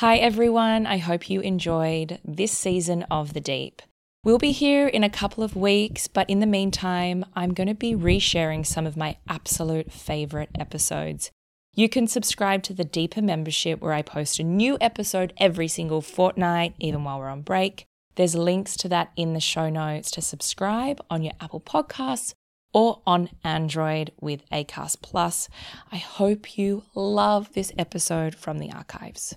Hi, 0.00 0.16
everyone. 0.16 0.86
I 0.86 0.96
hope 0.96 1.28
you 1.28 1.42
enjoyed 1.42 2.20
this 2.24 2.52
season 2.52 3.02
of 3.10 3.34
The 3.34 3.40
Deep. 3.42 3.82
We'll 4.24 4.38
be 4.38 4.50
here 4.50 4.88
in 4.88 5.04
a 5.04 5.10
couple 5.10 5.44
of 5.44 5.54
weeks, 5.54 6.08
but 6.08 6.30
in 6.30 6.40
the 6.40 6.46
meantime, 6.46 7.22
I'm 7.36 7.52
going 7.52 7.66
to 7.66 7.74
be 7.74 7.94
resharing 7.94 8.64
some 8.64 8.86
of 8.86 8.96
my 8.96 9.18
absolute 9.28 9.92
favorite 9.92 10.48
episodes. 10.58 11.30
You 11.74 11.90
can 11.90 12.06
subscribe 12.06 12.62
to 12.62 12.72
the 12.72 12.82
Deeper 12.82 13.20
membership 13.20 13.82
where 13.82 13.92
I 13.92 14.00
post 14.00 14.40
a 14.40 14.42
new 14.42 14.78
episode 14.80 15.34
every 15.36 15.68
single 15.68 16.00
fortnight, 16.00 16.72
even 16.78 17.04
while 17.04 17.18
we're 17.18 17.28
on 17.28 17.42
break. 17.42 17.84
There's 18.14 18.34
links 18.34 18.78
to 18.78 18.88
that 18.88 19.12
in 19.16 19.34
the 19.34 19.38
show 19.38 19.68
notes 19.68 20.10
to 20.12 20.22
subscribe 20.22 21.04
on 21.10 21.22
your 21.22 21.34
Apple 21.42 21.60
Podcasts 21.60 22.32
or 22.72 23.02
on 23.06 23.28
Android 23.44 24.12
with 24.18 24.48
Acast 24.48 25.02
Plus. 25.02 25.50
I 25.92 25.98
hope 25.98 26.56
you 26.56 26.84
love 26.94 27.52
this 27.52 27.70
episode 27.76 28.34
from 28.34 28.60
the 28.60 28.72
archives. 28.72 29.36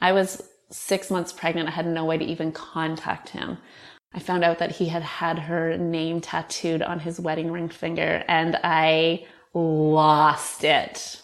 I 0.00 0.12
was 0.12 0.42
six 0.70 1.10
months 1.10 1.32
pregnant. 1.32 1.68
I 1.68 1.72
had 1.72 1.86
no 1.86 2.04
way 2.04 2.18
to 2.18 2.24
even 2.24 2.52
contact 2.52 3.30
him. 3.30 3.58
I 4.14 4.18
found 4.18 4.44
out 4.44 4.58
that 4.58 4.72
he 4.72 4.86
had 4.86 5.02
had 5.02 5.38
her 5.38 5.76
name 5.76 6.20
tattooed 6.20 6.82
on 6.82 7.00
his 7.00 7.20
wedding 7.20 7.50
ring 7.52 7.68
finger 7.68 8.24
and 8.28 8.58
I 8.64 9.26
lost 9.52 10.64
it. 10.64 11.20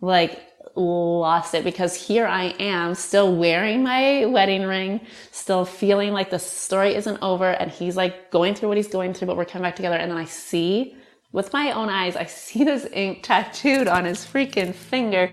Like, 0.00 0.42
lost 0.76 1.54
it 1.54 1.64
because 1.64 1.94
here 1.94 2.26
I 2.26 2.46
am 2.58 2.94
still 2.94 3.34
wearing 3.34 3.82
my 3.82 4.26
wedding 4.26 4.64
ring, 4.64 5.00
still 5.30 5.64
feeling 5.64 6.12
like 6.12 6.30
the 6.30 6.38
story 6.38 6.94
isn't 6.94 7.18
over 7.22 7.50
and 7.50 7.70
he's 7.70 7.96
like 7.96 8.30
going 8.30 8.54
through 8.54 8.68
what 8.68 8.76
he's 8.76 8.88
going 8.88 9.14
through, 9.14 9.26
but 9.26 9.36
we're 9.36 9.44
coming 9.44 9.62
back 9.62 9.76
together. 9.76 9.96
And 9.96 10.10
then 10.10 10.18
I 10.18 10.24
see 10.24 10.96
with 11.32 11.52
my 11.52 11.72
own 11.72 11.88
eyes, 11.88 12.16
I 12.16 12.24
see 12.24 12.64
this 12.64 12.86
ink 12.92 13.22
tattooed 13.22 13.88
on 13.88 14.04
his 14.04 14.24
freaking 14.24 14.74
finger. 14.74 15.32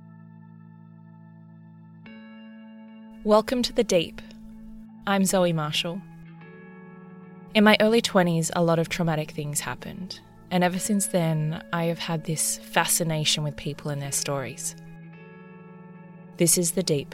Welcome 3.23 3.61
to 3.61 3.73
the 3.73 3.83
Deep. 3.83 4.19
I'm 5.05 5.25
Zoe 5.25 5.53
Marshall. 5.53 6.01
In 7.53 7.63
my 7.63 7.77
early 7.79 8.01
20s, 8.01 8.49
a 8.55 8.63
lot 8.63 8.79
of 8.79 8.89
traumatic 8.89 9.29
things 9.29 9.59
happened, 9.59 10.19
and 10.49 10.63
ever 10.63 10.79
since 10.79 11.05
then, 11.05 11.63
I 11.71 11.83
have 11.83 11.99
had 11.99 12.23
this 12.23 12.57
fascination 12.57 13.43
with 13.43 13.55
people 13.55 13.91
and 13.91 14.01
their 14.01 14.11
stories. 14.11 14.75
This 16.37 16.57
is 16.57 16.71
The 16.71 16.81
Deep. 16.81 17.13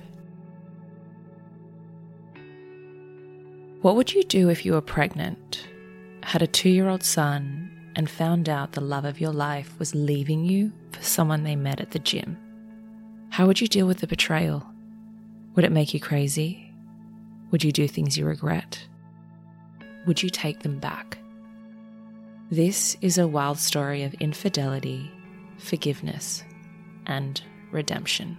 What 3.82 3.98
would 3.98 4.14
you 4.14 4.24
do 4.24 4.48
if 4.48 4.66
you 4.66 4.72
were 4.72 4.82
pregnant, 4.82 5.68
had 6.24 6.42
a 6.42 6.48
two 6.48 6.70
year 6.70 6.88
old 6.88 7.04
son, 7.04 7.70
and 7.98 8.10
found 8.10 8.48
out 8.48 8.72
the 8.72 8.80
love 8.80 9.04
of 9.04 9.20
your 9.20 9.34
life 9.34 9.78
was 9.78 9.94
leaving 9.94 10.46
you 10.46 10.72
for 10.94 11.04
someone 11.04 11.44
they 11.44 11.58
met 11.58 11.82
at 11.82 11.92
the 11.92 12.00
gym? 12.00 12.38
How 13.32 13.46
would 13.46 13.60
you 13.60 13.68
deal 13.68 13.88
with 13.88 14.00
the 14.00 14.08
betrayal? 14.08 14.66
Would 15.58 15.66
it 15.66 15.72
make 15.72 15.92
you 15.92 16.00
crazy? 16.00 16.72
Would 17.50 17.64
you 17.64 17.72
do 17.72 17.88
things 17.88 18.16
you 18.16 18.28
regret? 18.28 18.80
Would 20.06 20.22
you 20.22 20.30
take 20.30 20.60
them 20.60 20.78
back? 20.78 21.18
This 22.52 22.95
is 23.02 23.18
a 23.18 23.28
wild 23.28 23.58
story 23.58 24.04
of 24.04 24.14
infidelity, 24.20 25.12
forgiveness, 25.58 26.44
and 27.08 27.42
redemption. 27.72 28.38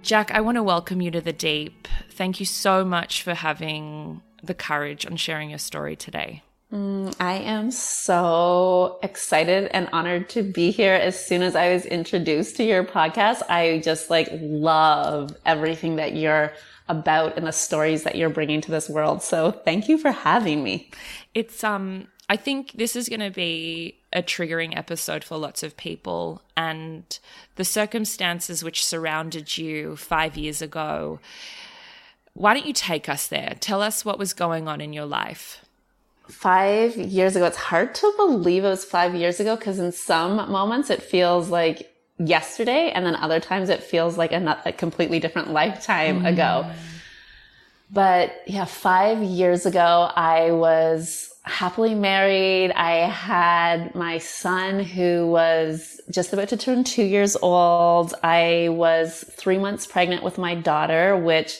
Jack, 0.00 0.30
I 0.30 0.40
want 0.40 0.56
to 0.56 0.62
welcome 0.62 1.02
you 1.02 1.10
to 1.10 1.20
the 1.20 1.34
deep. 1.34 1.86
Thank 2.08 2.40
you 2.40 2.46
so 2.46 2.86
much 2.86 3.22
for 3.22 3.34
having 3.34 4.22
the 4.42 4.54
courage 4.54 5.04
on 5.04 5.16
sharing 5.16 5.50
your 5.50 5.58
story 5.58 5.94
today. 5.94 6.42
Mm, 6.72 7.12
I 7.18 7.34
am 7.34 7.72
so 7.72 9.00
excited 9.02 9.70
and 9.72 9.88
honored 9.92 10.28
to 10.30 10.42
be 10.42 10.70
here. 10.70 10.94
As 10.94 11.24
soon 11.24 11.42
as 11.42 11.56
I 11.56 11.72
was 11.72 11.84
introduced 11.84 12.56
to 12.56 12.64
your 12.64 12.84
podcast, 12.84 13.42
I 13.48 13.80
just 13.82 14.08
like 14.08 14.28
love 14.32 15.36
everything 15.44 15.96
that 15.96 16.14
you're 16.14 16.52
about 16.88 17.36
and 17.36 17.46
the 17.46 17.52
stories 17.52 18.04
that 18.04 18.14
you're 18.14 18.30
bringing 18.30 18.60
to 18.60 18.70
this 18.70 18.88
world. 18.88 19.22
So 19.22 19.50
thank 19.50 19.88
you 19.88 19.98
for 19.98 20.12
having 20.12 20.62
me. 20.62 20.90
It's, 21.34 21.64
um, 21.64 22.06
I 22.28 22.36
think 22.36 22.72
this 22.72 22.94
is 22.94 23.08
going 23.08 23.20
to 23.20 23.30
be 23.30 23.96
a 24.12 24.22
triggering 24.22 24.76
episode 24.76 25.24
for 25.24 25.36
lots 25.36 25.64
of 25.64 25.76
people 25.76 26.40
and 26.56 27.18
the 27.56 27.64
circumstances 27.64 28.62
which 28.62 28.84
surrounded 28.84 29.58
you 29.58 29.96
five 29.96 30.36
years 30.36 30.62
ago. 30.62 31.18
Why 32.34 32.54
don't 32.54 32.66
you 32.66 32.72
take 32.72 33.08
us 33.08 33.26
there? 33.26 33.56
Tell 33.58 33.82
us 33.82 34.04
what 34.04 34.20
was 34.20 34.32
going 34.32 34.68
on 34.68 34.80
in 34.80 34.92
your 34.92 35.06
life 35.06 35.64
five 36.30 36.96
years 36.96 37.36
ago. 37.36 37.46
It's 37.46 37.56
hard 37.56 37.94
to 37.96 38.12
believe 38.16 38.64
it 38.64 38.68
was 38.68 38.84
five 38.84 39.14
years 39.14 39.40
ago 39.40 39.56
because 39.56 39.78
in 39.78 39.92
some 39.92 40.36
moments 40.50 40.90
it 40.90 41.02
feels 41.02 41.50
like 41.50 41.90
yesterday, 42.18 42.90
and 42.90 43.04
then 43.04 43.16
other 43.16 43.40
times 43.40 43.68
it 43.68 43.82
feels 43.82 44.18
like 44.18 44.32
a, 44.32 44.72
completely 44.76 45.20
different 45.20 45.50
lifetime 45.50 46.22
mm. 46.22 46.32
ago. 46.32 46.70
But 47.92 48.42
yeah, 48.46 48.66
five 48.66 49.22
years 49.22 49.66
ago, 49.66 50.10
I 50.14 50.52
was 50.52 51.30
happily 51.42 51.94
married. 51.94 52.70
I 52.72 53.08
had 53.08 53.94
my 53.94 54.18
son 54.18 54.80
who 54.80 55.26
was 55.28 56.00
just 56.10 56.32
about 56.32 56.48
to 56.50 56.56
turn 56.56 56.84
two 56.84 57.02
years 57.02 57.36
old. 57.40 58.14
I 58.22 58.68
was 58.70 59.24
three 59.30 59.58
months 59.58 59.86
pregnant 59.86 60.22
with 60.22 60.38
my 60.38 60.54
daughter, 60.54 61.16
which 61.16 61.58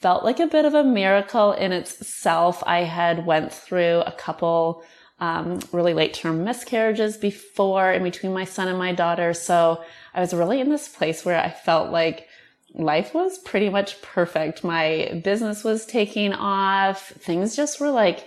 felt 0.00 0.24
like 0.24 0.40
a 0.40 0.46
bit 0.46 0.64
of 0.64 0.74
a 0.74 0.84
miracle 0.84 1.52
in 1.52 1.72
itself. 1.72 2.62
I 2.66 2.80
had 2.84 3.26
went 3.26 3.52
through 3.52 4.00
a 4.06 4.12
couple 4.12 4.82
um, 5.18 5.60
really 5.72 5.92
late 5.92 6.14
term 6.14 6.44
miscarriages 6.44 7.18
before 7.18 7.92
in 7.92 8.02
between 8.02 8.32
my 8.32 8.44
son 8.44 8.68
and 8.68 8.78
my 8.78 8.92
daughter. 8.92 9.34
So 9.34 9.84
I 10.14 10.20
was 10.20 10.32
really 10.32 10.60
in 10.60 10.70
this 10.70 10.88
place 10.88 11.24
where 11.24 11.38
I 11.38 11.50
felt 11.50 11.90
like 11.90 12.26
life 12.74 13.12
was 13.12 13.38
pretty 13.38 13.68
much 13.68 14.00
perfect. 14.00 14.64
My 14.64 15.20
business 15.22 15.62
was 15.62 15.84
taking 15.84 16.32
off. 16.32 17.08
Things 17.08 17.54
just 17.54 17.80
were 17.80 17.90
like 17.90 18.26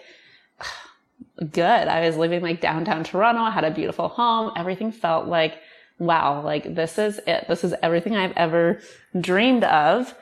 good. 1.52 1.88
I 1.88 2.06
was 2.06 2.18
living 2.18 2.42
like 2.42 2.62
downtown 2.62 3.04
Toronto. 3.04 3.42
I 3.42 3.52
had 3.52 3.64
a 3.64 3.72
beautiful 3.72 4.10
home. 4.10 4.52
Everything 4.56 4.92
felt 4.92 5.28
like, 5.28 5.58
wow, 5.98 6.44
like 6.44 6.76
this 6.76 7.00
is 7.00 7.20
it. 7.26 7.46
This 7.48 7.64
is 7.64 7.74
everything 7.82 8.16
I've 8.16 8.38
ever 8.38 8.80
dreamed 9.20 9.64
of. 9.64 10.14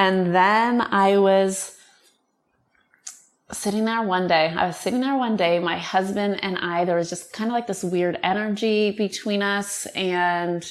And 0.00 0.34
then 0.34 0.80
I 0.80 1.18
was 1.18 1.76
sitting 3.52 3.84
there 3.84 4.00
one 4.00 4.28
day. 4.28 4.48
I 4.48 4.66
was 4.66 4.78
sitting 4.78 5.02
there 5.02 5.14
one 5.14 5.36
day. 5.36 5.58
My 5.58 5.76
husband 5.76 6.42
and 6.42 6.56
I, 6.56 6.86
there 6.86 6.96
was 6.96 7.10
just 7.10 7.34
kind 7.34 7.50
of 7.50 7.52
like 7.52 7.66
this 7.66 7.84
weird 7.84 8.18
energy 8.22 8.92
between 8.92 9.42
us. 9.42 9.84
And 9.94 10.64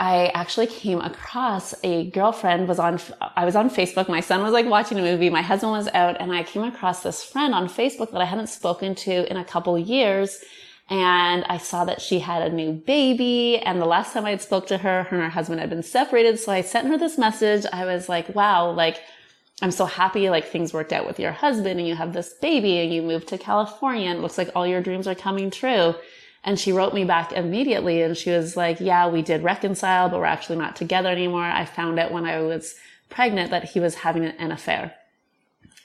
I 0.00 0.32
actually 0.34 0.66
came 0.66 0.98
across 0.98 1.76
a 1.84 2.10
girlfriend 2.10 2.66
was 2.66 2.80
on, 2.80 2.98
I 3.36 3.44
was 3.44 3.54
on 3.54 3.70
Facebook. 3.70 4.08
My 4.08 4.20
son 4.20 4.42
was 4.42 4.52
like 4.52 4.66
watching 4.66 4.98
a 4.98 5.02
movie. 5.02 5.30
My 5.30 5.42
husband 5.42 5.70
was 5.70 5.86
out 5.94 6.20
and 6.20 6.32
I 6.32 6.42
came 6.42 6.64
across 6.64 7.04
this 7.04 7.22
friend 7.22 7.54
on 7.54 7.68
Facebook 7.68 8.10
that 8.10 8.20
I 8.20 8.24
hadn't 8.24 8.48
spoken 8.48 8.96
to 8.96 9.30
in 9.30 9.36
a 9.36 9.44
couple 9.44 9.78
years 9.78 10.42
and 10.90 11.44
I 11.44 11.58
saw 11.58 11.84
that 11.84 12.00
she 12.00 12.20
had 12.20 12.42
a 12.42 12.54
new 12.54 12.72
baby. 12.72 13.58
And 13.58 13.80
the 13.80 13.86
last 13.86 14.14
time 14.14 14.24
I 14.24 14.30
had 14.30 14.40
spoke 14.40 14.66
to 14.68 14.78
her, 14.78 15.02
her 15.04 15.16
and 15.16 15.24
her 15.24 15.30
husband 15.30 15.60
had 15.60 15.68
been 15.68 15.82
separated. 15.82 16.38
So 16.38 16.50
I 16.50 16.62
sent 16.62 16.88
her 16.88 16.96
this 16.96 17.18
message. 17.18 17.66
I 17.72 17.84
was 17.84 18.08
like, 18.08 18.34
wow, 18.34 18.70
like, 18.70 19.00
I'm 19.60 19.70
so 19.70 19.84
happy 19.86 20.30
like 20.30 20.46
things 20.46 20.72
worked 20.72 20.92
out 20.92 21.06
with 21.06 21.18
your 21.18 21.32
husband 21.32 21.78
and 21.78 21.88
you 21.88 21.96
have 21.96 22.12
this 22.12 22.32
baby 22.32 22.78
and 22.78 22.92
you 22.92 23.02
moved 23.02 23.28
to 23.28 23.38
California 23.38 24.08
and 24.08 24.18
it 24.18 24.22
looks 24.22 24.38
like 24.38 24.50
all 24.54 24.66
your 24.66 24.80
dreams 24.80 25.06
are 25.06 25.16
coming 25.16 25.50
true. 25.50 25.94
And 26.44 26.58
she 26.58 26.72
wrote 26.72 26.94
me 26.94 27.04
back 27.04 27.32
immediately 27.32 28.00
and 28.00 28.16
she 28.16 28.30
was 28.30 28.56
like, 28.56 28.80
yeah, 28.80 29.08
we 29.08 29.20
did 29.20 29.42
reconcile, 29.42 30.08
but 30.08 30.20
we're 30.20 30.26
actually 30.26 30.58
not 30.58 30.76
together 30.76 31.10
anymore. 31.10 31.44
I 31.44 31.64
found 31.64 31.98
out 31.98 32.12
when 32.12 32.24
I 32.24 32.40
was 32.40 32.76
pregnant 33.10 33.50
that 33.50 33.64
he 33.64 33.80
was 33.80 33.96
having 33.96 34.24
an 34.24 34.52
affair. 34.52 34.94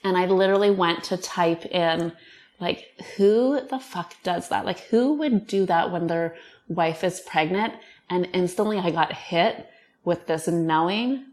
And 0.04 0.16
I 0.16 0.26
literally 0.26 0.70
went 0.70 1.02
to 1.04 1.16
type 1.16 1.66
in 1.66 2.12
like, 2.60 2.92
who 3.16 3.60
the 3.68 3.78
fuck 3.78 4.14
does 4.22 4.48
that? 4.48 4.64
Like, 4.64 4.80
who 4.80 5.14
would 5.14 5.46
do 5.46 5.66
that 5.66 5.90
when 5.90 6.06
their 6.06 6.36
wife 6.68 7.04
is 7.04 7.20
pregnant? 7.20 7.74
And 8.08 8.28
instantly 8.32 8.78
I 8.78 8.90
got 8.90 9.12
hit 9.12 9.68
with 10.04 10.26
this 10.26 10.46
knowing 10.48 11.24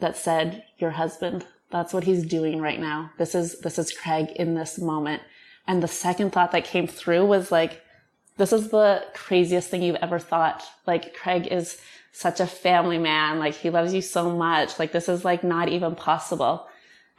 that 0.00 0.16
said, 0.16 0.64
your 0.78 0.90
husband, 0.90 1.46
that's 1.70 1.92
what 1.92 2.04
he's 2.04 2.24
doing 2.24 2.60
right 2.60 2.80
now. 2.80 3.10
This 3.18 3.34
is, 3.34 3.60
this 3.60 3.78
is 3.78 3.92
Craig 3.92 4.30
in 4.36 4.54
this 4.54 4.78
moment. 4.78 5.22
And 5.66 5.82
the 5.82 5.88
second 5.88 6.32
thought 6.32 6.52
that 6.52 6.64
came 6.64 6.86
through 6.86 7.26
was 7.26 7.52
like, 7.52 7.82
this 8.36 8.52
is 8.52 8.70
the 8.70 9.04
craziest 9.14 9.68
thing 9.68 9.82
you've 9.82 9.96
ever 9.96 10.18
thought. 10.18 10.64
Like 10.86 11.14
Craig 11.14 11.46
is 11.50 11.80
such 12.12 12.40
a 12.40 12.46
family 12.46 12.98
man. 12.98 13.38
Like 13.38 13.54
he 13.54 13.70
loves 13.70 13.94
you 13.94 14.02
so 14.02 14.34
much. 14.34 14.78
Like 14.78 14.92
this 14.92 15.08
is 15.08 15.24
like 15.24 15.44
not 15.44 15.68
even 15.68 15.94
possible. 15.94 16.66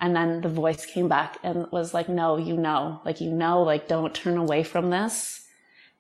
And 0.01 0.15
then 0.15 0.41
the 0.41 0.49
voice 0.49 0.83
came 0.83 1.07
back 1.07 1.37
and 1.43 1.71
was 1.71 1.93
like, 1.93 2.09
no, 2.09 2.37
you 2.37 2.57
know, 2.57 2.99
like, 3.05 3.21
you 3.21 3.31
know, 3.31 3.61
like 3.61 3.87
don't 3.87 4.13
turn 4.13 4.35
away 4.35 4.63
from 4.63 4.89
this. 4.89 5.45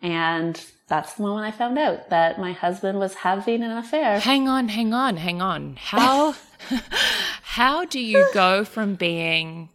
And 0.01 0.59
that's 0.87 1.13
the 1.13 1.23
moment 1.23 1.45
I 1.45 1.55
found 1.55 1.77
out 1.77 2.09
that 2.09 2.39
my 2.39 2.51
husband 2.51 2.97
was 2.97 3.13
having 3.13 3.61
an 3.61 3.69
affair. 3.69 4.19
Hang 4.19 4.49
on, 4.49 4.69
hang 4.69 4.91
on, 4.91 5.17
hang 5.17 5.39
on. 5.39 5.75
How, 5.79 6.33
how 7.43 7.85
do 7.85 7.99
you 7.99 8.27
go 8.33 8.65
from 8.65 8.95
being 8.95 9.69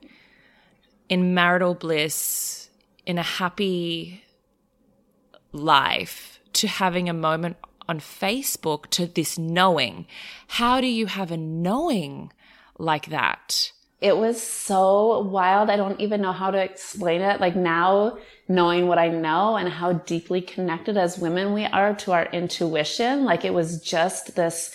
in 1.08 1.32
marital 1.32 1.74
bliss, 1.74 2.68
in 3.06 3.18
a 3.18 3.22
happy 3.22 4.24
life, 5.52 6.40
to 6.54 6.66
having 6.66 7.08
a 7.08 7.14
moment 7.14 7.58
on 7.88 8.00
Facebook 8.00 8.88
to 8.90 9.06
this 9.06 9.38
knowing? 9.38 10.08
How 10.48 10.80
do 10.80 10.88
you 10.88 11.06
have 11.06 11.30
a 11.30 11.36
knowing 11.36 12.32
like 12.76 13.06
that? 13.06 13.70
It 14.00 14.16
was 14.16 14.42
so 14.42 15.20
wild. 15.20 15.70
I 15.70 15.76
don't 15.76 16.00
even 16.00 16.20
know 16.20 16.32
how 16.32 16.50
to 16.50 16.58
explain 16.58 17.22
it. 17.22 17.40
Like 17.40 17.56
now, 17.56 18.18
knowing 18.46 18.88
what 18.88 18.98
I 18.98 19.08
know 19.08 19.56
and 19.56 19.68
how 19.68 19.94
deeply 19.94 20.42
connected 20.42 20.96
as 20.96 21.18
women 21.18 21.54
we 21.54 21.64
are 21.64 21.94
to 21.96 22.12
our 22.12 22.26
intuition, 22.26 23.24
like 23.24 23.44
it 23.44 23.54
was 23.54 23.80
just 23.80 24.36
this, 24.36 24.74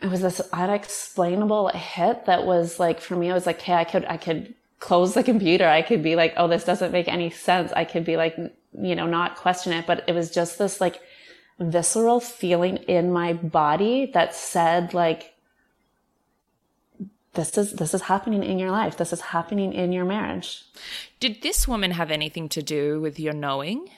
it 0.00 0.08
was 0.08 0.20
this 0.20 0.40
unexplainable 0.52 1.68
hit 1.68 2.26
that 2.26 2.46
was 2.46 2.78
like, 2.78 3.00
for 3.00 3.16
me, 3.16 3.30
I 3.30 3.34
was 3.34 3.46
like, 3.46 3.60
hey, 3.60 3.74
I 3.74 3.84
could, 3.84 4.04
I 4.04 4.16
could 4.16 4.54
close 4.78 5.14
the 5.14 5.24
computer. 5.24 5.66
I 5.66 5.82
could 5.82 6.02
be 6.02 6.14
like, 6.14 6.34
oh, 6.36 6.46
this 6.46 6.64
doesn't 6.64 6.92
make 6.92 7.08
any 7.08 7.30
sense. 7.30 7.72
I 7.72 7.84
could 7.84 8.04
be 8.04 8.16
like, 8.16 8.36
you 8.36 8.94
know, 8.94 9.06
not 9.06 9.36
question 9.36 9.72
it, 9.72 9.86
but 9.86 10.04
it 10.06 10.14
was 10.14 10.30
just 10.30 10.56
this 10.56 10.80
like 10.80 11.00
visceral 11.58 12.20
feeling 12.20 12.76
in 12.76 13.12
my 13.12 13.32
body 13.32 14.10
that 14.14 14.34
said 14.34 14.94
like, 14.94 15.34
this 17.34 17.56
is 17.56 17.74
this 17.74 17.94
is 17.94 18.02
happening 18.02 18.42
in 18.42 18.58
your 18.58 18.70
life. 18.70 18.96
This 18.96 19.12
is 19.12 19.20
happening 19.20 19.72
in 19.72 19.92
your 19.92 20.04
marriage. 20.04 20.64
Did 21.20 21.42
this 21.42 21.68
woman 21.68 21.92
have 21.92 22.10
anything 22.10 22.48
to 22.50 22.62
do 22.62 23.00
with 23.00 23.20
your 23.20 23.32
knowing? 23.32 23.88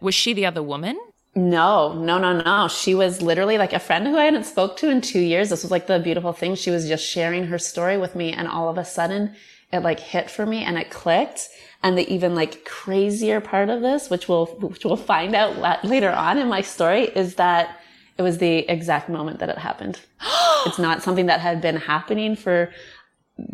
Was 0.00 0.14
she 0.14 0.32
the 0.32 0.46
other 0.46 0.62
woman? 0.62 0.98
No 1.36 1.92
no 1.92 2.18
no 2.18 2.40
no. 2.40 2.66
She 2.66 2.94
was 2.94 3.22
literally 3.22 3.58
like 3.58 3.72
a 3.72 3.78
friend 3.78 4.06
who 4.08 4.16
i 4.16 4.24
hadn't 4.24 4.44
spoke 4.44 4.76
to 4.78 4.90
in 4.90 5.00
two 5.00 5.20
years. 5.20 5.50
This 5.50 5.62
was 5.62 5.70
like 5.70 5.86
the 5.86 6.00
beautiful 6.00 6.32
thing. 6.32 6.56
She 6.56 6.70
was 6.70 6.88
just 6.88 7.06
sharing 7.06 7.44
her 7.44 7.58
story 7.58 7.96
with 7.96 8.16
me 8.16 8.32
and 8.32 8.48
all 8.48 8.68
of 8.68 8.76
a 8.76 8.84
sudden 8.84 9.36
it 9.72 9.80
like 9.80 10.00
hit 10.00 10.28
for 10.28 10.44
me 10.44 10.64
and 10.64 10.76
it 10.76 10.90
clicked. 10.90 11.48
And 11.84 11.96
the 11.96 12.12
even 12.12 12.34
like 12.34 12.64
crazier 12.64 13.40
part 13.40 13.70
of 13.70 13.82
this 13.82 14.10
which 14.10 14.28
we'll 14.28 14.46
which 14.46 14.84
we'll 14.84 14.96
find 14.96 15.36
out 15.36 15.84
later 15.84 16.10
on 16.10 16.38
in 16.38 16.48
my 16.48 16.62
story 16.62 17.04
is 17.04 17.36
that 17.36 17.76
it 18.20 18.22
was 18.22 18.36
the 18.36 18.58
exact 18.70 19.08
moment 19.08 19.38
that 19.38 19.48
it 19.48 19.56
happened. 19.56 19.98
it's 20.66 20.78
not 20.78 21.02
something 21.02 21.24
that 21.24 21.40
had 21.40 21.62
been 21.62 21.76
happening 21.76 22.36
for 22.36 22.70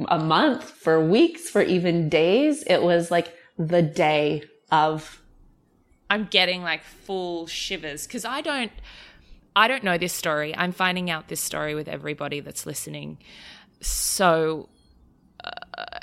a 0.09 0.19
month, 0.19 0.69
for 0.69 1.01
weeks, 1.01 1.49
for 1.49 1.63
even 1.63 2.09
days. 2.09 2.65
It 2.67 2.83
was 2.83 3.09
like 3.09 3.33
the 3.57 3.81
day 3.81 4.43
of. 4.73 5.23
I'm 6.11 6.25
getting 6.25 6.63
like 6.63 6.83
full 6.83 7.47
shivers 7.47 8.09
because 8.09 8.25
I 8.25 8.41
don't. 8.41 8.73
I 9.55 9.69
don't 9.69 9.85
know 9.85 9.99
this 9.99 10.13
story. 10.13 10.53
I'm 10.57 10.73
finding 10.73 11.11
out 11.11 11.29
this 11.29 11.41
story 11.41 11.77
with 11.77 11.87
everybody 11.87 12.41
that's 12.41 12.67
listening. 12.67 13.19
So 13.81 14.69
uh, 15.45 15.55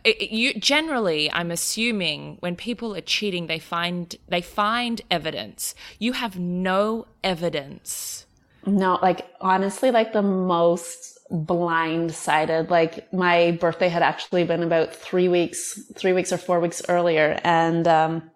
it, 0.06 0.32
you 0.32 0.54
generally 0.54 1.30
i'm 1.32 1.50
assuming 1.50 2.38
when 2.40 2.56
people 2.56 2.96
are 2.96 3.02
cheating 3.02 3.48
they 3.48 3.58
find 3.58 4.16
they 4.30 4.42
find 4.42 5.02
evidence 5.10 5.74
you 5.98 6.14
have 6.14 6.38
no 6.38 7.08
evidence 7.24 8.23
no, 8.66 9.00
like 9.02 9.26
honestly, 9.42 9.92
like 9.92 10.14
the 10.14 10.22
most 10.22 11.18
blindsided. 11.32 12.70
Like 12.70 13.12
my 13.14 13.58
birthday 13.60 13.90
had 13.90 14.04
actually 14.04 14.44
been 14.44 14.64
about 14.64 14.94
three 14.94 15.28
weeks, 15.28 15.80
three 15.96 16.14
weeks 16.14 16.32
or 16.32 16.38
four 16.38 16.60
weeks 16.60 16.82
earlier. 16.88 17.40
And, 17.44 17.88
um, 17.88 18.30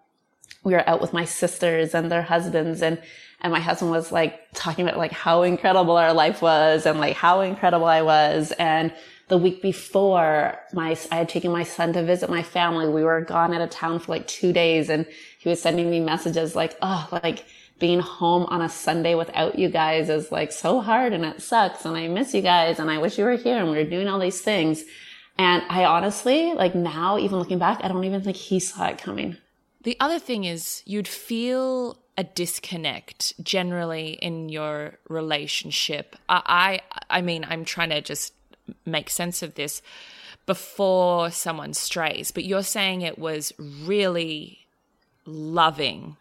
we 0.64 0.72
were 0.72 0.88
out 0.88 1.00
with 1.00 1.12
my 1.12 1.24
sisters 1.24 1.94
and 1.94 2.10
their 2.10 2.22
husbands 2.22 2.82
and, 2.82 3.00
and 3.40 3.52
my 3.52 3.60
husband 3.60 3.90
was 3.90 4.10
like 4.10 4.40
talking 4.52 4.86
about 4.86 4.98
like 4.98 5.12
how 5.12 5.42
incredible 5.42 5.96
our 5.96 6.12
life 6.12 6.42
was 6.42 6.84
and 6.84 6.98
like 6.98 7.16
how 7.16 7.40
incredible 7.40 7.86
I 7.86 8.02
was. 8.02 8.52
And 8.58 8.92
the 9.28 9.38
week 9.38 9.62
before 9.62 10.58
my, 10.72 10.96
I 11.12 11.16
had 11.16 11.28
taken 11.28 11.52
my 11.52 11.62
son 11.62 11.92
to 11.92 12.02
visit 12.02 12.28
my 12.28 12.42
family. 12.42 12.88
We 12.88 13.04
were 13.04 13.20
gone 13.20 13.54
out 13.54 13.60
of 13.60 13.70
town 13.70 14.00
for 14.00 14.12
like 14.12 14.26
two 14.26 14.52
days 14.52 14.88
and 14.88 15.06
he 15.38 15.48
was 15.48 15.62
sending 15.62 15.88
me 15.90 16.00
messages 16.00 16.56
like, 16.56 16.76
oh, 16.82 17.08
like, 17.12 17.44
being 17.78 18.00
home 18.00 18.44
on 18.46 18.62
a 18.62 18.68
Sunday 18.68 19.14
without 19.14 19.58
you 19.58 19.68
guys 19.68 20.08
is 20.08 20.32
like 20.32 20.52
so 20.52 20.80
hard 20.80 21.12
and 21.12 21.24
it 21.24 21.40
sucks 21.40 21.84
and 21.84 21.96
I 21.96 22.08
miss 22.08 22.34
you 22.34 22.42
guys 22.42 22.78
and 22.78 22.90
I 22.90 22.98
wish 22.98 23.18
you 23.18 23.24
were 23.24 23.36
here 23.36 23.58
and 23.58 23.70
we 23.70 23.76
were 23.76 23.84
doing 23.84 24.08
all 24.08 24.18
these 24.18 24.40
things. 24.40 24.84
And 25.38 25.62
I 25.68 25.84
honestly, 25.84 26.52
like 26.54 26.74
now, 26.74 27.18
even 27.18 27.38
looking 27.38 27.58
back, 27.58 27.80
I 27.82 27.88
don't 27.88 28.04
even 28.04 28.22
think 28.22 28.36
he 28.36 28.58
saw 28.58 28.86
it 28.86 28.98
coming. 28.98 29.36
The 29.84 29.96
other 30.00 30.18
thing 30.18 30.44
is 30.44 30.82
you'd 30.84 31.06
feel 31.06 31.98
a 32.16 32.24
disconnect 32.24 33.32
generally 33.44 34.14
in 34.14 34.48
your 34.48 34.98
relationship. 35.08 36.16
I, 36.28 36.80
I, 37.08 37.18
I 37.18 37.20
mean, 37.22 37.46
I'm 37.48 37.64
trying 37.64 37.90
to 37.90 38.00
just 38.00 38.34
make 38.84 39.08
sense 39.08 39.42
of 39.42 39.54
this 39.54 39.80
before 40.46 41.30
someone 41.30 41.74
strays, 41.74 42.32
but 42.32 42.44
you're 42.44 42.64
saying 42.64 43.02
it 43.02 43.18
was 43.18 43.52
really 43.58 44.66
loving 45.24 46.16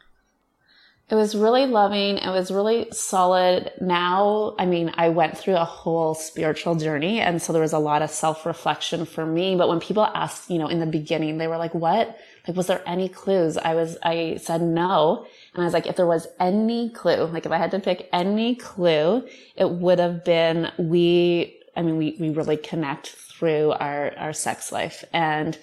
it 1.10 1.16
was 1.16 1.36
really 1.36 1.66
loving. 1.66 2.18
It 2.18 2.30
was 2.30 2.52
really 2.52 2.88
solid. 2.92 3.72
Now, 3.80 4.56
I 4.60 4.66
mean, 4.66 4.92
I 4.96 5.08
went 5.08 5.38
through 5.38 5.56
a 5.56 5.64
whole 5.64 6.14
spiritual 6.16 6.76
journey. 6.76 7.22
And 7.22 7.42
so 7.42 7.54
there 7.54 7.62
was 7.62 7.72
a 7.72 7.80
lot 7.80 8.02
of 8.02 8.10
self 8.10 8.46
reflection 8.46 9.06
for 9.06 9.26
me. 9.26 9.56
But 9.56 9.70
when 9.70 9.80
people 9.80 10.04
asked, 10.04 10.50
you 10.50 10.58
know, 10.60 10.68
in 10.68 10.80
the 10.80 10.86
beginning, 10.86 11.38
they 11.38 11.48
were 11.48 11.58
like, 11.58 11.74
what? 11.74 12.18
Like, 12.46 12.58
was 12.58 12.68
there 12.68 12.84
any 12.86 13.08
clues? 13.08 13.58
I 13.58 13.74
was, 13.74 13.98
I 14.04 14.38
said 14.42 14.62
no. 14.62 15.26
And 15.54 15.62
I 15.62 15.66
was 15.66 15.74
like, 15.74 15.88
if 15.88 15.96
there 15.96 16.06
was 16.06 16.28
any 16.42 16.90
clue, 16.90 17.24
like 17.28 17.46
if 17.46 17.54
I 17.54 17.58
had 17.58 17.72
to 17.72 17.80
pick 17.80 18.10
any 18.12 18.56
clue, 18.56 19.26
it 19.56 19.70
would 19.70 20.00
have 20.00 20.26
been 20.26 20.72
we, 20.78 21.58
I 21.78 21.84
mean, 21.84 21.96
we, 21.96 22.18
we 22.20 22.32
really 22.32 22.58
connect 22.58 23.08
through 23.08 23.72
our, 23.72 24.14
our 24.18 24.34
sex 24.34 24.74
life. 24.74 25.06
And 25.14 25.58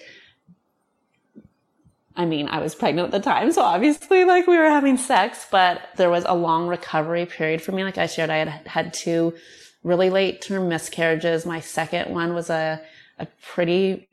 I 2.17 2.25
mean, 2.25 2.47
I 2.47 2.59
was 2.59 2.75
pregnant 2.75 3.07
at 3.07 3.11
the 3.11 3.19
time, 3.19 3.51
so 3.51 3.61
obviously 3.61 4.23
like 4.23 4.47
we 4.47 4.57
were 4.57 4.69
having 4.69 4.97
sex, 4.97 5.47
but 5.51 5.81
there 5.97 6.09
was 6.09 6.23
a 6.25 6.35
long 6.35 6.67
recovery 6.67 7.25
period 7.25 7.61
for 7.61 7.71
me. 7.71 7.83
Like 7.83 7.97
I 7.97 8.07
shared, 8.07 8.29
I 8.29 8.37
had 8.37 8.67
had 8.67 8.93
two 8.93 9.33
really 9.83 10.09
late 10.09 10.41
term 10.41 10.69
miscarriages. 10.69 11.45
My 11.45 11.59
second 11.59 12.13
one 12.13 12.33
was 12.33 12.49
a, 12.49 12.81
a 13.19 13.27
pretty 13.41 14.07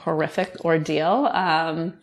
horrific 0.00 0.64
ordeal. 0.64 1.28
Um, 1.32 1.94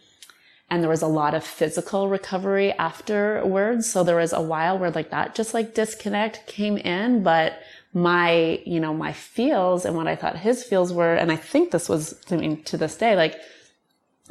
and 0.70 0.82
there 0.82 0.90
was 0.90 1.04
a 1.04 1.08
lot 1.08 1.36
of 1.36 1.44
physical 1.44 2.10
recovery 2.10 2.72
afterwards. 2.74 3.88
So 3.90 4.04
there 4.04 4.16
was 4.16 4.34
a 4.34 4.42
while 4.42 4.80
where 4.80 4.90
like 4.90 5.12
that 5.12 5.36
just 5.36 5.54
like 5.54 5.76
disconnect 5.76 6.48
came 6.48 6.78
in, 6.78 7.22
but 7.22 7.60
my, 7.94 8.60
you 8.66 8.80
know, 8.80 8.94
my 8.94 9.14
feels 9.14 9.86
and 9.86 9.96
what 9.96 10.08
I 10.08 10.16
thought 10.16 10.36
his 10.36 10.64
feels 10.64 10.92
were, 10.92 11.14
and 11.14 11.32
I 11.32 11.36
think 11.36 11.70
this 11.70 11.88
was, 11.88 12.20
I 12.32 12.38
mean, 12.38 12.64
to 12.64 12.78
this 12.78 12.96
day, 12.96 13.16
like 13.16 13.40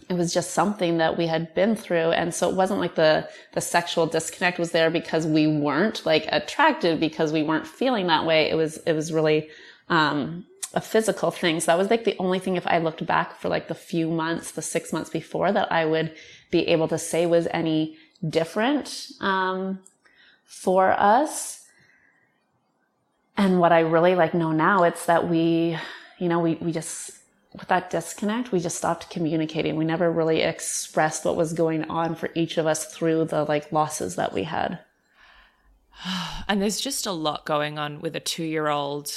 it 0.09 0.15
was 0.15 0.33
just 0.33 0.53
something 0.53 0.99
that 0.99 1.17
we 1.19 1.27
had 1.27 1.55
been 1.55 1.77
through. 1.77 2.13
And 2.13 2.35
so 2.35 2.49
it 2.49 2.57
wasn't 2.57 2.81
like 2.81 2.95
the, 2.95 3.29
the 3.53 3.61
sexual 3.61 4.07
disconnect 4.07 4.59
was 4.59 4.73
there 4.73 4.91
because 4.91 5.27
we 5.27 5.47
weren't 5.47 6.05
like 6.07 6.27
attracted 6.29 6.99
because 6.99 7.33
we 7.33 7.43
weren't 7.43 7.67
feeling 7.67 8.07
that 8.07 8.25
way. 8.25 8.51
It 8.51 8.55
was, 8.55 8.79
it 8.79 8.95
was 8.95 9.13
really, 9.13 9.49
um, 9.89 10.47
a 10.75 10.81
physical 10.81 11.31
thing. 11.31 11.61
So 11.61 11.67
that 11.67 11.79
was 11.79 11.91
like 11.91 12.05
the 12.05 12.17
only 12.19 12.39
thing 12.39 12.57
if 12.57 12.67
I 12.67 12.79
looked 12.79 13.05
back 13.05 13.39
for 13.39 13.51
like 13.51 13.69
the 13.69 13.75
few 13.75 14.09
months, 14.09 14.53
the 14.53 14.63
six 14.63 14.93
months 14.93 15.11
before 15.11 15.53
that 15.53 15.71
I 15.71 15.85
would 15.85 16.15
be 16.51 16.67
able 16.69 16.89
to 16.89 16.99
say 16.99 17.27
was 17.27 17.47
any 17.51 17.99
different, 18.27 19.09
um, 19.21 19.81
for 20.45 20.93
us. 20.93 21.67
And 23.37 23.61
what 23.61 23.73
I 23.73 23.81
really 23.81 24.15
like 24.15 24.33
know 24.33 24.53
now, 24.53 24.85
it's 24.85 25.07
that 25.07 25.29
we, 25.29 25.77
you 26.19 26.29
know, 26.29 26.39
we, 26.39 26.55
we 26.55 26.73
just, 26.73 27.19
with 27.53 27.69
that 27.69 27.91
disconnect, 27.91 28.53
we 28.53 28.61
just 28.61 28.79
stopped 28.79 29.11
communicating. 29.11 29.77
We 29.77 29.85
never 29.85 30.11
really 30.11 30.41
expressed 30.41 31.25
what 31.25 31.37
was 31.37 31.53
going 31.53 31.85
on 31.91 32.15
for 32.15 32.31
each 32.35 32.57
of 32.59 32.67
us 32.67 32.93
through 32.93 33.27
the 33.27 33.45
like 33.45 33.73
losses 33.73 34.17
that 34.17 34.33
we 34.33 34.45
had. 34.45 34.79
And 36.49 36.61
there's 36.61 36.81
just 36.81 37.07
a 37.07 37.13
lot 37.13 37.47
going 37.47 37.79
on 37.79 38.01
with 38.01 38.17
a 38.17 38.21
two 38.21 38.43
year 38.43 38.67
old 38.67 39.11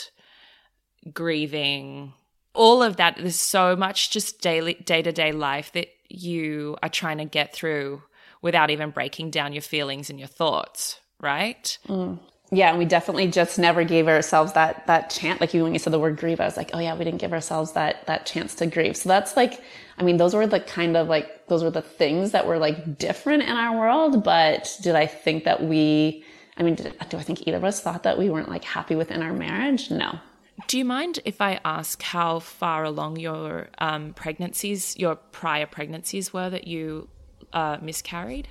grieving, 1.12 2.14
all 2.54 2.84
of 2.84 2.98
that. 2.98 3.18
There's 3.18 3.40
so 3.40 3.76
much 3.76 4.12
just 4.12 4.42
daily, 4.42 4.76
day 4.76 5.02
to 5.02 5.12
day 5.12 5.32
life 5.32 5.72
that 5.74 5.88
you 6.08 6.78
are 6.84 6.90
trying 6.90 7.18
to 7.18 7.26
get 7.26 7.54
through 7.54 8.04
without 8.42 8.70
even 8.70 8.92
breaking 8.92 9.32
down 9.32 9.54
your 9.54 9.64
feelings 9.64 10.10
and 10.10 10.20
your 10.20 10.28
thoughts, 10.28 11.00
right? 11.20 11.78
Mm. 11.88 12.20
Yeah, 12.52 12.70
and 12.70 12.78
we 12.78 12.86
definitely 12.86 13.28
just 13.28 13.58
never 13.58 13.84
gave 13.84 14.08
ourselves 14.08 14.54
that 14.54 14.86
that 14.88 15.10
chance. 15.10 15.42
Like 15.42 15.54
when 15.54 15.74
you 15.74 15.80
said 15.80 15.94
the 15.94 16.00
word 16.00 16.18
grieve, 16.18 16.40
I 16.40 16.46
was 16.46 16.58
like, 16.58 16.72
oh 16.74 16.80
yeah, 16.80 16.96
we 16.96 17.04
didn't 17.04 17.20
give 17.20 17.34
ourselves 17.34 17.72
that 17.74 18.06
that 18.06 18.26
chance 18.26 18.54
to 18.56 18.68
grieve. 18.68 18.96
So 18.96 19.10
that's 19.10 19.36
like, 19.36 19.62
I 19.98 20.04
mean, 20.04 20.18
those 20.18 20.36
were 20.36 20.46
the 20.46 20.60
kind 20.60 20.96
of 20.96 21.08
like 21.08 21.48
those 21.48 21.64
were 21.64 21.72
the 21.72 21.82
things 21.82 22.32
that 22.32 22.46
were 22.46 22.60
like 22.60 22.98
different 22.98 23.44
in 23.44 23.50
our 23.50 23.78
world. 23.78 24.24
But 24.24 24.78
did 24.82 24.96
I 24.96 25.08
think 25.08 25.44
that 25.46 25.64
we? 25.64 26.24
I 26.58 26.64
mean, 26.64 26.76
did, 26.76 26.94
do 27.10 27.18
I 27.18 27.24
think 27.24 27.48
either 27.48 27.58
of 27.58 27.64
us 27.64 27.82
thought 27.82 28.04
that 28.04 28.18
we 28.18 28.30
weren't 28.30 28.50
like 28.50 28.64
happy 28.64 28.96
within 28.96 29.22
our 29.22 29.34
marriage? 29.34 29.90
No. 29.90 30.20
Do 30.68 30.78
you 30.78 30.86
mind 30.86 31.20
if 31.26 31.42
I 31.42 31.60
ask 31.66 32.02
how 32.02 32.40
far 32.40 32.86
along 32.86 33.18
your 33.20 33.68
um, 33.80 34.14
pregnancies, 34.14 34.96
your 34.98 35.16
prior 35.16 35.66
pregnancies 35.66 36.32
were 36.32 36.50
that 36.50 36.66
you 36.66 37.10
uh, 37.52 37.78
miscarried? 37.82 38.48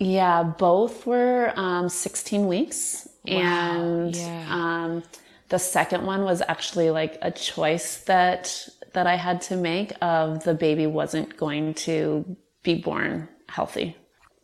Yeah, 0.00 0.42
both 0.42 1.06
were 1.06 1.52
um, 1.56 1.88
16 1.90 2.48
weeks. 2.48 3.06
Wow, 3.26 3.38
And 3.38 4.16
yeah. 4.16 4.46
um, 4.50 5.02
the 5.50 5.58
second 5.58 6.06
one 6.06 6.24
was 6.24 6.42
actually 6.48 6.90
like 6.90 7.18
a 7.22 7.30
choice 7.30 7.98
that 8.04 8.68
that 8.92 9.06
I 9.06 9.14
had 9.14 9.40
to 9.42 9.56
make 9.56 9.92
of 10.02 10.42
the 10.42 10.54
baby 10.54 10.86
wasn't 10.86 11.36
going 11.36 11.74
to 11.74 12.36
be 12.64 12.74
born 12.74 13.28
healthy. 13.48 13.96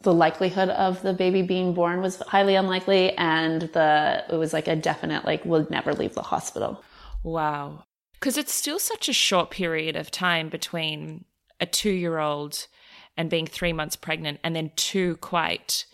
The 0.02 0.14
likelihood 0.14 0.68
of 0.68 1.02
the 1.02 1.14
baby 1.14 1.42
being 1.42 1.74
born 1.74 2.00
was 2.00 2.18
highly 2.28 2.54
unlikely, 2.54 3.12
and 3.16 3.62
the 3.62 4.24
it 4.28 4.36
was 4.36 4.52
like 4.52 4.68
a 4.68 4.76
definite 4.76 5.24
like 5.24 5.44
would 5.44 5.70
never 5.70 5.94
leave 5.94 6.14
the 6.14 6.22
hospital. 6.22 6.84
Wow. 7.24 7.84
Because 8.12 8.36
it's 8.36 8.54
still 8.54 8.78
such 8.78 9.08
a 9.08 9.12
short 9.12 9.50
period 9.50 9.96
of 9.96 10.10
time 10.10 10.48
between 10.48 11.24
a 11.60 11.66
two 11.66 11.90
year 11.90 12.18
old 12.18 12.66
and 13.16 13.30
being 13.30 13.46
three 13.46 13.72
months 13.72 13.96
pregnant, 13.96 14.40
and 14.44 14.54
then 14.54 14.70
two 14.76 15.16
quite 15.16 15.86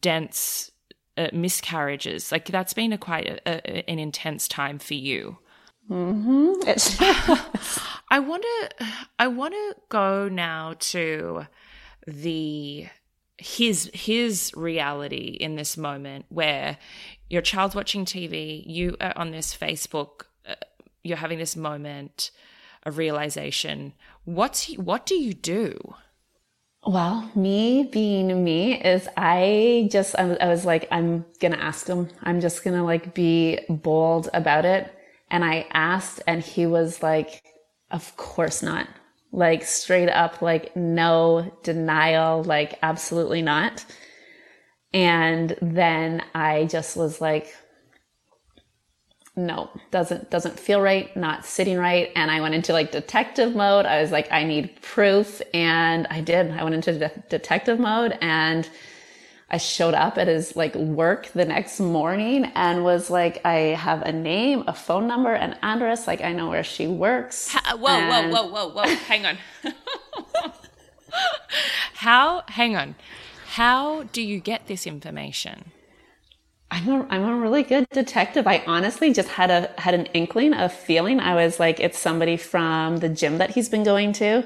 dense 0.00 0.70
uh, 1.16 1.28
miscarriages. 1.32 2.30
Like 2.32 2.46
that's 2.46 2.72
been 2.72 2.92
a 2.92 2.98
quite 2.98 3.26
a, 3.26 3.40
a, 3.46 3.90
an 3.90 3.98
intense 3.98 4.48
time 4.48 4.78
for 4.78 4.94
you. 4.94 5.38
It's 6.66 6.96
I 8.10 8.18
want 8.18 8.42
to 8.42 8.86
I 9.18 9.28
want 9.28 9.54
to 9.54 9.76
go 9.88 10.28
now 10.28 10.74
to 10.78 11.46
the 12.06 12.86
his 13.38 13.90
his 13.92 14.52
reality 14.56 15.36
in 15.40 15.56
this 15.56 15.76
moment 15.76 16.26
where 16.28 16.78
your 17.28 17.42
child's 17.42 17.74
watching 17.74 18.04
TV, 18.04 18.62
you 18.66 18.96
are 19.00 19.12
on 19.16 19.30
this 19.30 19.56
Facebook, 19.56 20.22
uh, 20.48 20.54
you're 21.02 21.16
having 21.16 21.38
this 21.38 21.56
moment 21.56 22.30
of 22.84 22.98
realization. 22.98 23.92
What's 24.24 24.72
what 24.74 25.06
do 25.06 25.14
you 25.14 25.34
do? 25.34 25.94
Well, 26.86 27.28
me 27.34 27.82
being 27.82 28.44
me 28.44 28.80
is 28.80 29.08
I 29.16 29.88
just, 29.90 30.14
I 30.14 30.46
was, 30.46 30.64
like, 30.64 30.86
I'm 30.92 31.26
going 31.40 31.50
to 31.52 31.60
ask 31.60 31.88
him. 31.88 32.08
I'm 32.22 32.40
just 32.40 32.62
going 32.62 32.76
to 32.76 32.84
like 32.84 33.12
be 33.12 33.58
bold 33.68 34.28
about 34.32 34.64
it. 34.64 34.92
And 35.28 35.44
I 35.44 35.66
asked 35.72 36.22
and 36.28 36.40
he 36.40 36.64
was 36.66 37.02
like, 37.02 37.42
of 37.90 38.16
course 38.16 38.62
not. 38.62 38.86
Like 39.32 39.64
straight 39.64 40.08
up, 40.08 40.40
like 40.42 40.76
no 40.76 41.52
denial, 41.64 42.44
like 42.44 42.78
absolutely 42.82 43.42
not. 43.42 43.84
And 44.94 45.56
then 45.60 46.22
I 46.34 46.66
just 46.66 46.96
was 46.96 47.20
like, 47.20 47.52
no, 49.36 49.68
doesn't 49.90 50.30
doesn't 50.30 50.58
feel 50.58 50.80
right, 50.80 51.14
not 51.16 51.44
sitting 51.44 51.78
right, 51.78 52.10
and 52.16 52.30
I 52.30 52.40
went 52.40 52.54
into 52.54 52.72
like 52.72 52.90
detective 52.90 53.54
mode. 53.54 53.84
I 53.86 54.00
was 54.00 54.10
like, 54.10 54.32
I 54.32 54.44
need 54.44 54.80
proof, 54.80 55.42
and 55.52 56.06
I 56.08 56.20
did. 56.22 56.50
I 56.52 56.62
went 56.64 56.74
into 56.74 56.98
de- 56.98 57.22
detective 57.28 57.78
mode, 57.78 58.16
and 58.22 58.68
I 59.50 59.58
showed 59.58 59.94
up 59.94 60.16
at 60.18 60.26
his 60.26 60.56
like 60.56 60.74
work 60.74 61.26
the 61.28 61.44
next 61.44 61.78
morning 61.80 62.46
and 62.54 62.82
was 62.82 63.10
like, 63.10 63.40
I 63.44 63.76
have 63.76 64.02
a 64.02 64.10
name, 64.12 64.64
a 64.66 64.72
phone 64.74 65.06
number, 65.06 65.34
an 65.34 65.56
address. 65.62 66.06
Like 66.06 66.22
I 66.22 66.32
know 66.32 66.48
where 66.48 66.64
she 66.64 66.86
works. 66.86 67.54
Uh, 67.54 67.76
whoa, 67.76 67.90
And- 67.90 68.32
whoa, 68.32 68.42
whoa, 68.48 68.68
whoa, 68.68 68.82
whoa! 68.82 68.94
Hang 68.94 69.26
on. 69.26 69.38
How? 71.94 72.42
Hang 72.48 72.76
on. 72.76 72.94
How 73.48 74.02
do 74.12 74.20
you 74.22 74.40
get 74.40 74.66
this 74.66 74.86
information? 74.86 75.72
I'm 76.76 76.88
a, 76.90 77.06
I'm 77.08 77.24
a 77.24 77.36
really 77.36 77.62
good 77.62 77.88
detective. 77.90 78.46
I 78.46 78.62
honestly 78.66 79.10
just 79.10 79.30
had 79.30 79.50
a 79.50 79.72
had 79.78 79.94
an 79.94 80.06
inkling, 80.12 80.52
a 80.52 80.68
feeling. 80.68 81.20
I 81.20 81.34
was 81.34 81.58
like, 81.58 81.80
it's 81.80 81.98
somebody 81.98 82.36
from 82.36 82.98
the 82.98 83.08
gym 83.08 83.38
that 83.38 83.48
he's 83.50 83.70
been 83.70 83.82
going 83.82 84.12
to, 84.14 84.44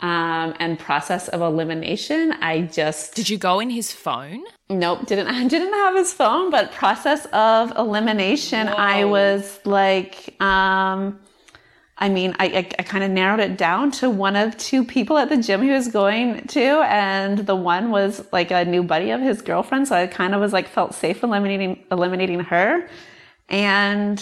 um, 0.00 0.54
and 0.58 0.76
process 0.76 1.28
of 1.28 1.40
elimination. 1.40 2.32
I 2.32 2.62
just 2.62 3.14
Did 3.14 3.30
you 3.30 3.38
go 3.38 3.60
in 3.60 3.70
his 3.70 3.92
phone? 3.92 4.42
Nope, 4.70 5.06
didn't 5.06 5.28
I 5.38 5.46
didn't 5.46 5.72
have 5.72 5.94
his 5.94 6.12
phone, 6.12 6.50
but 6.50 6.72
process 6.72 7.26
of 7.26 7.72
elimination, 7.78 8.66
I 8.66 9.04
was 9.04 9.60
like, 9.64 10.34
um, 10.42 11.20
I 12.02 12.08
mean, 12.08 12.34
I, 12.40 12.46
I, 12.46 12.58
I 12.80 12.82
kind 12.82 13.04
of 13.04 13.12
narrowed 13.12 13.38
it 13.38 13.56
down 13.56 13.92
to 13.92 14.10
one 14.10 14.34
of 14.34 14.56
two 14.56 14.84
people 14.84 15.18
at 15.18 15.28
the 15.28 15.36
gym 15.36 15.62
he 15.62 15.70
was 15.70 15.86
going 15.86 16.48
to, 16.48 16.60
and 16.60 17.38
the 17.38 17.54
one 17.54 17.92
was 17.92 18.24
like 18.32 18.50
a 18.50 18.64
new 18.64 18.82
buddy 18.82 19.12
of 19.12 19.20
his 19.20 19.40
girlfriend, 19.40 19.86
so 19.86 19.94
I 19.94 20.08
kind 20.08 20.34
of 20.34 20.40
was 20.40 20.52
like 20.52 20.66
felt 20.66 20.94
safe 20.96 21.22
eliminating 21.22 21.84
eliminating 21.92 22.40
her, 22.40 22.88
and 23.48 24.20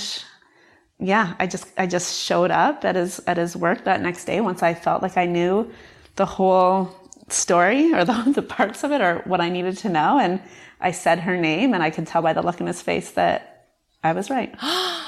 yeah, 0.99 1.35
I 1.41 1.47
just 1.47 1.69
I 1.79 1.87
just 1.87 2.23
showed 2.23 2.51
up 2.51 2.85
at 2.85 2.97
his 2.97 3.19
at 3.27 3.39
his 3.39 3.57
work 3.57 3.85
that 3.85 4.03
next 4.03 4.27
day 4.27 4.43
once 4.43 4.63
I 4.63 4.75
felt 4.75 5.01
like 5.01 5.17
I 5.17 5.25
knew 5.25 5.73
the 6.17 6.27
whole 6.27 6.95
story 7.29 7.95
or 7.95 8.05
the, 8.05 8.33
the 8.35 8.43
parts 8.43 8.85
of 8.85 8.93
it 8.93 9.01
or 9.01 9.23
what 9.25 9.41
I 9.41 9.49
needed 9.49 9.79
to 9.79 9.89
know. 9.89 10.19
And 10.19 10.43
I 10.83 10.91
said 10.91 11.21
her 11.21 11.39
name 11.39 11.73
and 11.73 11.83
I 11.83 11.89
could 11.89 12.07
tell 12.07 12.21
by 12.21 12.35
the 12.35 12.43
look 12.43 12.61
in 12.61 12.67
his 12.67 12.83
face 12.83 13.13
that 13.13 13.69
I 14.05 14.13
was 14.13 14.29
right. 14.29 14.55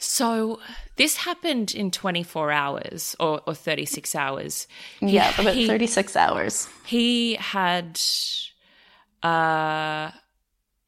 So 0.00 0.60
this 0.98 1.16
happened 1.16 1.74
in 1.74 1.90
24 1.90 2.50
hours 2.52 3.16
or, 3.18 3.40
or 3.46 3.54
36 3.54 4.14
hours. 4.14 4.66
He- 5.00 5.14
yeah, 5.14 5.32
about 5.40 5.54
he- 5.54 5.66
36 5.66 6.14
hours. 6.16 6.68
he 6.84 7.34
had 7.36 7.98
uh 9.22 10.10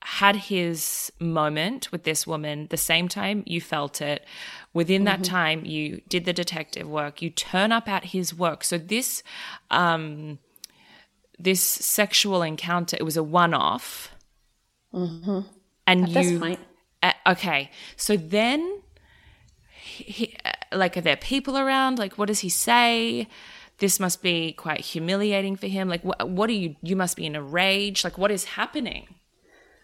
had 0.02 0.34
his 0.36 1.12
moment 1.20 1.92
with 1.92 2.02
this 2.04 2.26
woman 2.26 2.66
the 2.70 2.76
same 2.76 3.06
time 3.08 3.42
you 3.46 3.60
felt 3.60 4.00
it. 4.00 4.24
Within 4.72 5.04
that 5.04 5.22
time 5.24 5.64
you 5.64 6.00
did 6.08 6.24
the 6.24 6.32
detective 6.32 6.88
work. 6.88 7.22
You 7.22 7.30
turn 7.30 7.70
up 7.72 7.88
at 7.88 8.06
his 8.06 8.34
work. 8.34 8.64
So 8.64 8.78
this 8.78 9.22
um 9.70 10.38
this 11.38 11.60
sexual 11.62 12.42
encounter 12.42 12.96
it 12.98 13.04
was 13.04 13.16
a 13.16 13.22
one-off. 13.22 14.10
And 14.92 15.44
At 16.04 16.10
this 16.12 16.30
you 16.30 16.38
point. 16.40 16.60
uh, 17.02 17.12
okay. 17.28 17.70
So 17.96 18.16
then 18.16 18.79
like 20.72 20.96
are 20.96 21.00
there 21.00 21.16
people 21.16 21.58
around 21.58 21.98
like 21.98 22.18
what 22.18 22.28
does 22.28 22.40
he 22.40 22.48
say 22.48 23.26
this 23.78 23.98
must 23.98 24.22
be 24.22 24.52
quite 24.52 24.80
humiliating 24.80 25.56
for 25.56 25.66
him 25.66 25.88
like 25.88 26.02
what, 26.04 26.28
what 26.28 26.50
are 26.50 26.54
you 26.54 26.76
you 26.82 26.96
must 26.96 27.16
be 27.16 27.26
in 27.26 27.34
a 27.34 27.42
rage 27.42 28.04
like 28.04 28.18
what 28.18 28.30
is 28.30 28.44
happening 28.44 29.08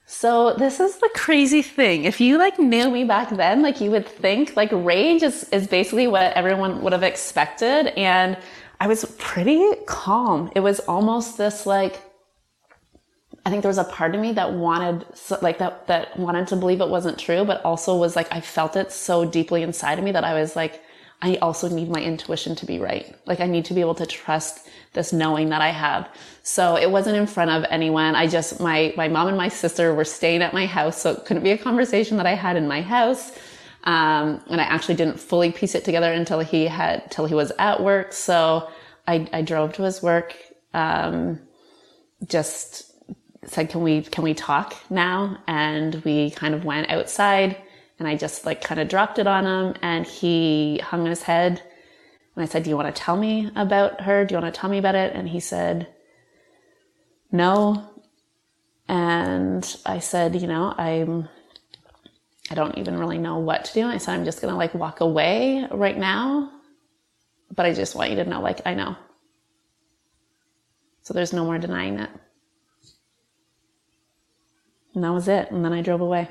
So 0.07 0.55
this 0.55 0.79
is 0.79 0.99
the 0.99 1.11
crazy 1.15 1.63
thing. 1.63 2.05
If 2.05 2.21
you 2.21 2.39
like 2.39 2.59
knew 2.61 2.91
me 2.91 3.03
back 3.03 3.29
then, 3.31 3.61
like 3.63 3.81
you 3.81 3.91
would 3.91 4.07
think 4.07 4.55
like 4.57 4.71
rage 4.73 5.25
is, 5.25 5.49
is 5.51 5.67
basically 5.67 6.07
what 6.07 6.33
everyone 6.35 6.81
would 6.83 6.93
have 6.93 7.03
expected. 7.03 7.89
And 7.99 8.39
I 8.79 8.87
was 8.87 9.05
pretty 9.19 9.61
calm. 9.87 10.53
It 10.55 10.61
was 10.61 10.79
almost 10.81 11.39
this 11.39 11.67
like, 11.67 12.01
I 13.47 13.49
think 13.49 13.63
there 13.63 13.71
was 13.71 13.79
a 13.79 13.85
part 13.85 14.13
of 14.17 14.21
me 14.21 14.33
that 14.33 14.55
wanted, 14.55 15.07
like 15.41 15.59
that, 15.59 15.87
that 15.87 16.19
wanted 16.19 16.49
to 16.49 16.57
believe 16.57 16.81
it 16.81 16.89
wasn't 16.89 17.17
true, 17.17 17.45
but 17.45 17.65
also 17.65 17.97
was 17.97 18.17
like, 18.17 18.27
I 18.33 18.41
felt 18.41 18.75
it 18.75 18.91
so 18.91 19.25
deeply 19.25 19.63
inside 19.63 20.01
of 20.01 20.05
me 20.05 20.11
that 20.11 20.25
I 20.25 20.35
was 20.35 20.57
like, 20.57 20.83
I 21.23 21.37
also 21.37 21.69
need 21.69 21.89
my 21.89 22.01
intuition 22.01 22.57
to 22.57 22.67
be 22.67 22.81
right. 22.81 23.15
Like 23.25 23.39
I 23.39 23.47
need 23.47 23.65
to 23.67 23.75
be 23.75 23.81
able 23.81 23.95
to 23.95 24.05
trust 24.05 24.67
this 24.95 25.13
knowing 25.13 25.51
that 25.51 25.63
I 25.63 25.69
have. 25.69 26.09
So 26.43 26.77
it 26.77 26.91
wasn't 26.91 27.19
in 27.19 27.29
front 27.29 27.53
of 27.53 27.65
anyone. 27.71 28.17
I 28.17 28.27
just, 28.27 28.59
my, 28.59 28.93
my 28.97 29.07
mom 29.07 29.29
and 29.29 29.37
my 29.37 29.49
sister 29.49 29.95
were 29.95 30.05
staying 30.05 30.43
at 30.43 30.53
my 30.53 30.67
house. 30.67 31.01
So 31.01 31.13
it 31.13 31.25
couldn't 31.25 31.45
be 31.45 31.53
a 31.53 31.59
conversation 31.59 32.17
that 32.17 32.27
I 32.27 32.35
had 32.35 32.57
in 32.57 32.67
my 32.67 32.83
house. 32.83 33.31
Um, 33.85 34.43
and 34.49 34.61
I 34.61 34.65
actually 34.65 34.97
didn't 34.97 35.21
fully 35.21 35.53
piece 35.53 35.77
it 35.77 35.85
together 35.85 36.13
until 36.13 36.41
he 36.41 36.67
had, 36.67 37.13
till 37.13 37.27
he 37.27 37.35
was 37.37 37.53
at 37.61 37.81
work. 37.81 38.13
So 38.13 38.69
I, 39.07 39.29
I 39.33 39.43
drove 39.43 39.73
to 39.75 39.85
his 39.85 40.03
work. 40.03 40.35
Um, 40.75 41.39
just 42.27 42.86
said, 43.47 43.71
can 43.71 43.83
we, 43.83 44.03
can 44.03 44.25
we 44.25 44.35
talk 44.35 44.75
now? 44.91 45.39
And 45.47 45.97
we 46.05 46.31
kind 46.31 46.55
of 46.55 46.65
went 46.65 46.91
outside 46.91 47.57
and 47.99 48.07
I 48.07 48.17
just 48.17 48.45
like 48.45 48.63
kind 48.63 48.81
of 48.81 48.89
dropped 48.89 49.19
it 49.19 49.27
on 49.27 49.47
him 49.47 49.75
and 49.83 50.07
he 50.07 50.79
hung 50.79 51.07
his 51.07 51.23
head. 51.23 51.63
And 52.35 52.43
I 52.43 52.47
said, 52.47 52.65
do 52.65 52.71
you 52.71 52.77
want 52.77 52.95
to 52.95 53.03
tell 53.03 53.17
me 53.17 53.51
about 53.57 54.03
her? 54.03 54.25
Do 54.25 54.35
you 54.35 54.41
want 54.41 54.53
to 54.55 54.61
tell 54.61 54.69
me 54.69 54.79
about 54.79 54.95
it? 54.95 55.15
And 55.15 55.29
he 55.29 55.41
said, 55.41 55.89
no. 57.33 57.89
And 58.89 59.77
I 59.87 59.99
said, 60.01 60.41
you 60.41 60.47
know, 60.47 60.75
I'm, 60.77 61.29
I 62.51 62.55
don't 62.55 62.77
even 62.79 62.99
really 62.99 63.19
know 63.19 63.39
what 63.39 63.65
to 63.67 63.75
do. 63.75 63.87
I 63.87 63.97
said, 63.97 64.15
I'm 64.15 64.25
just 64.25 64.43
going 64.43 64.53
to 64.53 64.59
like 64.59 64.75
walk 64.75 65.01
away 65.01 65.67
right 65.71 65.97
now. 65.97 66.53
But 67.55 67.65
I 67.67 67.73
just 67.73 67.95
want 67.95 68.11
you 68.11 68.17
to 68.17 68.25
know, 68.25 68.41
like, 68.41 68.61
I 68.67 68.75
know. 68.75 68.97
So 71.03 71.15
there's 71.15 71.33
no 71.33 71.45
more 71.45 71.59
denying 71.59 72.01
it. 72.01 72.11
And 74.97 75.05
that 75.05 75.13
was 75.13 75.29
it. 75.29 75.51
And 75.51 75.63
then 75.63 75.75
I 75.75 75.83
drove 75.83 76.01
away. 76.01 76.27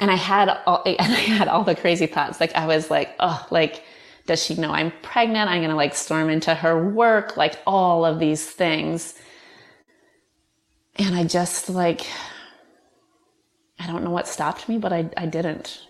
And 0.00 0.10
I 0.10 0.16
had 0.16 0.48
all, 0.66 0.82
and 0.86 0.96
I 0.98 1.20
had 1.20 1.48
all 1.48 1.62
the 1.62 1.76
crazy 1.76 2.06
thoughts. 2.06 2.40
Like 2.40 2.54
I 2.56 2.66
was 2.66 2.90
like, 2.90 3.14
oh, 3.20 3.46
like, 3.50 3.84
does 4.26 4.42
she 4.42 4.54
know 4.54 4.72
I'm 4.72 4.90
pregnant? 5.02 5.50
I'm 5.50 5.58
going 5.58 5.68
to 5.68 5.76
like 5.76 5.94
storm 5.94 6.30
into 6.30 6.54
her 6.54 6.88
work, 6.88 7.36
like 7.36 7.60
all 7.66 8.06
of 8.06 8.18
these 8.18 8.50
things. 8.50 9.14
And 10.96 11.14
I 11.14 11.24
just 11.24 11.68
like, 11.68 12.06
I 13.78 13.86
don't 13.86 14.02
know 14.02 14.10
what 14.10 14.26
stopped 14.26 14.66
me, 14.66 14.78
but 14.78 14.94
I, 14.94 15.10
I 15.18 15.26
didn't. 15.26 15.82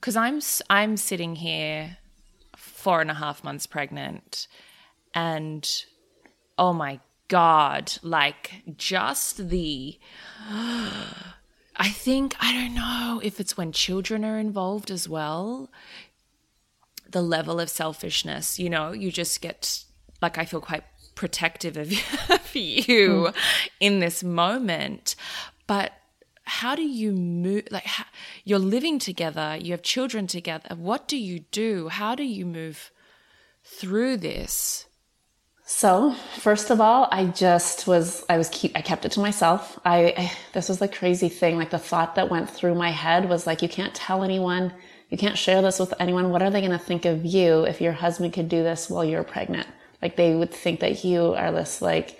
Cause 0.00 0.16
I'm, 0.16 0.40
I'm 0.70 0.96
sitting 0.96 1.36
here 1.36 1.98
four 2.56 3.02
and 3.02 3.10
a 3.10 3.14
half 3.14 3.44
months 3.44 3.66
pregnant 3.66 4.48
and 5.12 5.68
oh 6.56 6.72
my 6.72 7.00
God, 7.30 7.92
like 8.02 8.64
just 8.76 9.48
the, 9.48 9.98
I 10.50 11.88
think, 11.88 12.34
I 12.40 12.52
don't 12.52 12.74
know 12.74 13.20
if 13.22 13.38
it's 13.40 13.56
when 13.56 13.70
children 13.72 14.24
are 14.24 14.36
involved 14.36 14.90
as 14.90 15.08
well, 15.08 15.70
the 17.08 17.22
level 17.22 17.60
of 17.60 17.70
selfishness, 17.70 18.58
you 18.58 18.68
know, 18.68 18.90
you 18.92 19.12
just 19.12 19.40
get, 19.40 19.84
like, 20.20 20.38
I 20.38 20.44
feel 20.44 20.60
quite 20.60 20.82
protective 21.14 21.76
of 21.76 21.92
you 22.54 23.28
mm. 23.28 23.34
in 23.78 24.00
this 24.00 24.24
moment. 24.24 25.14
But 25.68 25.92
how 26.42 26.74
do 26.74 26.82
you 26.82 27.12
move 27.12 27.62
like 27.70 27.86
how, 27.86 28.04
you're 28.42 28.58
living 28.58 28.98
together 28.98 29.56
you 29.60 29.70
have 29.70 29.82
children 29.82 30.26
together 30.26 30.74
what 30.74 31.06
do 31.06 31.16
you 31.16 31.38
do 31.52 31.86
how 31.86 32.16
do 32.16 32.24
you 32.24 32.44
move 32.44 32.90
through 33.62 34.16
this 34.16 34.86
so, 35.72 36.16
first 36.40 36.70
of 36.70 36.80
all, 36.80 37.06
I 37.12 37.26
just 37.26 37.86
was, 37.86 38.24
I 38.28 38.38
was 38.38 38.48
keep, 38.48 38.76
I 38.76 38.80
kept 38.82 39.04
it 39.04 39.12
to 39.12 39.20
myself. 39.20 39.78
I, 39.84 40.12
I, 40.16 40.32
this 40.52 40.68
was 40.68 40.80
the 40.80 40.88
crazy 40.88 41.28
thing. 41.28 41.56
Like 41.56 41.70
the 41.70 41.78
thought 41.78 42.16
that 42.16 42.28
went 42.28 42.50
through 42.50 42.74
my 42.74 42.90
head 42.90 43.28
was 43.28 43.46
like, 43.46 43.62
you 43.62 43.68
can't 43.68 43.94
tell 43.94 44.24
anyone, 44.24 44.74
you 45.10 45.16
can't 45.16 45.38
share 45.38 45.62
this 45.62 45.78
with 45.78 45.94
anyone. 46.00 46.30
What 46.30 46.42
are 46.42 46.50
they 46.50 46.60
going 46.60 46.72
to 46.72 46.78
think 46.78 47.04
of 47.04 47.24
you 47.24 47.62
if 47.62 47.80
your 47.80 47.92
husband 47.92 48.32
could 48.32 48.48
do 48.48 48.64
this 48.64 48.90
while 48.90 49.04
you're 49.04 49.22
pregnant? 49.22 49.68
Like 50.02 50.16
they 50.16 50.34
would 50.34 50.52
think 50.52 50.80
that 50.80 51.04
you 51.04 51.34
are 51.34 51.52
this 51.52 51.80
like 51.80 52.18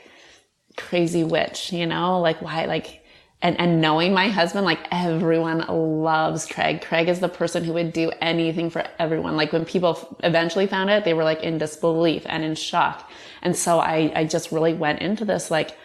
crazy 0.76 1.24
witch, 1.24 1.72
you 1.72 1.86
know, 1.86 2.20
like 2.20 2.40
why, 2.40 2.66
like 2.66 2.99
and, 3.42 3.58
and 3.58 3.80
knowing 3.80 4.12
my 4.12 4.28
husband, 4.28 4.66
like 4.66 4.86
everyone 4.90 5.64
loves 5.68 6.46
Craig. 6.46 6.82
Craig 6.82 7.08
is 7.08 7.20
the 7.20 7.28
person 7.28 7.64
who 7.64 7.72
would 7.72 7.92
do 7.92 8.12
anything 8.20 8.68
for 8.68 8.84
everyone. 8.98 9.36
Like 9.36 9.52
when 9.52 9.64
people 9.64 10.16
eventually 10.22 10.66
found 10.66 10.90
it, 10.90 11.04
they 11.04 11.14
were 11.14 11.24
like 11.24 11.42
in 11.42 11.56
disbelief 11.56 12.22
and 12.26 12.44
in 12.44 12.54
shock. 12.54 13.10
And 13.40 13.56
so 13.56 13.78
I, 13.78 14.12
I 14.14 14.24
just 14.24 14.52
really 14.52 14.74
went 14.74 15.00
into 15.00 15.24
this 15.24 15.50
like, 15.50 15.76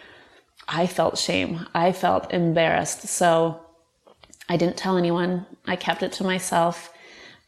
I 0.68 0.86
felt 0.86 1.16
shame. 1.16 1.66
I 1.74 1.92
felt 1.92 2.30
embarrassed. 2.32 3.08
So 3.08 3.60
I 4.50 4.58
didn't 4.58 4.76
tell 4.76 4.98
anyone. 4.98 5.46
I 5.66 5.76
kept 5.76 6.02
it 6.02 6.12
to 6.12 6.24
myself. 6.24 6.92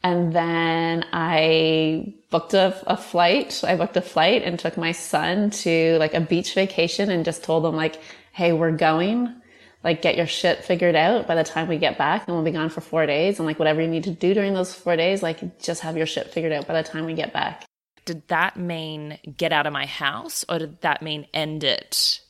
And 0.01 0.33
then 0.33 1.05
I 1.11 2.15
booked 2.31 2.55
a, 2.55 2.81
a, 2.87 2.97
flight. 2.97 3.61
I 3.63 3.75
booked 3.75 3.97
a 3.97 4.01
flight 4.01 4.43
and 4.43 4.57
took 4.57 4.77
my 4.77 4.93
son 4.93 5.51
to 5.51 5.97
like 5.99 6.13
a 6.13 6.21
beach 6.21 6.53
vacation 6.55 7.11
and 7.11 7.25
just 7.25 7.43
told 7.43 7.65
him 7.65 7.75
like, 7.75 7.99
Hey, 8.31 8.53
we're 8.53 8.71
going 8.71 9.38
like 9.83 10.01
get 10.01 10.17
your 10.17 10.27
shit 10.27 10.63
figured 10.63 10.95
out 10.95 11.27
by 11.27 11.35
the 11.35 11.43
time 11.43 11.67
we 11.67 11.77
get 11.77 11.97
back 11.97 12.27
and 12.27 12.35
we'll 12.35 12.43
be 12.43 12.51
gone 12.51 12.69
for 12.69 12.81
four 12.81 13.05
days. 13.05 13.39
And 13.39 13.45
like 13.45 13.59
whatever 13.59 13.81
you 13.81 13.87
need 13.87 14.03
to 14.05 14.11
do 14.11 14.33
during 14.33 14.53
those 14.53 14.73
four 14.73 14.95
days 14.95 15.23
like 15.23 15.59
just 15.59 15.81
have 15.81 15.95
your 15.95 16.05
shit 16.05 16.31
figured 16.31 16.51
out 16.51 16.67
by 16.67 16.81
the 16.81 16.87
time 16.87 17.05
we 17.05 17.13
get 17.13 17.33
back. 17.33 17.65
Did 18.05 18.27
that 18.27 18.57
mean 18.57 19.19
get 19.37 19.53
out 19.53 19.67
of 19.67 19.73
my 19.73 19.85
house 19.85 20.43
or 20.49 20.59
did 20.59 20.81
that 20.81 21.01
mean 21.01 21.27
end 21.33 21.63
it? 21.63 22.21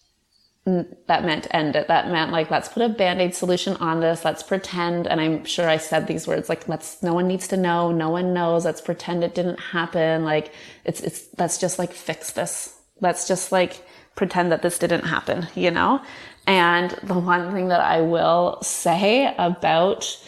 That 0.66 1.26
meant 1.26 1.48
end 1.50 1.76
it. 1.76 1.88
That 1.88 2.12
meant 2.12 2.32
like 2.32 2.52
let's 2.52 2.70
put 2.70 2.84
a 2.84 2.90
band-aid 2.90 3.34
solution 3.34 3.76
on 3.78 4.02
this. 4.02 4.24
Let's 4.24 4.44
pretend 4.44 5.08
and 5.08 5.20
i'm 5.20 5.46
sure 5.46 5.68
i 5.68 5.78
said 5.78 6.06
these 6.06 6.28
words 6.28 6.50
like 6.50 6.68
let's 6.68 7.02
no 7.02 7.14
one 7.16 7.28
needs 7.28 7.48
to 7.48 7.58
know. 7.58 7.92
No 7.92 8.10
one 8.10 8.34
knows. 8.34 8.66
Let's 8.66 8.82
pretend 8.82 9.24
it 9.24 9.34
didn't 9.34 9.60
happen. 9.60 10.24
Like 10.24 10.54
it's 10.86 11.02
it's 11.02 11.28
let's 11.40 11.58
just 11.58 11.80
like 11.80 11.94
fix 11.94 12.34
this. 12.34 12.78
Let's 13.02 13.28
just 13.28 13.52
like 13.52 13.84
pretend 14.16 14.52
that 14.52 14.62
this 14.62 14.78
didn't 14.78 15.06
happen 15.06 15.48
you 15.56 15.72
know 15.72 16.02
and 16.50 16.90
the 17.04 17.14
one 17.14 17.54
thing 17.54 17.68
that 17.68 17.80
I 17.80 18.02
will 18.02 18.58
say 18.64 19.36
about 19.38 20.20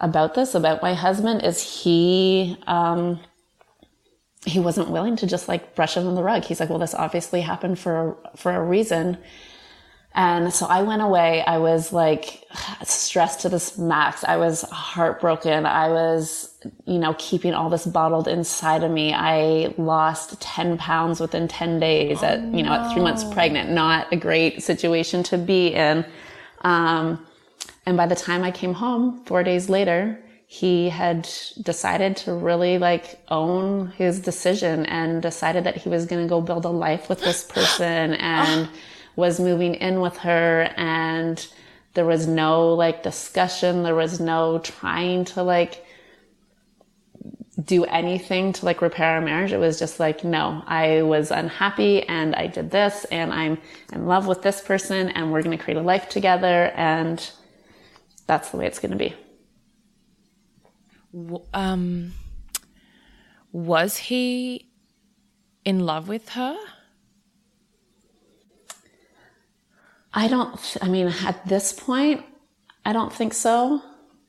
about 0.00 0.34
this, 0.34 0.54
about 0.54 0.82
my 0.82 0.94
husband, 0.94 1.42
is 1.44 1.82
he 1.82 2.56
um, 2.68 3.18
he 4.46 4.60
wasn't 4.60 4.90
willing 4.90 5.16
to 5.16 5.26
just 5.26 5.48
like 5.48 5.74
brush 5.74 5.96
it 5.96 6.06
on 6.06 6.14
the 6.14 6.22
rug. 6.22 6.44
He's 6.44 6.60
like, 6.60 6.68
well, 6.70 6.78
this 6.78 6.94
obviously 6.94 7.40
happened 7.40 7.80
for 7.80 8.16
for 8.36 8.52
a 8.52 8.62
reason. 8.62 9.18
And 10.18 10.52
so 10.52 10.66
I 10.66 10.82
went 10.82 11.00
away. 11.00 11.44
I 11.44 11.58
was 11.58 11.92
like 11.92 12.44
stressed 12.82 13.38
to 13.42 13.48
this 13.48 13.78
max. 13.78 14.24
I 14.24 14.36
was 14.36 14.62
heartbroken. 14.62 15.64
I 15.64 15.90
was, 15.90 16.52
you 16.86 16.98
know, 16.98 17.14
keeping 17.18 17.54
all 17.54 17.70
this 17.70 17.86
bottled 17.86 18.26
inside 18.26 18.82
of 18.82 18.90
me. 18.90 19.14
I 19.14 19.72
lost 19.78 20.40
10 20.40 20.76
pounds 20.76 21.20
within 21.20 21.46
10 21.46 21.78
days 21.78 22.24
at, 22.24 22.40
you 22.40 22.64
know, 22.64 22.72
at 22.72 22.92
three 22.92 23.00
months 23.00 23.22
pregnant. 23.22 23.70
Not 23.70 24.12
a 24.12 24.16
great 24.16 24.60
situation 24.60 25.22
to 25.22 25.38
be 25.38 25.68
in. 25.68 26.04
Um, 26.62 27.24
and 27.86 27.96
by 27.96 28.06
the 28.06 28.16
time 28.16 28.42
I 28.42 28.50
came 28.50 28.74
home 28.74 29.24
four 29.24 29.44
days 29.44 29.68
later, 29.68 30.18
he 30.48 30.88
had 30.88 31.28
decided 31.62 32.16
to 32.16 32.34
really 32.34 32.78
like 32.78 33.20
own 33.28 33.92
his 33.92 34.18
decision 34.18 34.84
and 34.86 35.22
decided 35.22 35.62
that 35.62 35.76
he 35.76 35.88
was 35.88 36.06
going 36.06 36.26
to 36.26 36.28
go 36.28 36.40
build 36.40 36.64
a 36.64 36.70
life 36.70 37.08
with 37.08 37.20
this 37.20 37.44
person 37.48 38.14
and 38.14 38.68
was 39.18 39.40
moving 39.40 39.74
in 39.74 40.00
with 40.00 40.16
her 40.18 40.72
and 40.76 41.48
there 41.94 42.04
was 42.04 42.28
no 42.28 42.72
like 42.74 43.02
discussion. 43.02 43.82
There 43.82 43.96
was 43.96 44.20
no 44.20 44.60
trying 44.60 45.24
to 45.24 45.42
like 45.42 45.84
do 47.64 47.84
anything 47.86 48.52
to 48.52 48.64
like 48.64 48.80
repair 48.80 49.16
our 49.16 49.20
marriage. 49.20 49.50
It 49.50 49.58
was 49.58 49.76
just 49.76 49.98
like, 49.98 50.22
no, 50.22 50.62
I 50.68 51.02
was 51.02 51.32
unhappy 51.32 52.04
and 52.04 52.36
I 52.36 52.46
did 52.46 52.70
this 52.70 53.06
and 53.06 53.32
I'm 53.32 53.58
in 53.92 54.06
love 54.06 54.28
with 54.28 54.42
this 54.42 54.60
person 54.60 55.08
and 55.08 55.32
we're 55.32 55.42
going 55.42 55.58
to 55.58 55.64
create 55.64 55.78
a 55.78 55.82
life 55.82 56.08
together. 56.08 56.70
And 56.76 57.18
that's 58.28 58.50
the 58.50 58.58
way 58.58 58.66
it's 58.68 58.78
going 58.78 58.96
to 58.96 58.96
be. 58.96 59.16
Um, 61.52 62.12
was 63.50 63.96
he 63.96 64.70
in 65.64 65.80
love 65.80 66.06
with 66.06 66.28
her? 66.28 66.56
I 70.18 70.26
don't, 70.26 70.76
I 70.82 70.88
mean, 70.88 71.14
at 71.24 71.46
this 71.46 71.72
point, 71.72 72.24
I 72.84 72.92
don't 72.92 73.12
think 73.12 73.34
so. 73.34 73.80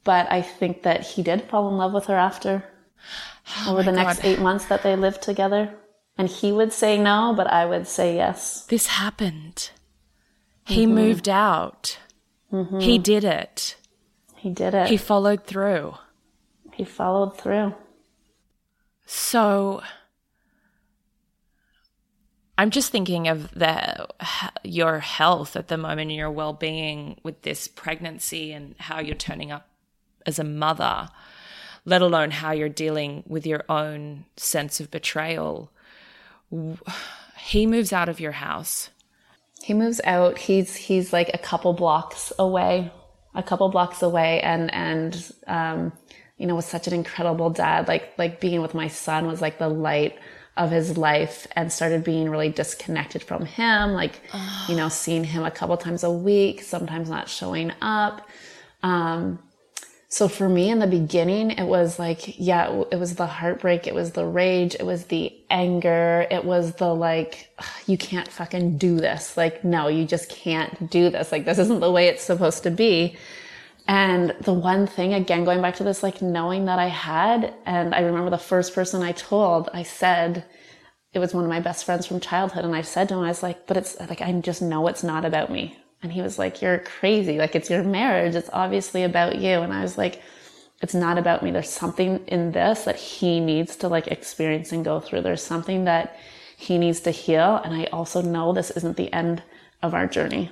But 0.04 0.32
I 0.32 0.42
think 0.42 0.84
that 0.84 1.02
he 1.02 1.24
did 1.24 1.50
fall 1.50 1.68
in 1.70 1.78
love 1.78 1.94
with 1.94 2.06
her 2.06 2.16
after 2.16 2.64
oh 3.58 3.72
over 3.72 3.84
the 3.84 3.92
God. 3.92 4.04
next 4.04 4.24
eight 4.24 4.40
months 4.40 4.66
that 4.66 4.84
they 4.84 4.96
lived 4.96 5.22
together. 5.22 5.76
And 6.18 6.30
he 6.30 6.52
would 6.52 6.72
say 6.74 6.98
no, 6.98 7.34
but 7.36 7.48
I 7.48 7.66
would 7.66 7.88
say 7.88 8.16
yes. 8.16 8.66
This 8.68 8.88
happened. 8.88 9.72
He 10.66 10.86
mm-hmm. 10.86 10.96
moved 10.96 11.30
out. 11.30 11.98
Mm-hmm. 12.54 12.80
He 12.80 12.98
did 12.98 13.24
it. 13.24 13.76
He 14.36 14.50
did 14.50 14.74
it. 14.74 14.88
He 14.88 14.98
followed 14.98 15.46
through. 15.46 15.96
He 16.74 16.86
followed 16.86 17.38
through. 17.38 17.74
So 19.06 19.82
I'm 22.60 22.72
just 22.72 22.92
thinking 22.92 23.30
of 23.30 23.50
the 23.52 24.06
your 24.66 25.00
health 25.00 25.56
at 25.56 25.70
the 25.70 25.78
moment 25.78 26.12
and 26.12 26.18
your 26.18 26.30
well-being 26.30 27.18
with 27.24 27.44
this 27.44 27.70
pregnancy 27.70 28.52
and 28.52 28.76
how 28.78 29.00
you're 29.00 29.16
turning 29.16 29.50
up 29.50 29.70
as 30.26 30.40
a 30.40 30.44
mother, 30.44 31.08
let 31.86 32.02
alone 32.02 32.32
how 32.32 32.52
you're 32.52 32.68
dealing 32.68 33.24
with 33.26 33.48
your 33.48 33.64
own 33.70 34.26
sense 34.36 34.82
of 34.82 34.92
betrayal. 34.92 35.72
He 37.38 37.66
moves 37.66 37.94
out 37.94 38.10
of 38.10 38.20
your 38.20 38.34
house. 38.34 38.90
He 39.64 39.74
moves 39.74 40.02
out. 40.04 40.38
He's 40.38 40.76
he's 40.76 41.14
like 41.14 41.32
a 41.34 41.38
couple 41.38 41.72
blocks 41.72 42.34
away, 42.38 42.92
a 43.34 43.42
couple 43.42 43.70
blocks 43.70 44.02
away, 44.02 44.42
and 44.42 44.70
and 44.74 45.32
um, 45.48 45.94
you 46.38 46.46
know 46.46 46.56
was 46.56 46.66
such 46.66 46.88
an 46.88 46.94
incredible 46.94 47.52
dad. 47.52 47.88
Like 47.88 48.16
like 48.18 48.42
being 48.42 48.62
with 48.62 48.74
my 48.74 48.90
son 48.90 49.28
was 49.28 49.42
like 49.42 49.60
the 49.60 49.70
light 49.70 50.20
of 50.58 50.72
his 50.72 50.98
life 50.98 51.48
and 51.56 51.72
started 51.72 52.04
being 52.04 52.30
really 52.30 52.50
disconnected 52.50 53.24
from 53.24 53.46
him, 53.46 53.94
like, 53.94 54.22
oh. 54.34 54.66
you 54.68 54.76
know, 54.76 54.90
seeing 54.90 55.24
him 55.24 55.44
a 55.44 55.52
couple 55.52 55.78
times 55.78 56.04
a 56.04 56.12
week, 56.12 56.62
sometimes 56.62 57.10
not 57.10 57.30
showing 57.30 57.72
up. 57.82 58.28
Um, 58.84 59.40
so 60.12 60.28
for 60.28 60.50
me 60.50 60.72
in 60.72 60.80
the 60.80 60.88
beginning, 60.88 61.52
it 61.52 61.66
was 61.66 62.00
like, 62.00 62.40
yeah, 62.40 62.84
it 62.92 62.98
was 62.98 63.14
the 63.16 63.28
heartbreak. 63.28 63.86
It 63.86 63.94
was 63.94 64.12
the 64.14 64.26
rage. 64.26 64.74
It 64.74 64.84
was 64.84 65.06
the 65.06 65.32
anger. 65.52 66.26
It 66.32 66.44
was 66.44 66.74
the 66.74 66.94
like, 66.94 67.50
you 67.86 67.96
can't 67.96 68.28
fucking 68.28 68.80
do 68.80 68.96
this. 68.96 69.38
Like, 69.38 69.64
no, 69.64 69.88
you 69.88 70.06
just 70.06 70.30
can't 70.30 70.90
do 70.90 71.12
this. 71.12 71.32
Like, 71.32 71.46
this 71.46 71.60
isn't 71.60 71.80
the 71.80 71.92
way 71.92 72.08
it's 72.08 72.24
supposed 72.24 72.64
to 72.64 72.72
be. 72.72 73.18
And 73.90 74.36
the 74.42 74.54
one 74.54 74.86
thing, 74.86 75.16
again, 75.16 75.46
going 75.46 75.64
back 75.64 75.76
to 75.78 75.84
this, 75.84 76.04
like 76.04 76.22
knowing 76.22 76.66
that 76.66 76.78
I 76.78 76.90
had, 76.90 77.56
and 77.66 77.96
I 77.96 78.02
remember 78.02 78.30
the 78.30 78.38
first 78.38 78.76
person 78.76 79.02
I 79.02 79.14
told, 79.14 79.68
I 79.74 79.82
said, 79.82 80.46
it 81.12 81.18
was 81.18 81.34
one 81.34 81.44
of 81.44 81.50
my 81.50 81.60
best 81.60 81.86
friends 81.86 82.06
from 82.06 82.20
childhood. 82.20 82.66
And 82.66 82.76
I 82.76 82.84
said 82.84 83.10
to 83.10 83.16
him, 83.16 83.22
I 83.22 83.30
was 83.30 83.42
like, 83.42 83.66
but 83.66 83.78
it's 83.78 84.00
like, 84.00 84.22
I 84.22 84.32
just 84.42 84.62
know 84.62 84.88
it's 84.88 85.04
not 85.04 85.26
about 85.26 85.52
me. 85.52 85.76
And 86.04 86.12
he 86.12 86.22
was 86.22 86.38
like, 86.38 86.62
You're 86.62 86.78
crazy. 86.78 87.40
Like, 87.40 87.56
it's 87.56 87.72
your 87.72 87.82
marriage. 87.82 88.36
It's 88.36 88.52
obviously 88.54 89.04
about 89.04 89.40
you. 89.40 89.62
And 89.62 89.74
I 89.74 89.82
was 89.82 89.98
like, 89.98 90.22
It's 90.84 90.94
not 90.94 91.18
about 91.18 91.42
me. 91.42 91.50
There's 91.50 91.68
something 91.68 92.24
in 92.28 92.52
this 92.52 92.84
that 92.84 92.96
he 92.96 93.40
needs 93.40 93.76
to 93.78 93.88
like 93.88 94.06
experience 94.06 94.72
and 94.72 94.86
go 94.86 95.00
through. 95.00 95.22
There's 95.22 95.42
something 95.42 95.86
that 95.86 96.16
he 96.58 96.78
needs 96.78 97.00
to 97.02 97.12
heal. 97.12 97.60
And 97.66 97.74
I 97.74 97.86
also 97.86 98.22
know 98.22 98.54
this 98.54 98.70
isn't 98.70 98.98
the 98.98 99.12
end 99.12 99.42
of 99.82 99.96
our 99.96 100.06
journey. 100.06 100.52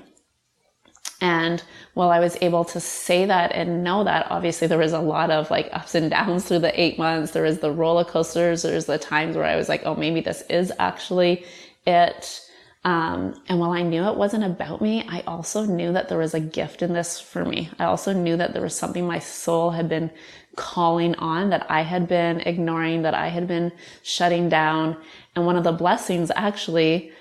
And 1.19 1.63
while 1.93 2.09
I 2.09 2.19
was 2.19 2.37
able 2.41 2.63
to 2.65 2.79
say 2.79 3.25
that 3.25 3.51
and 3.53 3.83
know 3.83 4.03
that, 4.03 4.27
obviously 4.29 4.67
there 4.67 4.77
was 4.77 4.93
a 4.93 4.99
lot 4.99 5.31
of 5.31 5.49
like 5.49 5.69
ups 5.71 5.95
and 5.95 6.11
downs 6.11 6.45
through 6.45 6.59
the 6.59 6.79
eight 6.79 6.99
months. 6.99 7.31
There 7.31 7.43
was 7.43 7.59
the 7.59 7.71
roller 7.71 8.03
coasters. 8.03 8.61
There's 8.61 8.85
the 8.85 8.99
times 8.99 9.35
where 9.35 9.45
I 9.45 9.55
was 9.55 9.67
like, 9.67 9.81
oh, 9.85 9.95
maybe 9.95 10.21
this 10.21 10.43
is 10.49 10.71
actually 10.77 11.45
it. 11.85 12.43
Um, 12.83 13.41
and 13.49 13.59
while 13.59 13.71
I 13.71 13.81
knew 13.81 14.03
it 14.03 14.15
wasn't 14.15 14.43
about 14.43 14.81
me, 14.81 15.05
I 15.09 15.21
also 15.27 15.65
knew 15.65 15.91
that 15.93 16.07
there 16.07 16.19
was 16.19 16.33
a 16.33 16.39
gift 16.39 16.81
in 16.81 16.93
this 16.93 17.19
for 17.19 17.43
me. 17.43 17.69
I 17.79 17.85
also 17.85 18.13
knew 18.13 18.37
that 18.37 18.53
there 18.53 18.61
was 18.61 18.77
something 18.77 19.05
my 19.05 19.19
soul 19.19 19.71
had 19.71 19.89
been 19.89 20.11
calling 20.55 21.15
on 21.15 21.49
that 21.49 21.65
I 21.69 21.81
had 21.81 22.07
been 22.07 22.41
ignoring, 22.41 23.01
that 23.01 23.13
I 23.13 23.27
had 23.27 23.47
been 23.47 23.71
shutting 24.03 24.49
down. 24.49 24.97
And 25.35 25.45
one 25.45 25.55
of 25.55 25.63
the 25.63 25.71
blessings 25.71 26.31
actually 26.35 27.11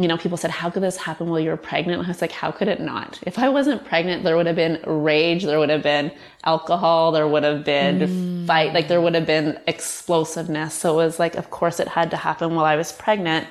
you 0.00 0.08
know, 0.08 0.16
people 0.16 0.38
said, 0.38 0.50
how 0.50 0.70
could 0.70 0.82
this 0.82 0.96
happen 0.96 1.28
while 1.28 1.38
you 1.38 1.50
were 1.50 1.58
pregnant? 1.58 1.98
And 1.98 2.06
I 2.06 2.08
was 2.08 2.22
like, 2.22 2.32
how 2.32 2.50
could 2.50 2.68
it 2.68 2.80
not? 2.80 3.18
If 3.26 3.38
I 3.38 3.50
wasn't 3.50 3.84
pregnant, 3.84 4.24
there 4.24 4.34
would 4.34 4.46
have 4.46 4.56
been 4.56 4.80
rage. 4.86 5.44
There 5.44 5.58
would 5.58 5.68
have 5.68 5.82
been 5.82 6.10
alcohol. 6.44 7.12
There 7.12 7.28
would 7.28 7.44
have 7.44 7.64
been 7.64 7.98
mm. 7.98 8.46
fight. 8.46 8.72
Like 8.72 8.88
there 8.88 9.02
would 9.02 9.14
have 9.14 9.26
been 9.26 9.60
explosiveness. 9.66 10.72
So 10.72 10.98
it 11.00 11.04
was 11.04 11.18
like, 11.18 11.34
of 11.34 11.50
course 11.50 11.80
it 11.80 11.88
had 11.88 12.10
to 12.12 12.16
happen 12.16 12.54
while 12.54 12.64
I 12.64 12.76
was 12.76 12.92
pregnant. 12.92 13.46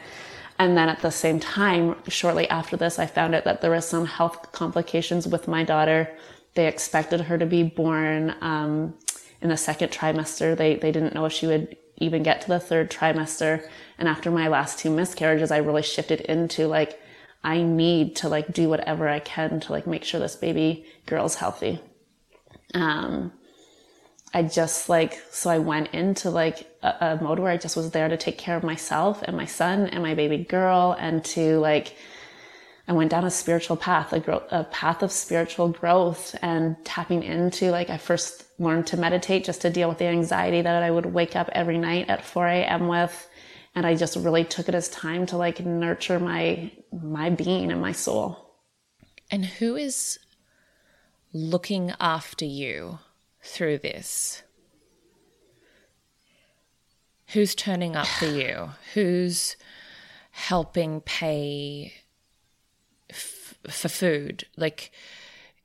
And 0.58 0.76
then 0.76 0.90
at 0.90 1.02
the 1.02 1.12
same 1.12 1.40
time, 1.40 1.96
shortly 2.08 2.50
after 2.50 2.76
this, 2.76 2.98
I 2.98 3.06
found 3.06 3.36
out 3.36 3.44
that 3.44 3.62
there 3.62 3.72
was 3.72 3.88
some 3.88 4.06
health 4.06 4.52
complications 4.52 5.28
with 5.28 5.48
my 5.48 5.64
daughter. 5.64 6.10
They 6.56 6.68
expected 6.68 7.22
her 7.22 7.38
to 7.38 7.46
be 7.46 7.62
born, 7.62 8.36
um, 8.42 8.96
in 9.42 9.50
the 9.50 9.58
second 9.58 9.90
trimester. 9.92 10.58
They, 10.58 10.76
they 10.76 10.92
didn't 10.92 11.14
know 11.14 11.26
if 11.26 11.34
she 11.34 11.48
would 11.48 11.78
even 12.00 12.24
get 12.24 12.42
to 12.42 12.48
the 12.48 12.60
third 12.60 12.90
trimester. 12.90 13.68
And 13.98 14.08
after 14.08 14.32
my 14.32 14.48
last 14.48 14.80
two 14.80 14.90
miscarriages, 14.90 15.52
I 15.52 15.58
really 15.58 15.84
shifted 15.84 16.22
into 16.22 16.68
like, 16.68 17.00
I 17.44 17.62
need 17.62 18.16
to 18.18 18.30
like 18.30 18.54
do 18.54 18.70
whatever 18.70 19.08
I 19.08 19.20
can 19.20 19.60
to 19.62 19.72
like 19.72 19.88
make 19.88 20.04
sure 20.04 20.20
this 20.20 20.36
baby 20.36 20.86
girl's 21.06 21.36
healthy. 21.36 21.80
Um, 22.74 23.32
I 24.34 24.44
just 24.44 24.90
like, 24.90 25.20
so 25.32 25.50
I 25.50 25.60
went 25.60 25.94
into 25.94 26.30
like 26.30 26.70
a, 26.84 26.96
a 27.02 27.20
mode 27.22 27.40
where 27.40 27.52
I 27.52 27.58
just 27.58 27.76
was 27.76 27.92
there 27.92 28.08
to 28.08 28.18
take 28.18 28.38
care 28.38 28.56
of 28.56 28.64
myself 28.64 29.24
and 29.24 29.36
my 29.36 29.46
son 29.46 29.88
and 29.88 30.04
my 30.04 30.14
baby 30.14 30.38
girl 30.38 30.96
and 31.00 31.24
to 31.26 31.60
like, 31.60 31.96
I 32.90 32.94
went 32.94 33.12
down 33.12 33.24
a 33.24 33.30
spiritual 33.30 33.78
path, 33.78 34.14
a, 34.14 34.20
growth, 34.20 34.46
a 34.50 34.64
path 34.64 35.04
of 35.04 35.12
spiritual 35.12 35.70
growth 35.70 36.36
and 36.42 36.76
tapping 36.84 37.22
into 37.22 37.70
like, 37.70 37.92
I 37.92 38.00
first 38.00 38.46
learned 38.58 38.88
to 38.88 38.98
meditate 38.98 39.46
just 39.46 39.62
to 39.62 39.70
deal 39.70 39.88
with 39.88 40.00
the 40.00 40.08
anxiety 40.08 40.64
that 40.64 40.82
I 40.82 40.90
would 40.90 41.06
wake 41.06 41.36
up 41.36 41.50
every 41.52 41.78
night 41.78 42.10
at 42.10 42.26
4 42.26 42.48
a.m. 42.48 42.88
with. 42.88 43.30
And 43.76 43.86
I 43.86 43.94
just 43.94 44.16
really 44.16 44.44
took 44.44 44.68
it 44.68 44.74
as 44.74 44.90
time 44.90 45.28
to 45.28 45.38
like 45.38 45.64
nurture 45.64 46.20
my, 46.20 46.72
my 46.92 47.30
being 47.30 47.72
and 47.72 47.80
my 47.80 47.92
soul. 47.92 48.56
And 49.30 49.46
who 49.46 49.76
is 49.76 50.18
looking 51.32 51.94
after 52.00 52.46
you 52.46 52.98
through 53.44 53.78
this? 53.78 54.42
Who's 57.34 57.54
turning 57.54 57.96
up 57.96 58.08
for 58.08 58.26
you? 58.26 58.72
Who's 58.96 59.58
helping 60.32 61.02
pay 61.02 61.94
for 63.68 63.90
food? 63.90 64.46
Like, 64.56 64.92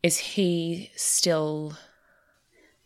is 0.02 0.18
he 0.18 0.90
still 0.96 1.76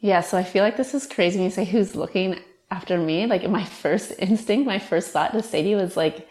yeah, 0.00 0.20
so 0.20 0.38
I 0.38 0.44
feel 0.44 0.62
like 0.62 0.76
this 0.76 0.94
is 0.94 1.06
crazy 1.06 1.38
when 1.38 1.46
you 1.46 1.50
say 1.50 1.64
who's 1.64 1.96
looking 1.96 2.38
after 2.70 2.98
me. 2.98 3.26
Like 3.26 3.48
my 3.48 3.64
first 3.64 4.12
instinct, 4.18 4.66
my 4.66 4.78
first 4.78 5.10
thought 5.10 5.32
to 5.32 5.42
sadie 5.42 5.74
was 5.74 5.96
like, 5.96 6.28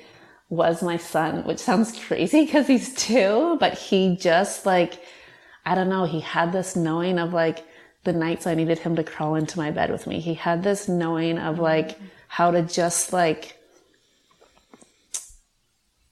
was 0.49 0.81
my 0.81 0.95
son, 0.95 1.43
which 1.43 1.59
sounds 1.59 1.97
crazy 2.05 2.45
because 2.45 2.67
he's 2.67 2.93
two, 2.93 3.57
but 3.59 3.77
he 3.77 4.15
just 4.15 4.65
like, 4.65 5.01
I 5.65 5.75
don't 5.75 5.89
know, 5.89 6.05
he 6.05 6.21
had 6.21 6.53
this 6.53 6.77
knowing 6.77 7.19
of 7.19 7.33
like 7.33 7.65
the 8.05 8.13
nights 8.13 8.47
I 8.47 8.55
needed 8.55 8.79
him 8.79 8.95
to 8.95 9.03
crawl 9.03 9.35
into 9.35 9.57
my 9.57 9.71
bed 9.71 9.91
with 9.91 10.07
me. 10.07 10.21
He 10.21 10.33
had 10.33 10.63
this 10.63 10.87
knowing 10.87 11.37
of 11.37 11.59
like 11.59 11.99
how 12.29 12.51
to 12.51 12.61
just 12.61 13.11
like, 13.11 13.57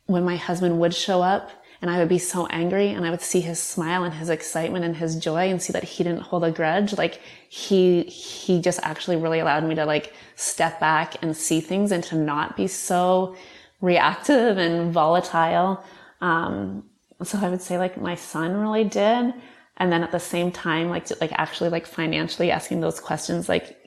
when 0.07 0.25
my 0.25 0.35
husband 0.35 0.77
would 0.81 0.93
show 0.93 1.21
up, 1.21 1.49
and 1.81 1.91
I 1.91 1.99
would 1.99 2.09
be 2.09 2.19
so 2.19 2.47
angry 2.47 2.89
and 2.89 3.05
I 3.05 3.11
would 3.11 3.21
see 3.21 3.41
his 3.41 3.59
smile 3.61 4.03
and 4.03 4.13
his 4.13 4.29
excitement 4.29 4.85
and 4.85 4.95
his 4.95 5.15
joy 5.15 5.49
and 5.49 5.61
see 5.61 5.73
that 5.73 5.83
he 5.83 6.03
didn't 6.03 6.21
hold 6.21 6.43
a 6.43 6.51
grudge. 6.51 6.97
Like 6.97 7.21
he, 7.49 8.03
he 8.03 8.61
just 8.61 8.79
actually 8.83 9.17
really 9.17 9.39
allowed 9.39 9.63
me 9.65 9.75
to 9.75 9.85
like 9.85 10.13
step 10.35 10.79
back 10.79 11.21
and 11.21 11.35
see 11.35 11.61
things 11.61 11.91
and 11.91 12.03
to 12.05 12.15
not 12.15 12.55
be 12.55 12.67
so 12.67 13.35
reactive 13.81 14.57
and 14.57 14.91
volatile. 14.93 15.83
Um, 16.21 16.89
so 17.23 17.39
I 17.41 17.49
would 17.49 17.61
say 17.61 17.77
like 17.77 17.99
my 17.99 18.15
son 18.15 18.55
really 18.55 18.83
did. 18.85 19.33
And 19.77 19.91
then 19.91 20.03
at 20.03 20.11
the 20.11 20.19
same 20.19 20.51
time, 20.51 20.89
like, 20.89 21.09
like 21.19 21.33
actually 21.33 21.69
like 21.69 21.85
financially 21.85 22.49
asking 22.49 22.79
those 22.79 22.99
questions, 23.01 23.49
like 23.49 23.77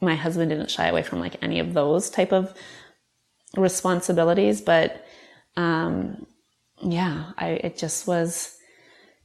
my 0.00 0.14
husband 0.14 0.50
didn't 0.50 0.70
shy 0.70 0.86
away 0.88 1.02
from 1.02 1.20
like 1.20 1.42
any 1.42 1.58
of 1.58 1.72
those 1.72 2.10
type 2.10 2.32
of 2.32 2.54
responsibilities, 3.56 4.60
but, 4.60 5.06
um, 5.56 6.26
yeah, 6.84 7.32
I, 7.38 7.48
it 7.50 7.78
just 7.78 8.06
was, 8.06 8.58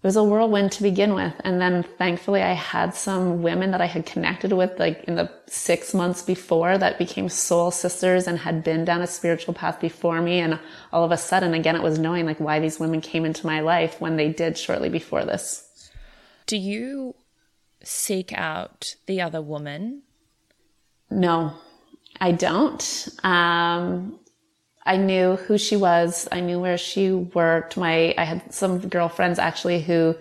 it 0.02 0.08
was 0.08 0.16
a 0.16 0.24
whirlwind 0.24 0.72
to 0.74 0.84
begin 0.84 1.14
with. 1.14 1.34
And 1.44 1.60
then 1.60 1.84
thankfully 1.84 2.42
I 2.42 2.54
had 2.54 2.96
some 2.96 3.42
women 3.42 3.72
that 3.72 3.82
I 3.82 3.86
had 3.86 4.06
connected 4.06 4.54
with 4.54 4.80
like 4.80 5.04
in 5.04 5.16
the 5.16 5.30
six 5.48 5.94
months 5.94 6.22
before 6.22 6.78
that 6.78 6.98
became 6.98 7.28
soul 7.28 7.70
sisters 7.72 8.26
and 8.26 8.40
had 8.40 8.64
been 8.64 8.86
down 8.86 9.02
a 9.02 9.08
spiritual 9.08 9.54
path 9.54 9.82
before 9.82 10.22
me. 10.22 10.40
And 10.40 10.60
all 10.94 11.04
of 11.04 11.12
a 11.12 11.18
sudden, 11.18 11.54
again, 11.54 11.76
it 11.76 11.84
was 11.84 12.00
knowing 12.00 12.26
like 12.26 12.40
why 12.40 12.60
these 12.60 12.80
women 12.80 13.02
came 13.02 13.26
into 13.26 13.46
my 13.46 13.60
life 13.60 14.00
when 14.00 14.16
they 14.16 14.30
did 14.30 14.58
shortly 14.58 14.90
before 14.90 15.26
this. 15.26 15.92
Do 16.46 16.58
you 16.58 17.16
seek 17.84 18.32
out 18.34 18.96
the 19.06 19.22
other 19.22 19.42
woman? 19.42 20.04
No, 21.12 21.54
I 22.22 22.32
don't. 22.32 23.10
Um, 23.24 24.20
I 24.86 24.98
knew 24.98 25.36
who 25.36 25.58
she 25.58 25.76
was. 25.76 26.28
I 26.32 26.40
knew 26.40 26.60
where 26.60 26.78
she 26.78 27.12
worked. 27.12 27.78
My, 27.78 28.14
I 28.18 28.24
had 28.24 28.54
some 28.54 28.80
girlfriends 28.80 29.38
actually 29.38 29.82
who, 29.82 30.16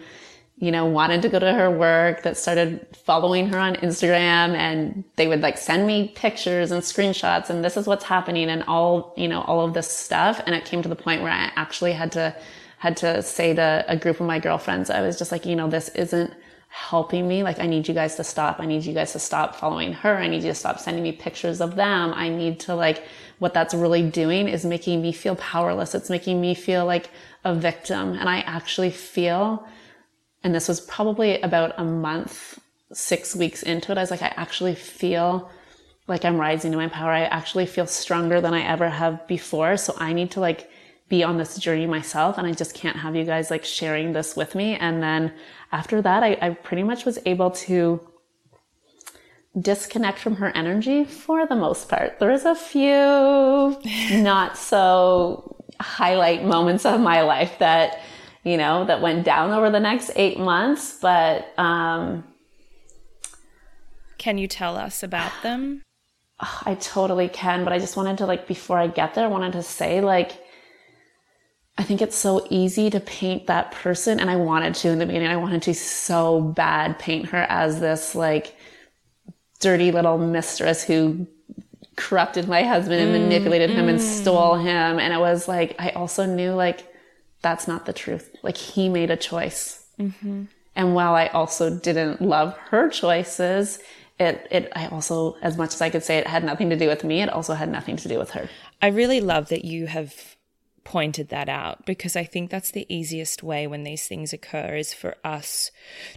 you 0.56 0.72
know, 0.72 0.86
wanted 0.86 1.22
to 1.22 1.28
go 1.28 1.38
to 1.38 1.52
her 1.52 1.70
work 1.70 2.22
that 2.24 2.36
started 2.36 2.84
following 3.04 3.48
her 3.48 3.58
on 3.58 3.76
Instagram 3.76 4.56
and 4.56 5.04
they 5.16 5.28
would 5.28 5.40
like 5.40 5.56
send 5.56 5.86
me 5.86 6.08
pictures 6.08 6.72
and 6.72 6.82
screenshots 6.82 7.48
and 7.48 7.64
this 7.64 7.76
is 7.76 7.86
what's 7.86 8.04
happening 8.04 8.50
and 8.50 8.64
all, 8.64 9.14
you 9.16 9.28
know, 9.28 9.42
all 9.42 9.64
of 9.64 9.74
this 9.74 9.88
stuff. 9.90 10.40
And 10.44 10.54
it 10.54 10.64
came 10.64 10.82
to 10.82 10.88
the 10.88 10.96
point 10.96 11.22
where 11.22 11.32
I 11.32 11.52
actually 11.54 11.92
had 11.92 12.10
to, 12.12 12.34
had 12.78 12.96
to 12.98 13.22
say 13.22 13.54
to 13.54 13.84
a 13.88 13.96
group 13.96 14.18
of 14.20 14.26
my 14.26 14.40
girlfriends, 14.40 14.90
I 14.90 15.00
was 15.00 15.16
just 15.18 15.30
like, 15.30 15.46
you 15.46 15.54
know, 15.54 15.68
this 15.68 15.88
isn't 15.90 16.34
helping 16.68 17.26
me. 17.26 17.42
Like, 17.42 17.60
I 17.60 17.66
need 17.66 17.88
you 17.88 17.94
guys 17.94 18.16
to 18.16 18.24
stop. 18.24 18.60
I 18.60 18.66
need 18.66 18.84
you 18.84 18.92
guys 18.92 19.12
to 19.12 19.18
stop 19.18 19.56
following 19.56 19.92
her. 19.94 20.16
I 20.16 20.28
need 20.28 20.42
you 20.42 20.50
to 20.50 20.54
stop 20.54 20.78
sending 20.78 21.02
me 21.02 21.12
pictures 21.12 21.60
of 21.60 21.76
them. 21.76 22.12
I 22.14 22.28
need 22.28 22.60
to 22.60 22.74
like, 22.74 23.04
what 23.38 23.54
that's 23.54 23.74
really 23.74 24.02
doing 24.02 24.48
is 24.48 24.64
making 24.64 25.00
me 25.02 25.12
feel 25.12 25.36
powerless. 25.36 25.94
It's 25.94 26.10
making 26.10 26.40
me 26.40 26.54
feel 26.54 26.84
like 26.86 27.10
a 27.44 27.54
victim. 27.54 28.12
And 28.12 28.28
I 28.28 28.40
actually 28.40 28.90
feel, 28.90 29.66
and 30.42 30.54
this 30.54 30.68
was 30.68 30.80
probably 30.80 31.40
about 31.40 31.74
a 31.78 31.84
month, 31.84 32.58
six 32.92 33.36
weeks 33.36 33.62
into 33.62 33.92
it, 33.92 33.98
I 33.98 34.00
was 34.00 34.10
like, 34.10 34.22
I 34.22 34.32
actually 34.36 34.74
feel 34.74 35.50
like 36.08 36.24
I'm 36.24 36.38
rising 36.38 36.72
to 36.72 36.78
my 36.78 36.88
power. 36.88 37.10
I 37.10 37.24
actually 37.24 37.66
feel 37.66 37.86
stronger 37.86 38.40
than 38.40 38.54
I 38.54 38.62
ever 38.62 38.88
have 38.88 39.26
before. 39.28 39.76
So 39.76 39.94
I 39.98 40.12
need 40.12 40.30
to 40.32 40.40
like 40.40 40.70
be 41.08 41.22
on 41.22 41.36
this 41.36 41.58
journey 41.58 41.86
myself. 41.86 42.38
And 42.38 42.46
I 42.46 42.52
just 42.52 42.74
can't 42.74 42.96
have 42.96 43.14
you 43.14 43.24
guys 43.24 43.50
like 43.50 43.64
sharing 43.64 44.12
this 44.12 44.34
with 44.34 44.54
me. 44.54 44.74
And 44.76 45.02
then 45.02 45.32
after 45.70 46.02
that, 46.02 46.22
I, 46.22 46.38
I 46.40 46.50
pretty 46.50 46.82
much 46.82 47.04
was 47.04 47.18
able 47.26 47.50
to 47.52 48.00
disconnect 49.60 50.18
from 50.18 50.36
her 50.36 50.48
energy 50.54 51.04
for 51.04 51.46
the 51.46 51.56
most 51.56 51.88
part. 51.88 52.18
There 52.18 52.30
is 52.30 52.44
a 52.44 52.54
few 52.54 53.78
not 54.22 54.56
so 54.56 55.56
highlight 55.80 56.44
moments 56.44 56.84
of 56.84 57.00
my 57.00 57.22
life 57.22 57.58
that, 57.58 58.00
you 58.44 58.56
know, 58.56 58.84
that 58.84 59.00
went 59.00 59.24
down 59.24 59.50
over 59.50 59.70
the 59.70 59.80
next 59.80 60.10
eight 60.16 60.38
months, 60.38 60.98
but, 61.00 61.52
um, 61.58 62.24
can 64.18 64.36
you 64.36 64.48
tell 64.48 64.76
us 64.76 65.02
about 65.02 65.32
them? 65.42 65.82
I 66.40 66.76
totally 66.80 67.28
can, 67.28 67.64
but 67.64 67.72
I 67.72 67.78
just 67.78 67.96
wanted 67.96 68.18
to 68.18 68.26
like, 68.26 68.46
before 68.46 68.78
I 68.78 68.86
get 68.86 69.14
there, 69.14 69.24
I 69.24 69.28
wanted 69.28 69.52
to 69.52 69.62
say 69.62 70.00
like, 70.00 70.32
I 71.76 71.84
think 71.84 72.02
it's 72.02 72.16
so 72.16 72.44
easy 72.50 72.90
to 72.90 72.98
paint 72.98 73.46
that 73.46 73.70
person. 73.70 74.18
And 74.18 74.28
I 74.28 74.36
wanted 74.36 74.74
to 74.76 74.88
in 74.88 74.98
the 74.98 75.06
beginning, 75.06 75.28
I 75.28 75.36
wanted 75.36 75.62
to 75.62 75.74
so 75.74 76.40
bad 76.40 76.98
paint 76.98 77.26
her 77.26 77.46
as 77.48 77.78
this 77.78 78.16
like 78.16 78.56
dirty 79.60 79.90
little 79.92 80.18
mistress 80.18 80.84
who 80.84 81.26
corrupted 81.96 82.48
my 82.48 82.62
husband 82.62 83.00
and 83.00 83.12
manipulated 83.12 83.70
him 83.70 83.88
and 83.88 84.00
stole 84.00 84.54
him. 84.54 84.98
And 85.00 85.12
it 85.12 85.18
was 85.18 85.48
like, 85.48 85.74
I 85.78 85.90
also 85.90 86.26
knew 86.26 86.52
like 86.52 86.86
that's 87.42 87.66
not 87.66 87.86
the 87.86 87.92
truth. 87.92 88.34
Like 88.42 88.56
he 88.56 88.88
made 88.88 89.10
a 89.10 89.16
choice. 89.16 89.84
Mm-hmm. 89.98 90.44
And 90.76 90.94
while 90.94 91.14
I 91.14 91.26
also 91.26 91.76
didn't 91.76 92.22
love 92.22 92.56
her 92.70 92.88
choices, 92.88 93.80
it, 94.20 94.46
it, 94.50 94.72
I 94.76 94.86
also, 94.86 95.36
as 95.42 95.56
much 95.56 95.74
as 95.74 95.80
I 95.80 95.90
could 95.90 96.04
say 96.04 96.18
it 96.18 96.26
had 96.26 96.44
nothing 96.44 96.70
to 96.70 96.76
do 96.76 96.86
with 96.86 97.02
me, 97.02 97.20
it 97.20 97.28
also 97.28 97.54
had 97.54 97.68
nothing 97.68 97.96
to 97.96 98.08
do 98.08 98.18
with 98.18 98.30
her. 98.30 98.48
I 98.80 98.88
really 98.88 99.20
love 99.20 99.48
that 99.48 99.64
you 99.64 99.86
have 99.86 100.36
pointed 100.88 101.28
that 101.28 101.50
out 101.50 101.84
because 101.84 102.16
I 102.16 102.24
think 102.24 102.50
that's 102.50 102.70
the 102.70 102.86
easiest 102.88 103.42
way 103.42 103.66
when 103.66 103.84
these 103.84 104.08
things 104.08 104.32
occur 104.32 104.74
is 104.74 104.94
for 104.94 105.16
us 105.22 105.70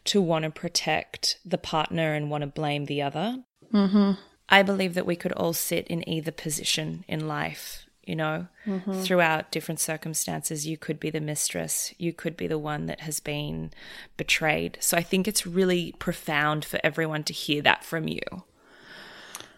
to 0.06 0.22
want 0.22 0.44
to 0.44 0.50
protect 0.50 1.40
the 1.44 1.58
partner 1.58 2.14
and 2.14 2.30
want 2.30 2.44
to 2.44 2.48
blame 2.48 2.86
the 2.86 3.02
other. 3.02 3.44
Mm-hmm. 3.74 4.12
I 4.48 4.64
believe 4.64 4.94
that 4.94 5.06
we 5.06 5.18
could 5.18 5.34
all 5.34 5.52
sit 5.52 5.88
in 5.88 6.08
either 6.08 6.32
position 6.32 7.04
in 7.10 7.28
life 7.28 7.86
you 8.04 8.16
know, 8.16 8.48
mm-hmm. 8.66 9.02
throughout 9.02 9.52
different 9.52 9.80
circumstances. 9.80 10.66
You 10.66 10.76
could 10.76 11.00
be 11.00 11.12
the 11.12 11.22
mistress, 11.22 11.94
you 11.98 12.14
could 12.14 12.36
be 12.36 12.48
the 12.48 12.58
one 12.58 12.88
that 12.88 13.02
has 13.02 13.20
been 13.20 13.72
betrayed. 14.18 14.78
So 14.82 14.98
I 14.98 15.04
think 15.04 15.28
it's 15.28 15.46
really 15.46 15.94
profound 16.00 16.66
for 16.66 16.80
everyone 16.84 17.24
to 17.26 17.34
hear 17.34 17.62
that 17.62 17.84
from 17.84 18.08
you. 18.08 18.22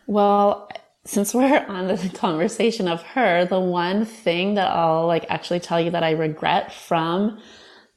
Well, 0.06 0.70
since 1.06 1.34
we're 1.34 1.66
on 1.68 1.88
the 1.88 2.12
conversation 2.16 2.88
of 2.88 3.02
her, 3.02 3.46
the 3.46 3.60
one 3.60 4.06
thing 4.06 4.56
that 4.56 4.70
I'll 4.70 5.08
like 5.08 5.26
actually 5.30 5.60
tell 5.60 5.80
you 5.80 5.92
that 5.92 6.04
I 6.04 6.12
regret 6.12 6.74
from 6.74 7.40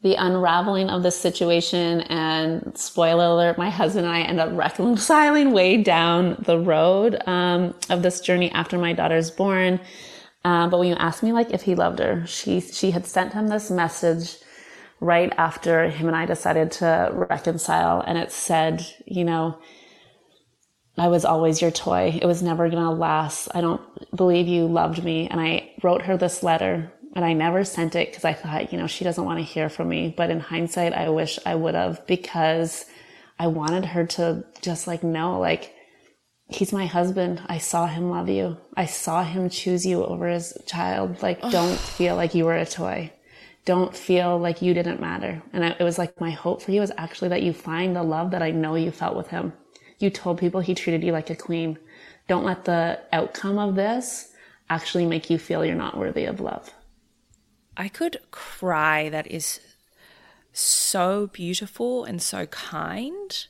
the 0.03 0.15
unraveling 0.15 0.89
of 0.91 1.03
the 1.03 1.11
situation 1.11 2.03
and 2.03 2.77
spoiler 2.77 3.25
alert, 3.25 3.59
my 3.59 3.71
husband 3.71 4.07
and 4.07 4.15
I 4.15 4.21
end 4.21 4.39
up 4.39 4.51
reconciling 4.53 5.53
way 5.53 5.83
down 5.83 6.37
the 6.41 6.59
road 6.59 7.21
um, 7.27 7.75
of 7.91 8.03
this 8.03 8.21
journey 8.21 8.51
after 8.53 8.79
my 8.79 8.93
daughter's 8.93 9.31
born. 9.31 9.81
Um, 10.45 10.71
but 10.71 10.79
when 10.79 10.89
you 10.89 10.95
asked 10.95 11.23
me 11.23 11.33
like 11.33 11.51
if 11.51 11.63
he 11.63 11.75
loved 11.75 11.99
her, 11.99 12.25
she 12.27 12.61
she 12.61 12.93
had 12.93 13.05
sent 13.07 13.33
him 13.33 13.49
this 13.49 13.71
message 13.71 14.37
right 15.01 15.33
after 15.37 15.89
him 15.89 16.07
and 16.07 16.17
I 16.17 16.25
decided 16.25 16.71
to 16.73 17.11
reconcile, 17.13 18.01
and 18.07 18.17
it 18.17 18.31
said, 18.31 18.87
you 19.07 19.25
know, 19.25 19.59
I 20.99 21.09
was 21.09 21.25
always 21.25 21.61
your 21.61 21.71
toy. 21.71 22.19
It 22.21 22.27
was 22.27 22.43
never 22.43 22.69
gonna 22.69 22.93
last. 22.93 23.49
I 23.55 23.61
don't 23.61 23.83
believe 24.17 24.47
you 24.47 24.67
loved 24.67 25.05
me. 25.05 25.29
And 25.29 25.41
I 25.41 25.71
wrote 25.83 26.03
her 26.03 26.17
this 26.17 26.43
letter 26.43 26.93
and 27.15 27.25
I 27.25 27.33
never 27.33 27.65
sent 27.65 27.95
it 27.95 28.11
because 28.11 28.25
I 28.25 28.33
thought, 28.33 28.73
you 28.73 28.79
know, 28.79 28.87
she 28.87 29.05
doesn't 29.05 29.25
want 29.25 29.39
to 29.39 29.45
hear 29.45 29.69
from 29.69 29.89
me. 29.89 30.13
But 30.15 30.31
in 30.31 30.41
hindsight, 30.41 30.93
I 30.93 31.09
wish 31.09 31.39
I 31.47 31.55
would 31.55 31.75
have 31.75 32.07
because 32.07 32.85
I 33.39 33.47
wanted 33.47 33.87
her 33.87 34.07
to 34.07 34.45
just 34.63 34.87
like 34.87 35.03
know, 35.03 35.39
like, 35.39 35.75
he's 36.49 36.73
my 36.73 36.87
husband. 36.87 37.43
I 37.47 37.59
saw 37.59 37.87
him 37.87 38.11
love 38.11 38.29
you. 38.29 38.57
I 38.77 38.87
saw 38.87 39.25
him 39.25 39.51
choose 39.51 39.85
you 39.85 40.05
over 40.05 40.29
his 40.29 40.57
child. 40.67 41.23
Like, 41.23 41.41
don't 41.51 41.79
feel 41.79 42.17
like 42.17 42.35
you 42.35 42.45
were 42.45 42.57
a 42.57 42.67
toy. 42.67 43.13
Don't 43.65 43.97
feel 43.97 44.39
like 44.39 44.63
you 44.63 44.75
didn't 44.75 45.01
matter. 45.01 45.43
And 45.53 45.65
it 45.65 45.83
was 45.83 45.99
like 45.99 46.21
my 46.21 46.31
hope 46.31 46.63
for 46.63 46.71
you 46.71 46.83
is 46.83 46.93
actually 46.97 47.29
that 47.31 47.43
you 47.43 47.53
find 47.53 47.97
the 47.97 48.03
love 48.03 48.31
that 48.31 48.43
I 48.43 48.51
know 48.51 48.77
you 48.77 48.91
felt 48.91 49.17
with 49.17 49.29
him. 49.29 49.53
You 49.99 50.11
told 50.11 50.39
people 50.39 50.61
he 50.61 50.75
treated 50.75 51.03
you 51.03 51.13
like 51.13 51.31
a 51.31 51.37
queen. 51.37 51.79
Don't 52.29 52.45
let 52.45 52.65
the 52.65 53.01
outcome 53.13 53.59
of 53.59 53.75
this 53.75 54.33
actually 54.69 55.07
make 55.07 55.31
you 55.31 55.39
feel 55.39 55.65
you're 55.65 55.75
not 55.75 55.97
worthy 55.97 56.25
of 56.25 56.41
love. 56.41 56.73
I 57.77 57.89
could 57.89 58.19
cry. 58.31 59.09
That 59.09 59.27
is 59.27 59.61
so 60.53 61.29
beautiful 61.33 62.05
and 62.05 62.21
so 62.21 62.47
kind 62.47 63.47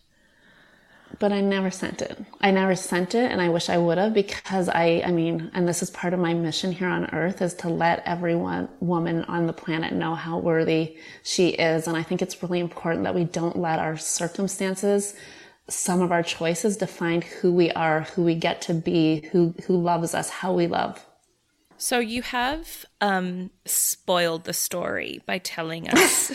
but 1.18 1.32
I 1.32 1.40
never 1.40 1.70
sent 1.70 2.02
it. 2.02 2.18
I 2.40 2.50
never 2.50 2.74
sent 2.74 3.14
it 3.14 3.30
and 3.30 3.40
I 3.40 3.48
wish 3.48 3.68
I 3.68 3.78
would 3.78 3.98
have 3.98 4.12
because 4.12 4.68
I, 4.68 5.02
I 5.04 5.12
mean, 5.12 5.50
and 5.54 5.66
this 5.66 5.82
is 5.82 5.90
part 5.90 6.12
of 6.12 6.20
my 6.20 6.35
mission 6.35 6.72
here 6.72 6.88
on 6.88 7.06
earth 7.14 7.40
is 7.40 7.54
to 7.54 7.68
let 7.68 8.02
everyone, 8.04 8.68
woman 8.80 9.24
on 9.24 9.46
the 9.46 9.52
planet 9.52 9.92
know 9.92 10.14
how 10.14 10.38
worthy 10.38 10.96
she 11.22 11.50
is. 11.50 11.87
And 11.87 11.96
I 11.96 12.02
think 12.02 12.22
it's 12.22 12.42
really 12.42 12.61
important 12.61 13.04
that 13.04 13.14
we 13.14 13.24
don't 13.24 13.56
let 13.56 13.78
our 13.78 13.96
circumstances, 13.96 15.14
some 15.68 16.00
of 16.00 16.12
our 16.12 16.22
choices 16.22 16.76
define 16.76 17.22
who 17.22 17.52
we 17.52 17.70
are, 17.72 18.02
who 18.02 18.22
we 18.22 18.35
get 18.35 18.61
to 18.62 18.74
be, 18.74 19.29
who, 19.33 19.55
who 19.66 19.76
loves 19.76 20.14
us, 20.14 20.31
how 20.31 20.52
we 20.52 20.66
love. 20.66 21.05
So 21.79 21.98
you 21.98 22.22
have 22.22 22.87
um, 23.00 23.50
spoiled 23.64 24.44
the 24.44 24.52
story 24.52 25.20
by 25.26 25.38
telling 25.38 25.88
us, 25.90 26.33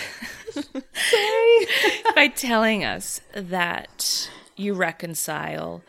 by 2.16 2.28
telling 2.28 2.84
us 2.84 3.22
that 3.34 4.30
you 4.56 4.74
reconcile. 4.74 5.82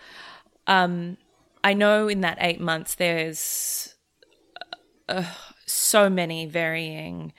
Um, 0.67 1.19
I 1.63 1.75
know 1.75 2.09
in 2.09 2.23
that 2.23 2.39
eight 2.41 2.61
months 2.61 2.95
there's 2.95 3.95
uh, 5.09 5.25
so 5.67 6.09
many 6.09 6.47
varying 6.47 7.33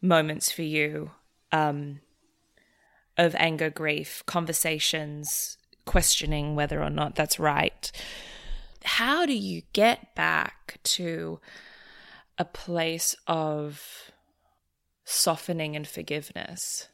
moments 0.00 0.50
for 0.50 0.62
you 0.62 1.10
um, 1.52 2.00
of 3.18 3.34
anger, 3.38 3.68
grief, 3.68 4.22
conversations, 4.26 5.58
questioning 5.84 6.54
whether 6.54 6.82
or 6.82 6.90
not 6.90 7.16
that's 7.16 7.38
right. 7.38 7.92
How 8.84 9.26
do 9.26 9.34
you 9.34 9.62
get 9.72 10.14
back 10.14 10.78
to 10.84 11.40
a 12.38 12.44
place 12.44 13.16
of 13.26 14.12
softening 15.04 15.74
and 15.74 15.86
forgiveness? 15.86 16.88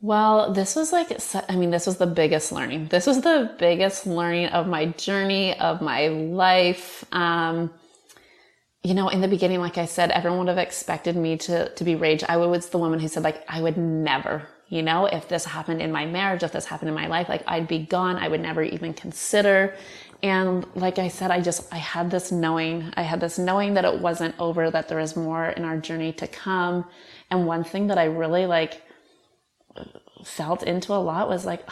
Well, 0.00 0.52
this 0.52 0.76
was 0.76 0.92
like, 0.92 1.08
I 1.48 1.56
mean, 1.56 1.70
this 1.70 1.86
was 1.86 1.96
the 1.96 2.06
biggest 2.06 2.52
learning. 2.52 2.86
This 2.86 3.04
was 3.04 3.22
the 3.22 3.52
biggest 3.58 4.06
learning 4.06 4.46
of 4.46 4.68
my 4.68 4.86
journey, 4.86 5.58
of 5.58 5.82
my 5.82 6.06
life. 6.06 7.04
Um, 7.12 7.72
you 8.84 8.94
know, 8.94 9.08
in 9.08 9.20
the 9.20 9.28
beginning, 9.28 9.58
like 9.58 9.76
I 9.76 9.86
said, 9.86 10.12
everyone 10.12 10.38
would 10.40 10.48
have 10.48 10.58
expected 10.58 11.16
me 11.16 11.36
to, 11.38 11.68
to 11.74 11.84
be 11.84 11.96
rage. 11.96 12.22
I 12.28 12.36
was 12.36 12.68
the 12.68 12.78
woman 12.78 13.00
who 13.00 13.08
said 13.08 13.24
like, 13.24 13.42
I 13.48 13.60
would 13.60 13.76
never, 13.76 14.48
you 14.68 14.82
know, 14.82 15.06
if 15.06 15.28
this 15.28 15.44
happened 15.44 15.80
in 15.80 15.90
my 15.92 16.06
marriage, 16.06 16.42
if 16.42 16.52
this 16.52 16.66
happened 16.66 16.90
in 16.90 16.94
my 16.94 17.06
life, 17.06 17.28
like 17.28 17.42
I'd 17.46 17.68
be 17.68 17.78
gone. 17.78 18.16
I 18.16 18.28
would 18.28 18.40
never 18.40 18.62
even 18.62 18.92
consider. 18.92 19.74
And 20.22 20.66
like 20.74 20.98
I 20.98 21.08
said, 21.08 21.30
I 21.30 21.40
just, 21.40 21.72
I 21.72 21.78
had 21.78 22.10
this 22.10 22.32
knowing, 22.32 22.92
I 22.96 23.02
had 23.02 23.20
this 23.20 23.38
knowing 23.38 23.74
that 23.74 23.84
it 23.84 24.00
wasn't 24.00 24.34
over, 24.38 24.70
that 24.70 24.88
there 24.88 24.98
is 24.98 25.16
more 25.16 25.48
in 25.50 25.64
our 25.64 25.78
journey 25.78 26.12
to 26.14 26.26
come. 26.26 26.84
And 27.30 27.46
one 27.46 27.64
thing 27.64 27.86
that 27.86 27.98
I 27.98 28.04
really 28.04 28.46
like, 28.46 28.82
felt 30.24 30.62
into 30.62 30.92
a 30.92 30.98
lot 30.98 31.28
was 31.28 31.46
like 31.46 31.68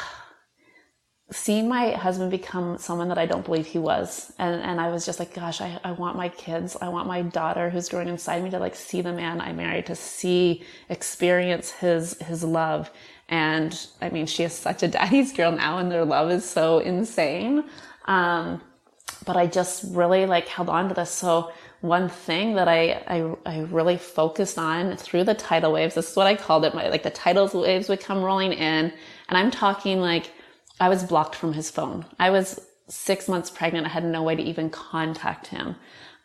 seeing 1.31 1.69
my 1.69 1.91
husband 1.91 2.31
become 2.31 2.79
someone 2.79 3.09
that 3.09 3.19
I 3.19 3.27
don't 3.27 3.45
believe 3.45 3.67
he 3.67 3.79
was. 3.79 4.33
And, 4.39 4.63
and 4.63 4.81
I 4.81 4.91
was 4.91 5.05
just 5.05 5.19
like, 5.19 5.35
gosh, 5.35 5.61
I, 5.61 5.81
I 5.83 5.91
want 5.93 6.17
my 6.17 6.29
kids. 6.29 6.77
I 6.81 6.89
want 6.89 7.09
my 7.09 7.23
daughter 7.23 7.69
who's 7.69 7.89
growing 7.89 8.07
inside 8.09 8.45
me 8.45 8.51
to 8.51 8.61
like 8.61 8.77
see 8.77 9.01
the 9.01 9.13
man 9.13 9.41
I 9.41 9.53
married, 9.53 9.87
to 9.87 9.97
see, 9.97 10.63
experience 10.89 11.73
his, 11.73 12.17
his 12.23 12.45
love. 12.45 12.91
And 13.29 13.77
I 14.01 14.11
mean, 14.11 14.27
she 14.27 14.45
is 14.45 14.53
such 14.53 14.85
a 14.85 14.89
daddy's 14.97 15.33
girl 15.33 15.51
now 15.51 15.79
and 15.79 15.91
their 15.91 16.05
love 16.05 16.31
is 16.31 16.49
so 16.49 16.79
insane. 16.79 17.65
Um, 18.05 18.61
but 19.25 19.37
I 19.37 19.49
just 19.49 19.85
really 19.89 20.27
like 20.27 20.47
held 20.47 20.69
on 20.69 20.89
to 20.89 20.95
this. 20.95 21.11
So 21.11 21.51
one 21.81 22.09
thing 22.09 22.55
that 22.55 22.69
I, 22.69 23.03
I, 23.09 23.35
I 23.45 23.61
really 23.63 23.97
focused 23.97 24.59
on 24.59 24.97
through 24.97 25.25
the 25.25 25.35
tidal 25.35 25.73
waves. 25.73 25.97
This 25.97 26.11
is 26.11 26.17
what 26.17 26.29
I 26.29 26.37
called 26.37 26.65
it. 26.65 26.73
My, 26.73 26.89
like 26.89 27.03
the 27.03 27.11
tidal 27.11 27.51
waves 27.53 27.89
would 27.89 28.01
come 28.01 28.23
rolling 28.23 28.53
in 28.53 28.93
and 29.29 29.37
I'm 29.37 29.51
talking 29.51 30.01
like 30.01 30.31
I 30.81 30.89
was 30.89 31.05
blocked 31.05 31.35
from 31.35 31.53
his 31.53 31.71
phone. 31.71 32.05
I 32.19 32.31
was 32.31 32.61
six 32.89 33.29
months 33.29 33.51
pregnant. 33.51 33.87
I 33.87 33.91
had 33.91 34.05
no 34.05 34.23
way 34.23 34.37
to 34.37 34.43
even 34.43 34.71
contact 34.71 35.49
him. 35.49 35.77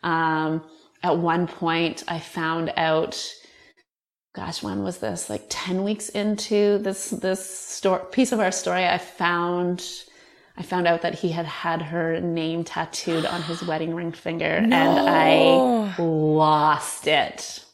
Um, 0.02 0.62
at 1.02 1.18
one 1.18 1.46
point 1.46 2.04
I 2.06 2.18
found 2.18 2.72
out, 2.76 3.20
gosh, 4.34 4.62
when 4.62 4.82
was 4.82 4.98
this? 4.98 5.28
Like 5.30 5.46
10 5.48 5.82
weeks 5.84 6.08
into 6.10 6.78
this, 6.78 7.10
this 7.10 7.44
story, 7.48 8.02
piece 8.12 8.32
of 8.32 8.40
our 8.40 8.52
story, 8.52 8.86
I 8.86 8.98
found, 8.98 9.84
I 10.56 10.62
found 10.62 10.86
out 10.86 11.02
that 11.02 11.16
he 11.16 11.30
had 11.30 11.46
had 11.46 11.82
her 11.82 12.20
name 12.20 12.62
tattooed 12.62 13.26
on 13.26 13.42
his 13.42 13.62
wedding 13.62 13.94
ring 13.94 14.12
finger 14.12 14.60
no. 14.60 14.76
and 14.76 15.08
I 15.08 15.96
lost 16.02 17.06
it. 17.06 17.64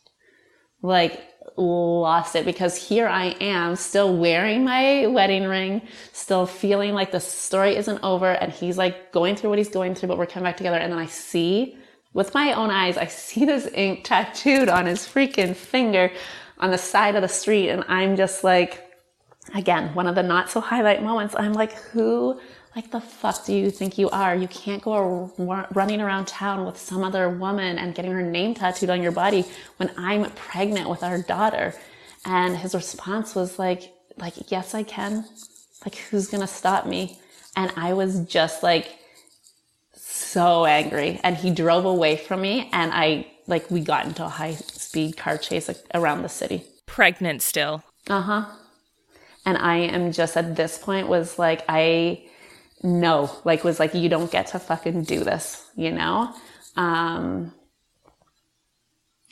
Like 0.81 1.28
lost 1.59 2.37
it 2.37 2.45
because 2.45 2.77
here 2.77 3.09
I 3.09 3.37
am 3.41 3.77
still 3.77 4.17
wearing 4.17 4.65
my 4.65 5.07
wedding 5.07 5.45
ring, 5.45 5.83
still 6.13 6.47
feeling 6.47 6.95
like 6.95 7.11
the 7.11 7.21
story 7.21 7.77
isn't 7.77 8.03
over 8.03 8.31
and 8.31 8.53
he's 8.53 8.79
like 8.79 9.13
going 9.13 9.37
through 9.37 9.51
what 9.51 9.59
he's 9.59 9.69
going 9.69 9.95
through, 9.95 10.09
but 10.09 10.19
we're 10.19 10.27
coming 10.27 10.45
back 10.45 10.57
together. 10.57 10.79
And 10.79 10.93
then 10.93 10.99
I 10.99 11.07
see 11.07 11.77
with 12.15 12.33
my 12.35 12.53
own 12.53 12.71
eyes, 12.71 12.97
I 12.97 13.07
see 13.07 13.45
this 13.45 13.69
ink 13.75 14.05
tattooed 14.05 14.69
on 14.69 14.87
his 14.87 15.01
freaking 15.01 15.55
finger 15.55 16.11
on 16.59 16.71
the 16.71 16.79
side 16.79 17.17
of 17.17 17.23
the 17.23 17.29
street. 17.29 17.69
And 17.71 17.85
I'm 17.89 18.17
just 18.17 18.45
like, 18.45 18.85
again, 19.55 19.95
one 19.95 20.07
of 20.07 20.15
the 20.15 20.23
not 20.23 20.51
so 20.51 20.61
highlight 20.61 21.03
moments. 21.03 21.35
I'm 21.39 21.53
like, 21.53 21.73
who 21.73 22.41
like 22.79 22.93
the 22.93 23.01
fuck 23.01 23.45
do 23.45 23.53
you 23.53 23.73
think 23.73 23.99
you 23.99 24.09
are? 24.11 24.37
You 24.37 24.47
can't 24.47 24.81
go 24.81 25.33
running 25.73 26.01
around 26.01 26.29
town 26.29 26.65
with 26.65 26.79
some 26.79 27.03
other 27.03 27.29
woman 27.29 27.77
and 27.77 27.93
getting 27.93 28.13
her 28.13 28.23
name 28.23 28.55
tattooed 28.55 28.89
on 28.89 29.03
your 29.03 29.11
body 29.11 29.45
when 29.79 29.91
I'm 29.99 30.31
pregnant 30.31 30.89
with 30.89 31.03
our 31.03 31.21
daughter. 31.21 31.75
And 32.25 32.57
his 32.57 32.77
response 32.77 33.35
was 33.35 33.59
like, 33.59 33.93
like, 34.17 34.53
yes, 34.53 34.77
I 34.77 34.85
can. 34.85 35.25
Like, 35.85 35.97
who's 35.97 36.29
going 36.29 36.41
to 36.41 36.47
stop 36.47 36.87
me? 36.87 37.19
And 37.57 37.73
I 37.77 37.95
was 37.95 38.21
just 38.27 38.63
like 38.63 38.97
so 39.95 40.65
angry. 40.65 41.19
And 41.25 41.37
he 41.37 41.51
drove 41.51 41.85
away 41.85 42.17
from 42.17 42.43
me 42.43 42.71
and 42.73 42.93
I 42.95 43.27
like 43.49 43.69
we 43.73 43.81
got 43.81 44.07
into 44.07 44.25
a 44.25 44.29
high 44.29 44.55
speed 44.55 45.17
car 45.17 45.37
chase 45.37 45.67
like, 45.67 45.79
around 45.95 46.23
the 46.23 46.29
city. 46.29 46.63
Pregnant 46.87 47.43
still. 47.43 47.83
Uh 48.09 48.21
huh. 48.21 48.45
And 49.45 49.59
I 49.59 49.79
am 49.79 50.13
just 50.13 50.37
at 50.37 50.55
this 50.55 50.79
point 50.79 51.09
was 51.09 51.41
like, 51.41 51.65
I 51.69 52.28
know, 52.83 53.31
like, 53.45 53.65
was 53.65 53.81
like, 53.81 53.95
you 53.95 54.09
don't 54.09 54.31
get 54.31 54.49
to 54.49 54.59
fucking 54.59 55.05
do 55.05 55.25
this, 55.25 55.67
you 55.77 55.91
know? 55.91 56.35
Um, 56.77 57.53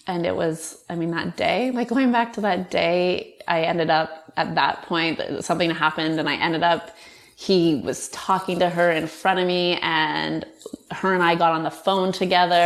and 0.07 0.25
it 0.25 0.35
was, 0.35 0.85
I 0.89 0.95
mean, 0.95 1.11
that 1.13 1.37
day, 1.37 1.71
like 1.73 1.89
going 1.89 2.13
back 2.13 2.33
to 2.35 2.41
that 2.43 2.71
day, 2.71 3.35
I 3.49 3.63
ended 3.63 3.91
up 3.91 4.33
at 4.37 4.55
that 4.55 4.83
point, 4.83 5.21
something 5.41 5.71
happened 5.71 6.21
and 6.21 6.29
I 6.29 6.37
ended 6.37 6.63
up, 6.63 6.97
he 7.37 7.77
was 7.85 8.09
talking 8.09 8.59
to 8.61 8.69
her 8.69 8.91
in 8.91 9.07
front 9.07 9.41
of 9.41 9.47
me 9.47 9.79
and 9.83 10.45
her 10.91 11.13
and 11.13 11.23
I 11.23 11.35
got 11.35 11.53
on 11.53 11.65
the 11.65 11.71
phone 11.71 12.13
together. 12.13 12.57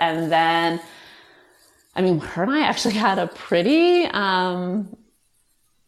And 0.00 0.30
then, 0.30 0.80
I 1.94 2.02
mean, 2.02 2.20
her 2.20 2.42
and 2.42 2.52
I 2.52 2.60
actually 2.60 2.94
had 2.94 3.18
a 3.18 3.26
pretty, 3.26 4.06
um, 4.06 4.96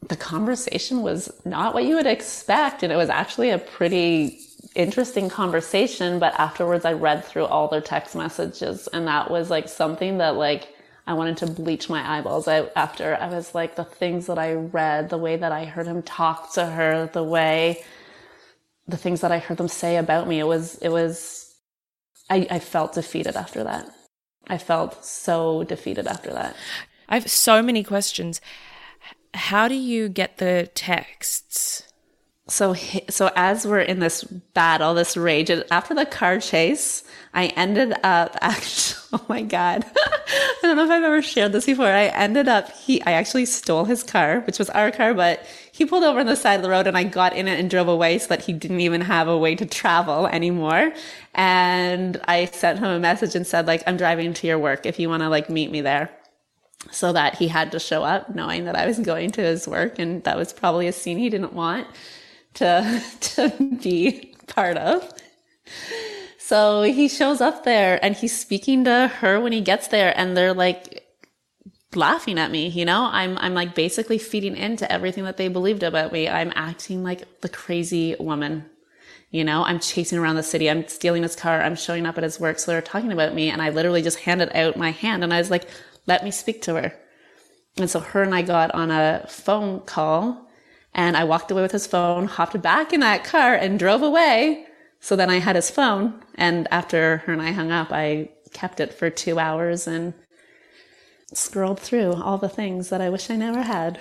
the 0.08 0.16
conversation 0.16 1.02
was 1.02 1.32
not 1.44 1.74
what 1.74 1.84
you 1.84 1.96
would 1.96 2.06
expect. 2.06 2.82
And 2.82 2.92
it 2.92 2.96
was 2.96 3.08
actually 3.08 3.50
a 3.50 3.58
pretty 3.58 4.40
interesting 4.74 5.28
conversation. 5.28 6.18
But 6.18 6.38
afterwards, 6.38 6.84
I 6.84 6.92
read 6.92 7.24
through 7.24 7.46
all 7.46 7.68
their 7.68 7.80
text 7.80 8.14
messages 8.14 8.88
and 8.88 9.06
that 9.08 9.30
was 9.30 9.50
like 9.50 9.68
something 9.68 10.18
that 10.18 10.36
like, 10.36 10.68
I 11.08 11.14
wanted 11.14 11.36
to 11.38 11.46
bleach 11.46 11.88
my 11.88 12.18
eyeballs 12.18 12.48
out 12.48 12.72
after. 12.74 13.16
I 13.16 13.28
was 13.28 13.54
like, 13.54 13.76
the 13.76 13.84
things 13.84 14.26
that 14.26 14.38
I 14.38 14.54
read, 14.54 15.08
the 15.08 15.18
way 15.18 15.36
that 15.36 15.52
I 15.52 15.64
heard 15.64 15.86
him 15.86 16.02
talk 16.02 16.52
to 16.54 16.66
her, 16.66 17.08
the 17.12 17.22
way, 17.22 17.84
the 18.88 18.96
things 18.96 19.20
that 19.20 19.30
I 19.30 19.38
heard 19.38 19.58
them 19.58 19.68
say 19.68 19.96
about 19.96 20.26
me, 20.26 20.40
it 20.40 20.46
was, 20.46 20.76
it 20.76 20.88
was, 20.88 21.54
I, 22.28 22.46
I 22.50 22.58
felt 22.58 22.94
defeated 22.94 23.36
after 23.36 23.62
that. 23.62 23.88
I 24.48 24.58
felt 24.58 25.04
so 25.04 25.62
defeated 25.62 26.08
after 26.08 26.32
that. 26.32 26.56
I 27.08 27.14
have 27.14 27.30
so 27.30 27.62
many 27.62 27.84
questions. 27.84 28.40
How 29.36 29.68
do 29.68 29.74
you 29.74 30.08
get 30.08 30.38
the 30.38 30.70
texts? 30.74 31.82
So, 32.48 32.74
so 33.10 33.30
as 33.34 33.66
we're 33.66 33.80
in 33.80 33.98
this 33.98 34.22
battle, 34.22 34.94
this 34.94 35.16
rage, 35.16 35.50
after 35.50 35.94
the 35.94 36.06
car 36.06 36.38
chase, 36.38 37.02
I 37.34 37.46
ended 37.48 37.92
up 38.04 38.36
actually, 38.40 39.08
oh 39.12 39.26
my 39.28 39.42
God. 39.42 39.84
I 39.96 40.58
don't 40.62 40.76
know 40.76 40.84
if 40.84 40.90
I've 40.90 41.02
ever 41.02 41.20
shared 41.20 41.52
this 41.52 41.66
before. 41.66 41.86
I 41.86 42.06
ended 42.06 42.48
up, 42.48 42.70
he, 42.72 43.02
I 43.02 43.12
actually 43.12 43.46
stole 43.46 43.84
his 43.84 44.02
car, 44.02 44.40
which 44.40 44.58
was 44.58 44.70
our 44.70 44.90
car, 44.90 45.12
but 45.12 45.44
he 45.72 45.84
pulled 45.84 46.04
over 46.04 46.20
on 46.20 46.26
the 46.26 46.36
side 46.36 46.54
of 46.54 46.62
the 46.62 46.70
road 46.70 46.86
and 46.86 46.96
I 46.96 47.04
got 47.04 47.36
in 47.36 47.46
it 47.46 47.60
and 47.60 47.68
drove 47.68 47.88
away 47.88 48.18
so 48.18 48.28
that 48.28 48.44
he 48.44 48.52
didn't 48.52 48.80
even 48.80 49.02
have 49.02 49.28
a 49.28 49.36
way 49.36 49.54
to 49.56 49.66
travel 49.66 50.28
anymore. 50.28 50.92
And 51.34 52.20
I 52.24 52.46
sent 52.46 52.78
him 52.78 52.86
a 52.86 52.98
message 52.98 53.34
and 53.34 53.46
said, 53.46 53.66
like, 53.66 53.82
I'm 53.86 53.96
driving 53.96 54.32
to 54.32 54.46
your 54.46 54.58
work 54.58 54.86
if 54.86 54.98
you 54.98 55.08
want 55.08 55.22
to 55.24 55.28
like 55.28 55.50
meet 55.50 55.70
me 55.70 55.82
there 55.82 56.10
so 56.90 57.12
that 57.12 57.36
he 57.36 57.48
had 57.48 57.72
to 57.72 57.78
show 57.78 58.04
up 58.04 58.34
knowing 58.34 58.64
that 58.64 58.76
I 58.76 58.86
was 58.86 58.98
going 58.98 59.30
to 59.32 59.42
his 59.42 59.66
work. 59.66 59.98
And 59.98 60.22
that 60.24 60.36
was 60.36 60.52
probably 60.52 60.86
a 60.86 60.92
scene 60.92 61.18
he 61.18 61.30
didn't 61.30 61.52
want 61.52 61.86
to, 62.54 63.02
to 63.20 63.78
be 63.82 64.34
part 64.46 64.76
of. 64.76 65.08
So 66.38 66.82
he 66.82 67.08
shows 67.08 67.40
up 67.40 67.64
there 67.64 67.98
and 68.04 68.14
he's 68.14 68.36
speaking 68.36 68.84
to 68.84 69.08
her 69.08 69.40
when 69.40 69.52
he 69.52 69.60
gets 69.60 69.88
there 69.88 70.14
and 70.16 70.36
they're 70.36 70.54
like 70.54 71.04
laughing 71.94 72.38
at 72.38 72.50
me, 72.52 72.68
you 72.68 72.84
know? 72.84 73.08
I'm 73.10 73.36
I'm 73.38 73.54
like 73.54 73.74
basically 73.74 74.18
feeding 74.18 74.56
into 74.56 74.90
everything 74.90 75.24
that 75.24 75.38
they 75.38 75.48
believed 75.48 75.82
about 75.82 76.12
me. 76.12 76.28
I'm 76.28 76.52
acting 76.54 77.02
like 77.02 77.40
the 77.40 77.48
crazy 77.48 78.14
woman. 78.20 78.64
You 79.30 79.44
know, 79.44 79.64
I'm 79.64 79.80
chasing 79.80 80.18
around 80.18 80.36
the 80.36 80.42
city. 80.44 80.70
I'm 80.70 80.86
stealing 80.86 81.24
his 81.24 81.34
car. 81.34 81.60
I'm 81.62 81.74
showing 81.74 82.06
up 82.06 82.16
at 82.16 82.22
his 82.22 82.38
work. 82.38 82.60
So 82.60 82.70
they're 82.70 82.80
talking 82.80 83.12
about 83.12 83.34
me. 83.34 83.50
And 83.50 83.60
I 83.60 83.70
literally 83.70 84.02
just 84.02 84.20
handed 84.20 84.54
out 84.54 84.76
my 84.76 84.92
hand 84.92 85.24
and 85.24 85.34
I 85.34 85.38
was 85.38 85.50
like, 85.50 85.68
let 86.06 86.24
me 86.24 86.30
speak 86.30 86.62
to 86.62 86.74
her. 86.74 86.92
And 87.76 87.90
so 87.90 88.00
her 88.00 88.22
and 88.22 88.34
I 88.34 88.42
got 88.42 88.74
on 88.74 88.90
a 88.90 89.26
phone 89.28 89.80
call 89.80 90.48
and 90.94 91.16
I 91.16 91.24
walked 91.24 91.50
away 91.50 91.62
with 91.62 91.72
his 91.72 91.86
phone, 91.86 92.26
hopped 92.26 92.60
back 92.62 92.92
in 92.92 93.00
that 93.00 93.24
car 93.24 93.54
and 93.54 93.78
drove 93.78 94.02
away. 94.02 94.66
So 95.00 95.14
then 95.14 95.28
I 95.28 95.40
had 95.40 95.56
his 95.56 95.70
phone. 95.70 96.22
And 96.36 96.66
after 96.70 97.18
her 97.18 97.32
and 97.32 97.42
I 97.42 97.52
hung 97.52 97.70
up, 97.70 97.92
I 97.92 98.30
kept 98.52 98.80
it 98.80 98.94
for 98.94 99.10
two 99.10 99.38
hours 99.38 99.86
and 99.86 100.14
scrolled 101.34 101.80
through 101.80 102.14
all 102.14 102.38
the 102.38 102.48
things 102.48 102.88
that 102.88 103.02
I 103.02 103.10
wish 103.10 103.30
I 103.30 103.36
never 103.36 103.62
had. 103.62 104.00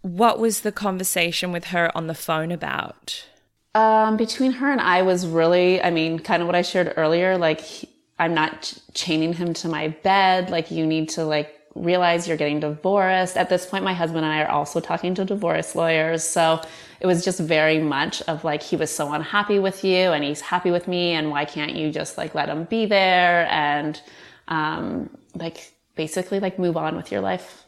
What 0.00 0.38
was 0.38 0.60
the 0.60 0.72
conversation 0.72 1.52
with 1.52 1.66
her 1.66 1.94
on 1.94 2.06
the 2.06 2.14
phone 2.14 2.50
about? 2.52 3.26
Um, 3.74 4.16
between 4.16 4.52
her 4.52 4.72
and 4.72 4.80
I 4.80 5.02
was 5.02 5.26
really, 5.26 5.82
I 5.82 5.90
mean, 5.90 6.20
kind 6.20 6.42
of 6.42 6.46
what 6.48 6.56
I 6.56 6.62
shared 6.62 6.94
earlier. 6.96 7.36
Like, 7.36 7.60
he, 7.60 7.89
I'm 8.20 8.34
not 8.34 8.62
ch- 8.62 8.74
chaining 8.94 9.32
him 9.32 9.54
to 9.54 9.68
my 9.68 9.88
bed. 9.88 10.50
Like, 10.50 10.70
you 10.70 10.86
need 10.86 11.08
to 11.10 11.24
like 11.24 11.56
realize 11.74 12.28
you're 12.28 12.36
getting 12.36 12.60
divorced. 12.60 13.36
At 13.36 13.48
this 13.48 13.66
point, 13.66 13.82
my 13.82 13.94
husband 13.94 14.24
and 14.24 14.32
I 14.32 14.42
are 14.42 14.50
also 14.50 14.78
talking 14.78 15.14
to 15.14 15.24
divorce 15.24 15.74
lawyers. 15.74 16.22
So 16.22 16.60
it 17.00 17.06
was 17.06 17.24
just 17.24 17.40
very 17.40 17.78
much 17.78 18.22
of 18.22 18.44
like, 18.44 18.62
he 18.62 18.76
was 18.76 18.90
so 18.90 19.12
unhappy 19.12 19.58
with 19.58 19.84
you 19.84 20.12
and 20.12 20.22
he's 20.22 20.40
happy 20.40 20.70
with 20.70 20.86
me. 20.86 21.12
And 21.12 21.30
why 21.30 21.44
can't 21.44 21.74
you 21.74 21.90
just 21.90 22.18
like 22.18 22.34
let 22.34 22.48
him 22.48 22.64
be 22.64 22.86
there? 22.86 23.48
And, 23.50 24.00
um, 24.48 25.10
like 25.34 25.72
basically 25.94 26.40
like 26.40 26.58
move 26.58 26.76
on 26.76 26.96
with 26.96 27.10
your 27.12 27.20
life. 27.20 27.64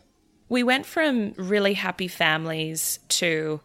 We 0.48 0.62
went 0.62 0.84
from 0.84 1.32
really 1.38 1.74
happy 1.74 2.08
families 2.08 2.98
to 3.20 3.60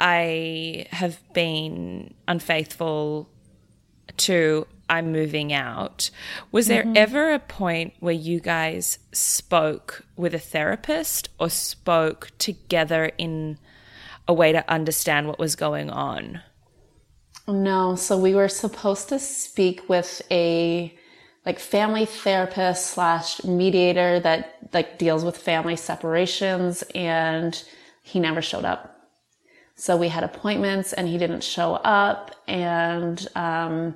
I 0.00 0.86
have 0.90 1.20
been 1.34 2.14
unfaithful 2.28 3.28
to 4.18 4.66
I'm 4.88 5.12
moving 5.12 5.52
out. 5.52 6.10
Was 6.52 6.66
there 6.66 6.82
mm-hmm. 6.82 6.96
ever 6.96 7.32
a 7.32 7.38
point 7.38 7.94
where 8.00 8.14
you 8.14 8.40
guys 8.40 8.98
spoke 9.12 10.04
with 10.16 10.34
a 10.34 10.38
therapist 10.38 11.28
or 11.38 11.50
spoke 11.50 12.30
together 12.38 13.12
in 13.18 13.58
a 14.26 14.34
way 14.34 14.52
to 14.52 14.70
understand 14.70 15.26
what 15.26 15.38
was 15.38 15.56
going 15.56 15.90
on? 15.90 16.42
No. 17.46 17.94
So 17.96 18.18
we 18.18 18.34
were 18.34 18.48
supposed 18.48 19.08
to 19.08 19.18
speak 19.18 19.88
with 19.88 20.20
a 20.30 20.94
like 21.46 21.58
family 21.58 22.04
therapist 22.04 22.88
slash 22.88 23.42
mediator 23.42 24.20
that 24.20 24.68
like 24.74 24.98
deals 24.98 25.24
with 25.24 25.36
family 25.36 25.76
separations 25.76 26.84
and 26.94 27.64
he 28.02 28.20
never 28.20 28.42
showed 28.42 28.66
up. 28.66 28.94
So 29.74 29.96
we 29.96 30.08
had 30.08 30.24
appointments 30.24 30.92
and 30.92 31.08
he 31.08 31.16
didn't 31.16 31.42
show 31.42 31.74
up 31.74 32.34
and, 32.46 33.26
um, 33.34 33.94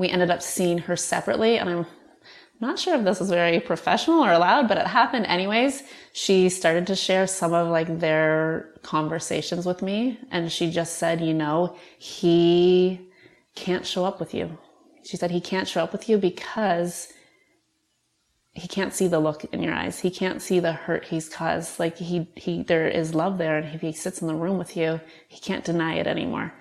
we 0.00 0.08
ended 0.08 0.30
up 0.30 0.40
seeing 0.40 0.78
her 0.78 0.96
separately 0.96 1.58
and 1.58 1.68
I'm 1.68 1.86
not 2.58 2.78
sure 2.78 2.96
if 2.96 3.04
this 3.04 3.20
was 3.20 3.28
very 3.28 3.60
professional 3.60 4.24
or 4.24 4.32
allowed, 4.32 4.66
but 4.66 4.78
it 4.78 4.86
happened 4.86 5.26
anyways. 5.26 5.82
She 6.14 6.48
started 6.48 6.86
to 6.86 6.96
share 6.96 7.26
some 7.26 7.52
of 7.52 7.68
like 7.68 7.98
their 7.98 8.70
conversations 8.82 9.66
with 9.66 9.82
me 9.82 10.18
and 10.30 10.50
she 10.50 10.70
just 10.70 10.96
said, 10.96 11.20
you 11.20 11.34
know, 11.34 11.76
he 11.98 13.10
can't 13.54 13.84
show 13.84 14.06
up 14.06 14.20
with 14.20 14.32
you. 14.32 14.56
She 15.04 15.18
said 15.18 15.30
he 15.30 15.40
can't 15.40 15.68
show 15.68 15.84
up 15.84 15.92
with 15.92 16.08
you 16.08 16.16
because 16.16 17.12
he 18.52 18.68
can't 18.68 18.94
see 18.94 19.06
the 19.06 19.20
look 19.20 19.44
in 19.52 19.62
your 19.62 19.74
eyes. 19.74 20.00
He 20.00 20.10
can't 20.10 20.40
see 20.40 20.60
the 20.60 20.72
hurt 20.72 21.04
he's 21.04 21.28
caused. 21.28 21.78
Like 21.78 21.98
he, 21.98 22.26
he, 22.36 22.62
there 22.62 22.88
is 22.88 23.14
love 23.14 23.36
there. 23.36 23.58
And 23.58 23.74
if 23.74 23.82
he 23.82 23.92
sits 23.92 24.22
in 24.22 24.28
the 24.28 24.34
room 24.34 24.56
with 24.56 24.78
you, 24.78 24.98
he 25.28 25.40
can't 25.40 25.64
deny 25.64 25.96
it 25.96 26.06
anymore. 26.06 26.54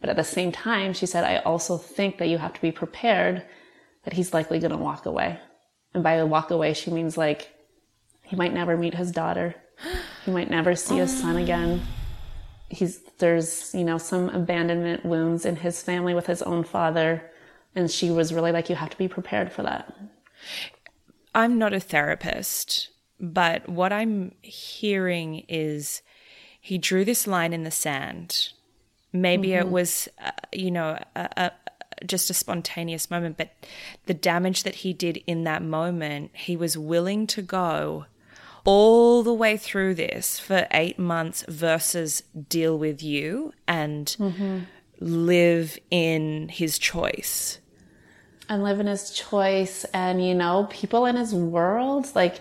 But 0.00 0.10
at 0.10 0.16
the 0.16 0.24
same 0.24 0.52
time, 0.52 0.92
she 0.92 1.06
said, 1.06 1.24
I 1.24 1.38
also 1.38 1.76
think 1.76 2.18
that 2.18 2.28
you 2.28 2.38
have 2.38 2.52
to 2.52 2.60
be 2.60 2.72
prepared 2.72 3.44
that 4.04 4.14
he's 4.14 4.32
likely 4.32 4.58
going 4.58 4.70
to 4.70 4.76
walk 4.76 5.06
away. 5.06 5.38
And 5.94 6.02
by 6.02 6.22
walk 6.22 6.50
away, 6.50 6.74
she 6.74 6.90
means 6.90 7.16
like 7.16 7.52
he 8.22 8.36
might 8.36 8.54
never 8.54 8.76
meet 8.76 8.94
his 8.94 9.10
daughter. 9.10 9.54
He 10.24 10.30
might 10.30 10.50
never 10.50 10.74
see 10.74 10.98
his 10.98 11.16
son 11.16 11.36
oh. 11.36 11.42
again. 11.42 11.82
He's, 12.68 13.00
there's, 13.18 13.74
you 13.74 13.84
know, 13.84 13.98
some 13.98 14.28
abandonment 14.28 15.04
wounds 15.04 15.46
in 15.46 15.56
his 15.56 15.82
family 15.82 16.14
with 16.14 16.26
his 16.26 16.42
own 16.42 16.64
father. 16.64 17.30
And 17.74 17.90
she 17.90 18.10
was 18.10 18.32
really 18.32 18.52
like, 18.52 18.68
you 18.68 18.76
have 18.76 18.90
to 18.90 18.98
be 18.98 19.08
prepared 19.08 19.50
for 19.50 19.62
that. 19.62 19.92
I'm 21.34 21.58
not 21.58 21.72
a 21.72 21.80
therapist, 21.80 22.90
but 23.18 23.68
what 23.68 23.92
I'm 23.92 24.34
hearing 24.42 25.44
is 25.48 26.02
he 26.60 26.78
drew 26.78 27.04
this 27.04 27.26
line 27.26 27.52
in 27.52 27.64
the 27.64 27.70
sand 27.70 28.50
Maybe 29.20 29.48
mm-hmm. 29.48 29.66
it 29.66 29.70
was, 29.70 30.08
uh, 30.24 30.30
you 30.52 30.70
know, 30.70 30.98
a, 31.14 31.28
a, 31.36 31.52
just 32.06 32.30
a 32.30 32.34
spontaneous 32.34 33.10
moment, 33.10 33.36
but 33.36 33.50
the 34.06 34.14
damage 34.14 34.62
that 34.62 34.76
he 34.76 34.92
did 34.92 35.22
in 35.26 35.44
that 35.44 35.62
moment, 35.62 36.30
he 36.34 36.56
was 36.56 36.78
willing 36.78 37.26
to 37.28 37.42
go 37.42 38.06
all 38.64 39.22
the 39.22 39.32
way 39.32 39.56
through 39.56 39.94
this 39.94 40.38
for 40.38 40.66
eight 40.72 40.98
months 40.98 41.44
versus 41.48 42.22
deal 42.48 42.78
with 42.78 43.02
you 43.02 43.52
and 43.66 44.16
mm-hmm. 44.18 44.58
live 45.00 45.78
in 45.90 46.48
his 46.48 46.78
choice. 46.78 47.58
And 48.48 48.62
live 48.62 48.80
in 48.80 48.86
his 48.86 49.10
choice. 49.10 49.84
And, 49.92 50.24
you 50.24 50.34
know, 50.34 50.68
people 50.70 51.06
in 51.06 51.16
his 51.16 51.34
world, 51.34 52.14
like, 52.14 52.40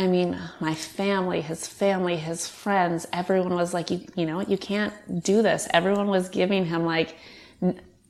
I 0.00 0.06
mean, 0.06 0.40
my 0.60 0.74
family, 0.74 1.42
his 1.42 1.66
family, 1.66 2.16
his 2.16 2.48
friends, 2.48 3.06
everyone 3.12 3.54
was 3.54 3.74
like, 3.74 3.90
you, 3.90 4.00
you 4.14 4.24
know, 4.24 4.40
you 4.40 4.56
can't 4.56 4.94
do 5.22 5.42
this. 5.42 5.68
Everyone 5.74 6.08
was 6.08 6.30
giving 6.30 6.64
him 6.64 6.86
like, 6.86 7.18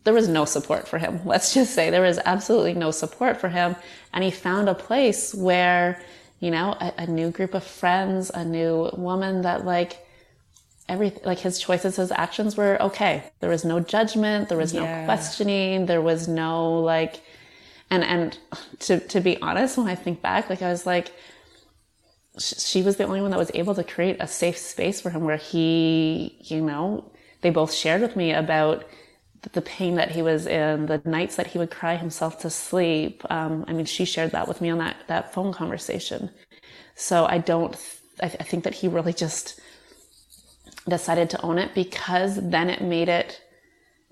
there 0.04 0.14
was 0.14 0.28
no 0.28 0.44
support 0.44 0.86
for 0.86 0.98
him. 0.98 1.20
Let's 1.24 1.52
just 1.52 1.74
say 1.74 1.90
there 1.90 2.00
was 2.02 2.20
absolutely 2.24 2.74
no 2.74 2.92
support 2.92 3.40
for 3.40 3.48
him. 3.48 3.74
And 4.12 4.22
he 4.22 4.30
found 4.30 4.68
a 4.68 4.74
place 4.74 5.34
where, 5.34 6.00
you 6.38 6.52
know, 6.52 6.76
a, 6.80 6.92
a 6.98 7.06
new 7.08 7.32
group 7.32 7.54
of 7.54 7.64
friends, 7.64 8.30
a 8.30 8.44
new 8.44 8.88
woman 8.96 9.42
that 9.42 9.64
like, 9.64 10.06
every 10.88 11.12
like 11.24 11.38
his 11.38 11.58
choices 11.60 11.94
his 11.94 12.10
actions 12.10 12.56
were 12.56 12.76
okay 12.82 13.22
there 13.38 13.48
was 13.48 13.64
no 13.64 13.78
judgment 13.78 14.48
there 14.48 14.58
was 14.58 14.74
yeah. 14.74 14.80
no 14.80 15.04
questioning 15.04 15.86
there 15.86 16.00
was 16.00 16.26
no 16.26 16.80
like 16.80 17.20
and 17.90 18.02
and 18.02 18.36
to 18.80 18.98
to 18.98 19.20
be 19.20 19.40
honest 19.40 19.78
when 19.78 19.86
i 19.86 19.94
think 19.94 20.20
back 20.20 20.50
like 20.50 20.62
i 20.62 20.68
was 20.68 20.86
like 20.86 21.12
she 22.38 22.82
was 22.82 22.96
the 22.96 23.04
only 23.04 23.20
one 23.20 23.30
that 23.30 23.38
was 23.38 23.50
able 23.54 23.74
to 23.74 23.84
create 23.84 24.16
a 24.20 24.26
safe 24.26 24.58
space 24.58 25.00
for 25.00 25.10
him 25.10 25.24
where 25.24 25.36
he 25.36 26.36
you 26.42 26.60
know 26.60 27.04
they 27.42 27.50
both 27.50 27.72
shared 27.72 28.00
with 28.00 28.16
me 28.16 28.32
about 28.32 28.86
the 29.52 29.62
pain 29.62 29.94
that 29.96 30.10
he 30.10 30.22
was 30.22 30.46
in 30.46 30.86
the 30.86 31.00
nights 31.04 31.36
that 31.36 31.48
he 31.48 31.58
would 31.58 31.70
cry 31.70 31.96
himself 31.96 32.38
to 32.40 32.50
sleep. 32.50 33.24
Um, 33.30 33.64
i 33.68 33.72
mean 33.72 33.86
she 33.86 34.04
shared 34.04 34.32
that 34.32 34.48
with 34.48 34.60
me 34.60 34.70
on 34.70 34.78
that 34.78 34.96
that 35.08 35.32
phone 35.34 35.52
conversation. 35.52 36.30
So 36.94 37.26
i 37.26 37.38
don't 37.38 37.74
I, 38.22 38.28
th- 38.28 38.40
I 38.40 38.44
think 38.44 38.64
that 38.64 38.74
he 38.74 38.88
really 38.88 39.12
just 39.14 39.60
decided 40.88 41.30
to 41.30 41.42
own 41.42 41.58
it 41.58 41.74
because 41.74 42.36
then 42.36 42.70
it 42.70 42.80
made 42.82 43.08
it 43.08 43.40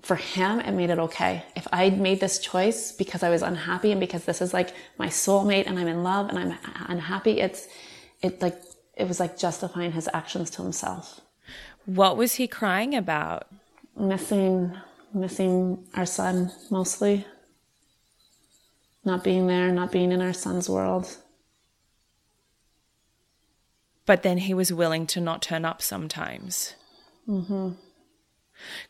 for 0.01 0.15
him 0.15 0.59
it 0.61 0.71
made 0.71 0.89
it 0.91 0.99
okay. 0.99 1.43
If 1.55 1.67
i 1.73 1.89
made 1.91 2.19
this 2.19 2.39
choice 2.39 2.91
because 2.93 3.23
i 3.23 3.29
was 3.29 3.41
unhappy 3.41 3.91
and 3.91 3.99
because 3.99 4.25
this 4.25 4.41
is 4.41 4.53
like 4.53 4.73
my 4.97 5.07
soulmate 5.07 5.67
and 5.67 5.79
i'm 5.79 5.87
in 5.87 6.03
love 6.03 6.29
and 6.29 6.39
i'm 6.39 6.57
unhappy 6.89 7.39
it's 7.41 7.67
it 8.21 8.41
like 8.41 8.61
it 8.95 9.07
was 9.07 9.19
like 9.19 9.37
justifying 9.37 9.91
his 9.91 10.09
actions 10.13 10.49
to 10.49 10.61
himself 10.61 11.21
what 11.85 12.17
was 12.17 12.35
he 12.35 12.47
crying 12.47 12.95
about 12.95 13.47
missing 13.97 14.75
missing 15.13 15.85
our 15.95 16.05
son 16.05 16.51
mostly 16.69 17.25
not 19.05 19.23
being 19.23 19.47
there 19.47 19.71
not 19.71 19.91
being 19.91 20.11
in 20.11 20.21
our 20.21 20.33
son's 20.33 20.69
world 20.69 21.17
but 24.09 24.23
then 24.23 24.39
he 24.39 24.55
was 24.55 24.73
willing 24.73 25.05
to 25.05 25.21
not 25.21 25.39
turn 25.39 25.65
up 25.65 25.83
sometimes. 25.83 26.73
Mm-hmm. 27.27 27.73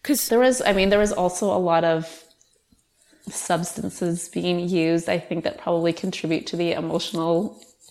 Because 0.01 0.30
there 0.30 0.39
was, 0.39 0.61
I 0.61 0.71
mean, 0.71 0.91
there 0.91 0.97
was 0.97 1.11
also 1.11 1.47
a 1.53 1.59
lot 1.59 1.84
of 1.84 2.23
substances 3.27 4.30
being 4.30 4.69
used. 4.69 5.09
I 5.09 5.19
think 5.19 5.43
that 5.43 5.57
probably 5.57 5.91
contribute 5.91 6.47
to 6.47 6.55
the 6.55 6.71
emotional 6.71 7.61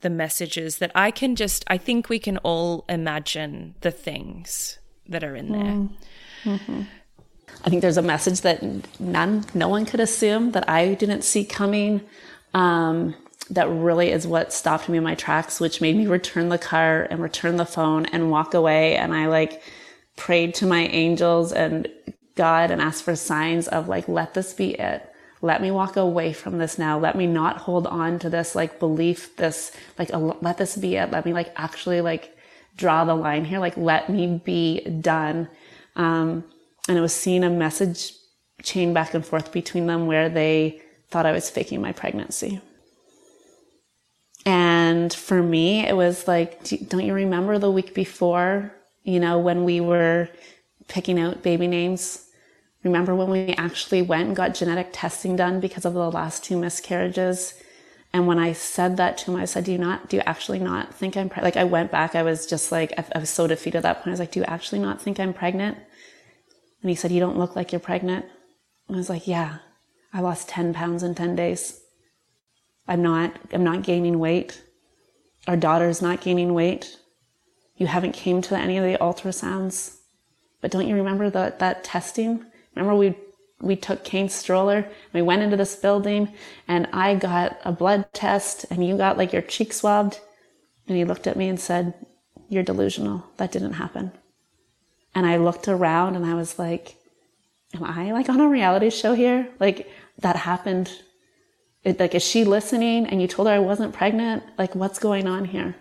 the 0.00 0.10
messages 0.10 0.78
that 0.78 0.90
I 0.94 1.10
can 1.10 1.36
just, 1.36 1.64
I 1.66 1.76
think 1.78 2.08
we 2.08 2.18
can 2.18 2.38
all 2.38 2.84
imagine 2.88 3.74
the 3.80 3.90
things 3.90 4.78
that 5.08 5.22
are 5.24 5.36
in 5.36 5.52
there. 5.52 6.54
Mm-hmm. 6.54 6.82
I 7.64 7.68
think 7.68 7.82
there's 7.82 7.96
a 7.96 8.02
message 8.02 8.40
that 8.42 8.62
none, 9.00 9.44
no 9.54 9.68
one 9.68 9.84
could 9.84 10.00
assume 10.00 10.52
that 10.52 10.68
I 10.68 10.94
didn't 10.94 11.22
see 11.22 11.44
coming. 11.44 12.00
Um, 12.54 13.14
that 13.50 13.68
really 13.68 14.10
is 14.10 14.26
what 14.26 14.52
stopped 14.52 14.88
me 14.88 14.98
in 14.98 15.04
my 15.04 15.16
tracks, 15.16 15.60
which 15.60 15.80
made 15.80 15.96
me 15.96 16.06
return 16.06 16.48
the 16.48 16.58
car 16.58 17.06
and 17.10 17.20
return 17.20 17.56
the 17.56 17.66
phone 17.66 18.06
and 18.06 18.30
walk 18.30 18.54
away. 18.54 18.96
And 18.96 19.12
I 19.12 19.26
like 19.26 19.62
prayed 20.16 20.54
to 20.56 20.66
my 20.66 20.82
angels 20.86 21.52
and 21.52 21.88
God 22.36 22.70
and 22.70 22.80
asked 22.80 23.02
for 23.02 23.16
signs 23.16 23.66
of 23.68 23.88
like, 23.88 24.08
let 24.08 24.34
this 24.34 24.54
be 24.54 24.70
it 24.74 25.09
let 25.42 25.62
me 25.62 25.70
walk 25.70 25.96
away 25.96 26.32
from 26.32 26.58
this 26.58 26.78
now. 26.78 26.98
Let 26.98 27.16
me 27.16 27.26
not 27.26 27.58
hold 27.58 27.86
on 27.86 28.18
to 28.20 28.30
this 28.30 28.54
like 28.54 28.78
belief, 28.78 29.36
this 29.36 29.72
like, 29.98 30.10
let 30.12 30.58
this 30.58 30.76
be 30.76 30.96
it. 30.96 31.10
Let 31.10 31.24
me 31.24 31.32
like 31.32 31.52
actually 31.56 32.00
like 32.00 32.36
draw 32.76 33.04
the 33.04 33.14
line 33.14 33.44
here. 33.44 33.58
Like, 33.58 33.76
let 33.76 34.10
me 34.10 34.40
be 34.44 34.80
done. 34.80 35.48
Um, 35.96 36.44
and 36.88 36.98
it 36.98 37.00
was 37.00 37.14
seeing 37.14 37.44
a 37.44 37.50
message 37.50 38.12
chain 38.62 38.92
back 38.92 39.14
and 39.14 39.24
forth 39.24 39.52
between 39.52 39.86
them 39.86 40.06
where 40.06 40.28
they 40.28 40.82
thought 41.08 41.26
I 41.26 41.32
was 41.32 41.48
faking 41.50 41.80
my 41.80 41.92
pregnancy. 41.92 42.60
And 44.46 45.12
for 45.12 45.42
me, 45.42 45.86
it 45.86 45.94
was 45.94 46.26
like, 46.26 46.64
don't 46.88 47.04
you 47.04 47.14
remember 47.14 47.58
the 47.58 47.70
week 47.70 47.94
before, 47.94 48.72
you 49.02 49.20
know, 49.20 49.38
when 49.38 49.64
we 49.64 49.80
were 49.80 50.28
picking 50.88 51.18
out 51.18 51.42
baby 51.42 51.66
names? 51.66 52.26
Remember 52.82 53.14
when 53.14 53.28
we 53.28 53.54
actually 53.54 54.02
went 54.02 54.28
and 54.28 54.36
got 54.36 54.54
genetic 54.54 54.88
testing 54.92 55.36
done 55.36 55.60
because 55.60 55.84
of 55.84 55.94
the 55.94 56.10
last 56.10 56.44
two 56.44 56.58
miscarriages? 56.58 57.54
And 58.12 58.26
when 58.26 58.38
I 58.38 58.52
said 58.52 58.96
that 58.96 59.18
to 59.18 59.30
him, 59.30 59.36
I 59.40 59.44
said, 59.44 59.64
do 59.64 59.72
you 59.72 59.78
not, 59.78 60.08
do 60.08 60.16
you 60.16 60.22
actually 60.26 60.58
not 60.58 60.94
think 60.94 61.16
I'm 61.16 61.28
pregnant? 61.28 61.54
Like 61.54 61.60
I 61.60 61.64
went 61.64 61.90
back, 61.90 62.14
I 62.14 62.22
was 62.22 62.46
just 62.46 62.72
like, 62.72 62.92
I, 62.98 63.04
I 63.14 63.18
was 63.18 63.30
so 63.30 63.46
defeated 63.46 63.78
at 63.78 63.82
that 63.84 63.98
point. 63.98 64.08
I 64.08 64.10
was 64.10 64.20
like, 64.20 64.32
do 64.32 64.40
you 64.40 64.46
actually 64.46 64.80
not 64.80 65.00
think 65.00 65.20
I'm 65.20 65.32
pregnant? 65.32 65.78
And 66.82 66.88
he 66.88 66.96
said, 66.96 67.12
you 67.12 67.20
don't 67.20 67.38
look 67.38 67.54
like 67.54 67.72
you're 67.72 67.80
pregnant. 67.80 68.24
And 68.88 68.96
I 68.96 68.98
was 68.98 69.10
like, 69.10 69.28
yeah, 69.28 69.58
I 70.12 70.20
lost 70.20 70.48
10 70.48 70.74
pounds 70.74 71.02
in 71.02 71.14
10 71.14 71.36
days. 71.36 71.80
I'm 72.88 73.02
not, 73.02 73.36
I'm 73.52 73.62
not 73.62 73.82
gaining 73.82 74.18
weight. 74.18 74.60
Our 75.46 75.56
daughter's 75.56 76.02
not 76.02 76.20
gaining 76.20 76.54
weight. 76.54 76.96
You 77.76 77.86
haven't 77.86 78.12
came 78.12 78.42
to 78.42 78.58
any 78.58 78.78
of 78.78 78.84
the 78.84 78.98
ultrasounds. 78.98 79.98
But 80.60 80.72
don't 80.72 80.88
you 80.88 80.96
remember 80.96 81.30
that, 81.30 81.60
that 81.60 81.84
testing? 81.84 82.44
Remember 82.74 82.94
we 82.94 83.14
we 83.60 83.76
took 83.76 84.04
Kane's 84.04 84.34
stroller, 84.34 84.88
we 85.12 85.20
went 85.20 85.42
into 85.42 85.56
this 85.56 85.76
building, 85.76 86.32
and 86.66 86.88
I 86.92 87.14
got 87.14 87.58
a 87.64 87.72
blood 87.72 88.06
test, 88.14 88.64
and 88.70 88.86
you 88.86 88.96
got 88.96 89.18
like 89.18 89.32
your 89.32 89.42
cheek 89.42 89.72
swabbed. 89.72 90.18
And 90.88 90.96
he 90.96 91.04
looked 91.04 91.26
at 91.26 91.36
me 91.36 91.48
and 91.48 91.60
said, 91.60 91.94
You're 92.48 92.62
delusional. 92.62 93.24
That 93.36 93.52
didn't 93.52 93.74
happen. 93.74 94.12
And 95.14 95.26
I 95.26 95.36
looked 95.36 95.68
around 95.68 96.16
and 96.16 96.24
I 96.24 96.34
was 96.34 96.58
like, 96.58 96.96
Am 97.74 97.84
I 97.84 98.12
like 98.12 98.28
on 98.28 98.40
a 98.40 98.48
reality 98.48 98.90
show 98.90 99.14
here? 99.14 99.48
Like, 99.60 99.88
that 100.18 100.36
happened. 100.36 100.90
It, 101.84 102.00
like, 102.00 102.14
is 102.14 102.24
she 102.24 102.44
listening? 102.44 103.06
And 103.06 103.22
you 103.22 103.28
told 103.28 103.46
her 103.46 103.54
I 103.54 103.60
wasn't 103.60 103.94
pregnant? 103.94 104.42
Like, 104.58 104.74
what's 104.74 104.98
going 104.98 105.28
on 105.28 105.44
here? 105.44 105.76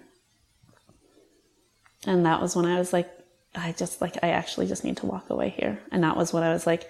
And 2.05 2.25
that 2.25 2.41
was 2.41 2.55
when 2.55 2.65
I 2.65 2.77
was 2.77 2.93
like, 2.93 3.09
I 3.55 3.71
just 3.71 4.01
like, 4.01 4.17
I 4.23 4.29
actually 4.29 4.67
just 4.67 4.83
need 4.83 4.97
to 4.97 5.05
walk 5.05 5.29
away 5.29 5.49
here. 5.49 5.79
And 5.91 6.03
that 6.03 6.17
was 6.17 6.33
when 6.33 6.43
I 6.43 6.53
was 6.53 6.67
like, 6.67 6.89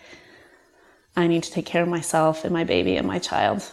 I 1.15 1.27
need 1.27 1.43
to 1.43 1.51
take 1.51 1.65
care 1.65 1.83
of 1.83 1.89
myself 1.89 2.43
and 2.43 2.53
my 2.53 2.63
baby 2.63 2.95
and 2.95 3.07
my 3.07 3.19
child. 3.19 3.71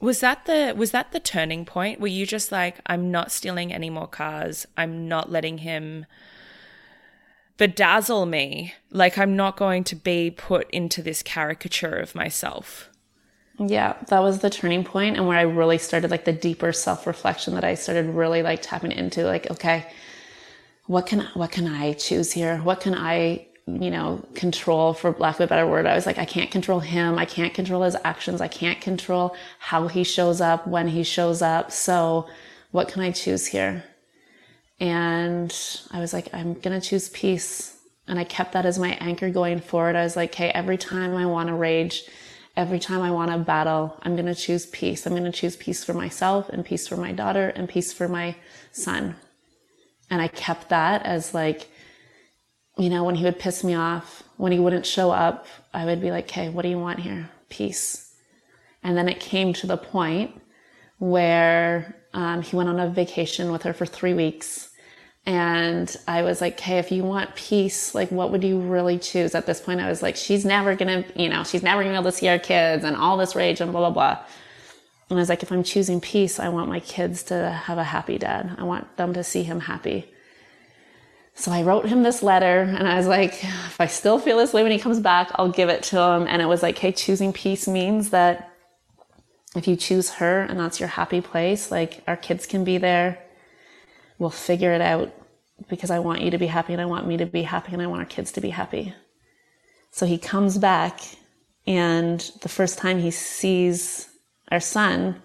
Was 0.00 0.20
that 0.20 0.44
the 0.44 0.74
was 0.76 0.90
that 0.90 1.12
the 1.12 1.20
turning 1.20 1.64
point? 1.64 2.00
Were 2.00 2.06
you 2.08 2.26
just 2.26 2.52
like, 2.52 2.76
I'm 2.86 3.10
not 3.10 3.32
stealing 3.32 3.72
any 3.72 3.90
more 3.90 4.06
cars. 4.06 4.66
I'm 4.76 5.08
not 5.08 5.30
letting 5.30 5.58
him 5.58 6.06
bedazzle 7.58 8.28
me. 8.28 8.74
Like 8.90 9.16
I'm 9.18 9.36
not 9.36 9.56
going 9.56 9.84
to 9.84 9.96
be 9.96 10.30
put 10.30 10.70
into 10.70 11.02
this 11.02 11.22
caricature 11.22 11.96
of 11.96 12.14
myself. 12.14 12.90
Yeah, 13.58 13.96
that 14.08 14.18
was 14.20 14.40
the 14.40 14.50
turning 14.50 14.84
point 14.84 15.16
and 15.16 15.28
where 15.28 15.38
I 15.38 15.42
really 15.42 15.78
started 15.78 16.10
like 16.10 16.24
the 16.24 16.32
deeper 16.32 16.72
self-reflection 16.72 17.54
that 17.54 17.64
I 17.64 17.74
started 17.74 18.06
really 18.06 18.42
like 18.42 18.62
tapping 18.62 18.90
into 18.90 19.24
like, 19.24 19.48
okay, 19.50 19.86
what 20.86 21.06
can 21.06 21.20
what 21.34 21.50
can 21.50 21.66
I 21.66 21.94
choose 21.94 22.32
here? 22.32 22.58
What 22.58 22.80
can 22.80 22.94
I 22.94 23.46
you 23.66 23.90
know 23.90 24.22
control 24.34 24.92
for 24.92 25.12
lack 25.12 25.36
of 25.36 25.42
a 25.42 25.46
better 25.46 25.66
word? 25.66 25.86
I 25.86 25.94
was 25.94 26.06
like, 26.06 26.18
I 26.18 26.24
can't 26.24 26.50
control 26.50 26.80
him. 26.80 27.18
I 27.18 27.24
can't 27.24 27.54
control 27.54 27.82
his 27.82 27.96
actions. 28.04 28.40
I 28.40 28.48
can't 28.48 28.80
control 28.80 29.34
how 29.58 29.88
he 29.88 30.04
shows 30.04 30.40
up 30.40 30.66
when 30.66 30.88
he 30.88 31.02
shows 31.02 31.40
up. 31.42 31.72
So 31.72 32.28
what 32.70 32.88
can 32.88 33.02
I 33.02 33.12
choose 33.12 33.46
here? 33.46 33.84
And 34.80 35.54
I 35.90 36.00
was 36.00 36.12
like, 36.12 36.32
I'm 36.34 36.54
gonna 36.54 36.80
choose 36.80 37.08
peace. 37.08 37.78
And 38.06 38.18
I 38.18 38.24
kept 38.24 38.52
that 38.52 38.66
as 38.66 38.78
my 38.78 38.92
anchor 39.00 39.30
going 39.30 39.60
forward. 39.60 39.96
I 39.96 40.04
was 40.04 40.16
like, 40.16 40.34
hey, 40.34 40.50
every 40.50 40.76
time 40.76 41.16
I 41.16 41.24
want 41.24 41.48
to 41.48 41.54
rage, 41.54 42.04
every 42.54 42.78
time 42.78 43.00
I 43.00 43.10
want 43.10 43.30
to 43.30 43.38
battle, 43.38 43.96
I'm 44.02 44.14
going 44.14 44.26
to 44.26 44.34
choose 44.34 44.66
peace. 44.66 45.06
I'm 45.06 45.14
going 45.14 45.24
to 45.24 45.32
choose 45.32 45.56
peace 45.56 45.82
for 45.82 45.94
myself 45.94 46.50
and 46.50 46.66
peace 46.66 46.86
for 46.86 46.98
my 46.98 47.12
daughter 47.12 47.48
and 47.48 47.66
peace 47.66 47.94
for 47.94 48.06
my 48.06 48.36
son 48.72 49.16
And 50.14 50.22
I 50.22 50.28
kept 50.28 50.68
that 50.68 51.04
as 51.04 51.34
like, 51.34 51.66
you 52.78 52.88
know, 52.88 53.02
when 53.02 53.16
he 53.16 53.24
would 53.24 53.40
piss 53.40 53.64
me 53.64 53.74
off, 53.74 54.22
when 54.36 54.52
he 54.52 54.60
wouldn't 54.60 54.86
show 54.86 55.10
up, 55.10 55.48
I 55.72 55.84
would 55.86 56.00
be 56.00 56.12
like, 56.12 56.26
okay, 56.26 56.50
what 56.50 56.62
do 56.62 56.68
you 56.68 56.78
want 56.78 57.00
here? 57.00 57.28
Peace. 57.48 58.14
And 58.84 58.96
then 58.96 59.08
it 59.08 59.18
came 59.18 59.52
to 59.54 59.66
the 59.66 59.76
point 59.76 60.40
where 60.98 61.96
um, 62.12 62.42
he 62.42 62.54
went 62.54 62.68
on 62.68 62.78
a 62.78 62.88
vacation 62.88 63.50
with 63.50 63.64
her 63.64 63.72
for 63.72 63.86
three 63.86 64.14
weeks. 64.14 64.70
And 65.26 65.92
I 66.06 66.22
was 66.22 66.40
like, 66.40 66.52
okay, 66.52 66.78
if 66.78 66.92
you 66.92 67.02
want 67.02 67.34
peace, 67.34 67.92
like, 67.92 68.12
what 68.12 68.30
would 68.30 68.44
you 68.44 68.60
really 68.60 69.00
choose? 69.00 69.34
At 69.34 69.46
this 69.46 69.60
point, 69.60 69.80
I 69.80 69.88
was 69.88 70.00
like, 70.00 70.14
she's 70.14 70.44
never 70.44 70.76
gonna, 70.76 71.04
you 71.16 71.28
know, 71.28 71.42
she's 71.42 71.64
never 71.64 71.82
gonna 71.82 71.94
be 71.94 71.98
able 71.98 72.12
to 72.12 72.16
see 72.16 72.28
our 72.28 72.38
kids 72.38 72.84
and 72.84 72.96
all 72.96 73.16
this 73.16 73.34
rage 73.34 73.60
and 73.60 73.72
blah, 73.72 73.90
blah, 73.90 74.14
blah. 74.14 74.24
And 75.10 75.18
I 75.18 75.22
was 75.22 75.28
like, 75.28 75.42
if 75.42 75.52
I'm 75.52 75.62
choosing 75.62 76.00
peace, 76.00 76.40
I 76.40 76.48
want 76.48 76.68
my 76.68 76.80
kids 76.80 77.22
to 77.24 77.50
have 77.50 77.78
a 77.78 77.84
happy 77.84 78.18
dad. 78.18 78.54
I 78.58 78.64
want 78.64 78.96
them 78.96 79.12
to 79.14 79.22
see 79.22 79.42
him 79.42 79.60
happy. 79.60 80.10
So 81.34 81.50
I 81.50 81.62
wrote 81.62 81.86
him 81.86 82.02
this 82.02 82.22
letter 82.22 82.60
and 82.60 82.86
I 82.86 82.96
was 82.96 83.06
like, 83.06 83.42
if 83.42 83.80
I 83.80 83.86
still 83.86 84.18
feel 84.18 84.38
this 84.38 84.52
way 84.52 84.62
when 84.62 84.72
he 84.72 84.78
comes 84.78 85.00
back, 85.00 85.30
I'll 85.34 85.50
give 85.50 85.68
it 85.68 85.82
to 85.84 86.00
him. 86.00 86.26
And 86.28 86.40
it 86.40 86.46
was 86.46 86.62
like, 86.62 86.78
hey, 86.78 86.92
choosing 86.92 87.32
peace 87.32 87.66
means 87.66 88.10
that 88.10 88.52
if 89.56 89.66
you 89.66 89.76
choose 89.76 90.10
her 90.14 90.42
and 90.42 90.58
that's 90.58 90.80
your 90.80 90.88
happy 90.88 91.20
place, 91.20 91.70
like 91.70 92.02
our 92.06 92.16
kids 92.16 92.46
can 92.46 92.64
be 92.64 92.78
there. 92.78 93.18
We'll 94.18 94.30
figure 94.30 94.72
it 94.72 94.80
out 94.80 95.12
because 95.68 95.90
I 95.90 95.98
want 95.98 96.22
you 96.22 96.30
to 96.30 96.38
be 96.38 96.46
happy 96.46 96.72
and 96.72 96.80
I 96.80 96.86
want 96.86 97.06
me 97.06 97.16
to 97.16 97.26
be 97.26 97.42
happy 97.42 97.72
and 97.72 97.82
I 97.82 97.88
want 97.88 98.00
our 98.00 98.06
kids 98.06 98.32
to 98.32 98.40
be 98.40 98.50
happy. 98.50 98.94
So 99.90 100.06
he 100.06 100.18
comes 100.18 100.56
back 100.56 101.00
and 101.66 102.20
the 102.42 102.48
first 102.48 102.78
time 102.78 103.00
he 103.00 103.10
sees 103.10 104.08
our 104.54 104.60
son, 104.60 105.20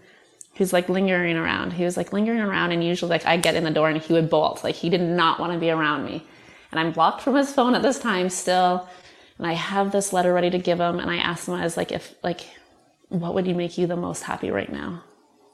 who's 0.55 0.73
like 0.73 0.89
lingering 0.89 1.37
around, 1.37 1.71
he 1.71 1.85
was 1.85 1.95
like 1.95 2.11
lingering 2.11 2.41
around 2.41 2.73
and 2.73 2.83
usually 2.83 3.09
like 3.09 3.25
I 3.25 3.37
get 3.37 3.55
in 3.55 3.63
the 3.63 3.71
door 3.71 3.89
and 3.89 4.01
he 4.01 4.11
would 4.11 4.29
bolt. 4.29 4.63
Like 4.63 4.75
he 4.75 4.89
did 4.89 5.01
not 5.01 5.39
want 5.39 5.53
to 5.53 5.59
be 5.59 5.69
around 5.69 6.03
me. 6.03 6.25
And 6.71 6.79
I'm 6.79 6.91
blocked 6.91 7.21
from 7.21 7.35
his 7.35 7.53
phone 7.53 7.75
at 7.75 7.81
this 7.81 7.97
time 7.99 8.29
still. 8.29 8.89
And 9.37 9.47
I 9.47 9.53
have 9.53 9.93
this 9.93 10.11
letter 10.11 10.33
ready 10.33 10.49
to 10.49 10.57
give 10.57 10.79
him 10.79 10.99
and 10.99 11.09
I 11.09 11.15
asked 11.15 11.47
him, 11.47 11.53
I 11.53 11.63
was 11.63 11.77
like, 11.77 11.93
if 11.93 12.13
like 12.23 12.41
what 13.09 13.33
would 13.33 13.47
you 13.47 13.55
make 13.55 13.77
you 13.77 13.87
the 13.87 13.95
most 13.95 14.23
happy 14.23 14.51
right 14.51 14.71
now? 14.71 15.03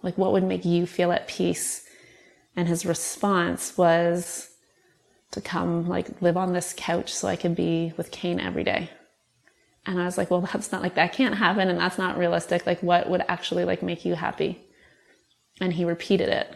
Like, 0.04 0.18
what 0.18 0.34
would 0.34 0.44
make 0.44 0.66
you 0.66 0.86
feel 0.86 1.12
at 1.12 1.28
peace? 1.28 1.84
And 2.56 2.68
his 2.68 2.86
response 2.86 3.78
was 3.78 4.50
to 5.32 5.42
come, 5.42 5.88
like, 5.88 6.22
live 6.22 6.38
on 6.38 6.54
this 6.54 6.74
couch 6.78 7.14
so 7.14 7.28
I 7.28 7.36
could 7.36 7.56
be 7.56 7.94
with 7.98 8.12
Kane 8.12 8.40
every 8.40 8.64
day. 8.64 8.90
And 9.86 10.02
I 10.02 10.06
was 10.06 10.18
like, 10.18 10.32
well, 10.32 10.42
that's 10.42 10.72
not 10.72 10.82
like, 10.82 10.96
that 10.96 11.14
can't 11.14 11.36
happen 11.36 11.70
and 11.70 11.80
that's 11.80 11.98
not 11.98 12.18
realistic. 12.18 12.66
Like, 12.66 12.82
what 12.82 13.10
would 13.10 13.24
actually, 13.28 13.66
like, 13.66 13.84
make 13.84 14.04
you 14.04 14.16
happy? 14.16 14.60
And 15.62 15.74
he 15.74 15.86
repeated 15.86 16.30
it. 16.30 16.54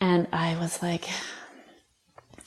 And 0.00 0.26
I 0.32 0.56
was 0.58 0.82
like, 0.82 1.08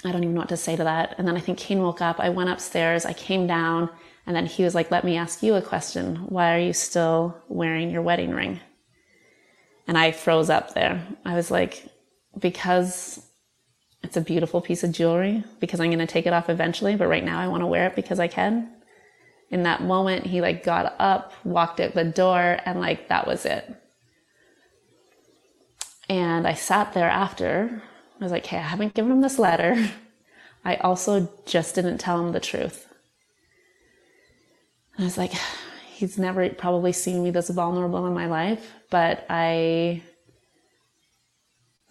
I 0.03 0.11
don't 0.11 0.23
even 0.23 0.35
know 0.35 0.41
what 0.41 0.49
to 0.49 0.57
say 0.57 0.75
to 0.75 0.83
that. 0.83 1.15
And 1.17 1.27
then 1.27 1.37
I 1.37 1.39
think 1.39 1.57
Kane 1.57 1.81
woke 1.81 2.01
up. 2.01 2.19
I 2.19 2.29
went 2.29 2.49
upstairs. 2.49 3.05
I 3.05 3.13
came 3.13 3.47
down 3.47 3.89
and 4.27 4.35
then 4.35 4.45
he 4.45 4.63
was 4.63 4.75
like, 4.75 4.91
Let 4.91 5.03
me 5.03 5.17
ask 5.17 5.41
you 5.41 5.55
a 5.55 5.61
question. 5.61 6.17
Why 6.27 6.55
are 6.55 6.59
you 6.59 6.73
still 6.73 7.41
wearing 7.47 7.89
your 7.89 8.01
wedding 8.01 8.31
ring? 8.31 8.59
And 9.87 9.97
I 9.97 10.11
froze 10.11 10.49
up 10.49 10.73
there. 10.73 11.05
I 11.23 11.35
was 11.35 11.49
like, 11.49 11.87
Because 12.37 13.21
it's 14.03 14.17
a 14.17 14.21
beautiful 14.21 14.61
piece 14.61 14.83
of 14.83 14.91
jewelry, 14.91 15.43
because 15.59 15.79
I'm 15.79 15.89
going 15.89 15.99
to 15.99 16.05
take 16.05 16.27
it 16.27 16.33
off 16.33 16.49
eventually, 16.49 16.95
but 16.95 17.07
right 17.07 17.23
now 17.23 17.39
I 17.39 17.47
want 17.47 17.61
to 17.61 17.67
wear 17.67 17.87
it 17.87 17.95
because 17.95 18.19
I 18.19 18.27
can. 18.27 18.69
In 19.51 19.63
that 19.63 19.83
moment, 19.83 20.25
he 20.25 20.41
like 20.41 20.63
got 20.63 20.95
up, 20.99 21.33
walked 21.43 21.79
out 21.79 21.93
the 21.93 22.03
door, 22.03 22.59
and 22.65 22.79
like 22.79 23.09
that 23.09 23.27
was 23.27 23.45
it. 23.45 23.75
And 26.09 26.47
I 26.47 26.53
sat 26.53 26.93
there 26.93 27.09
after. 27.09 27.81
I 28.19 28.23
was 28.23 28.31
like, 28.31 28.45
hey, 28.45 28.57
I 28.57 28.61
haven't 28.61 28.93
given 28.93 29.11
him 29.11 29.21
this 29.21 29.39
letter. 29.39 29.89
I 30.65 30.75
also 30.77 31.29
just 31.45 31.75
didn't 31.75 31.99
tell 31.99 32.25
him 32.25 32.31
the 32.31 32.39
truth. 32.39 32.87
And 34.95 35.03
I 35.03 35.07
was 35.07 35.17
like, 35.17 35.33
he's 35.93 36.17
never 36.17 36.49
probably 36.49 36.91
seen 36.91 37.23
me 37.23 37.31
this 37.31 37.49
vulnerable 37.49 38.05
in 38.07 38.13
my 38.13 38.27
life. 38.27 38.73
But 38.89 39.25
I 39.29 40.01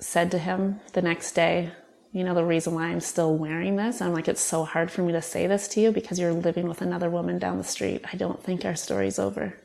said 0.01 0.31
to 0.33 0.39
him 0.39 0.81
the 0.93 1.03
next 1.03 1.33
day, 1.33 1.73
you 2.15 2.25
know, 2.25 2.33
the 2.33 2.45
reason 2.45 2.75
why 2.75 2.85
I'm 2.85 3.01
still 3.01 3.37
wearing 3.37 3.77
this, 3.77 4.01
I'm 4.01 4.15
like, 4.15 4.29
it's 4.29 4.41
so 4.41 4.65
hard 4.65 4.91
for 4.91 5.03
me 5.03 5.13
to 5.13 5.21
say 5.21 5.47
this 5.47 5.69
to 5.69 5.81
you 5.81 5.93
because 5.93 6.19
you're 6.19 6.33
living 6.33 6.69
with 6.69 6.81
another 6.81 7.11
woman 7.11 7.39
down 7.39 7.59
the 7.59 7.65
street. 7.65 8.03
I 8.11 8.17
don't 8.17 8.43
think 8.43 8.65
our 8.65 8.77
story's 8.77 9.19
over. 9.19 9.59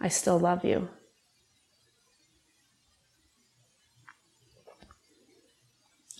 I 0.00 0.08
still 0.08 0.38
love 0.38 0.64
you. 0.64 0.88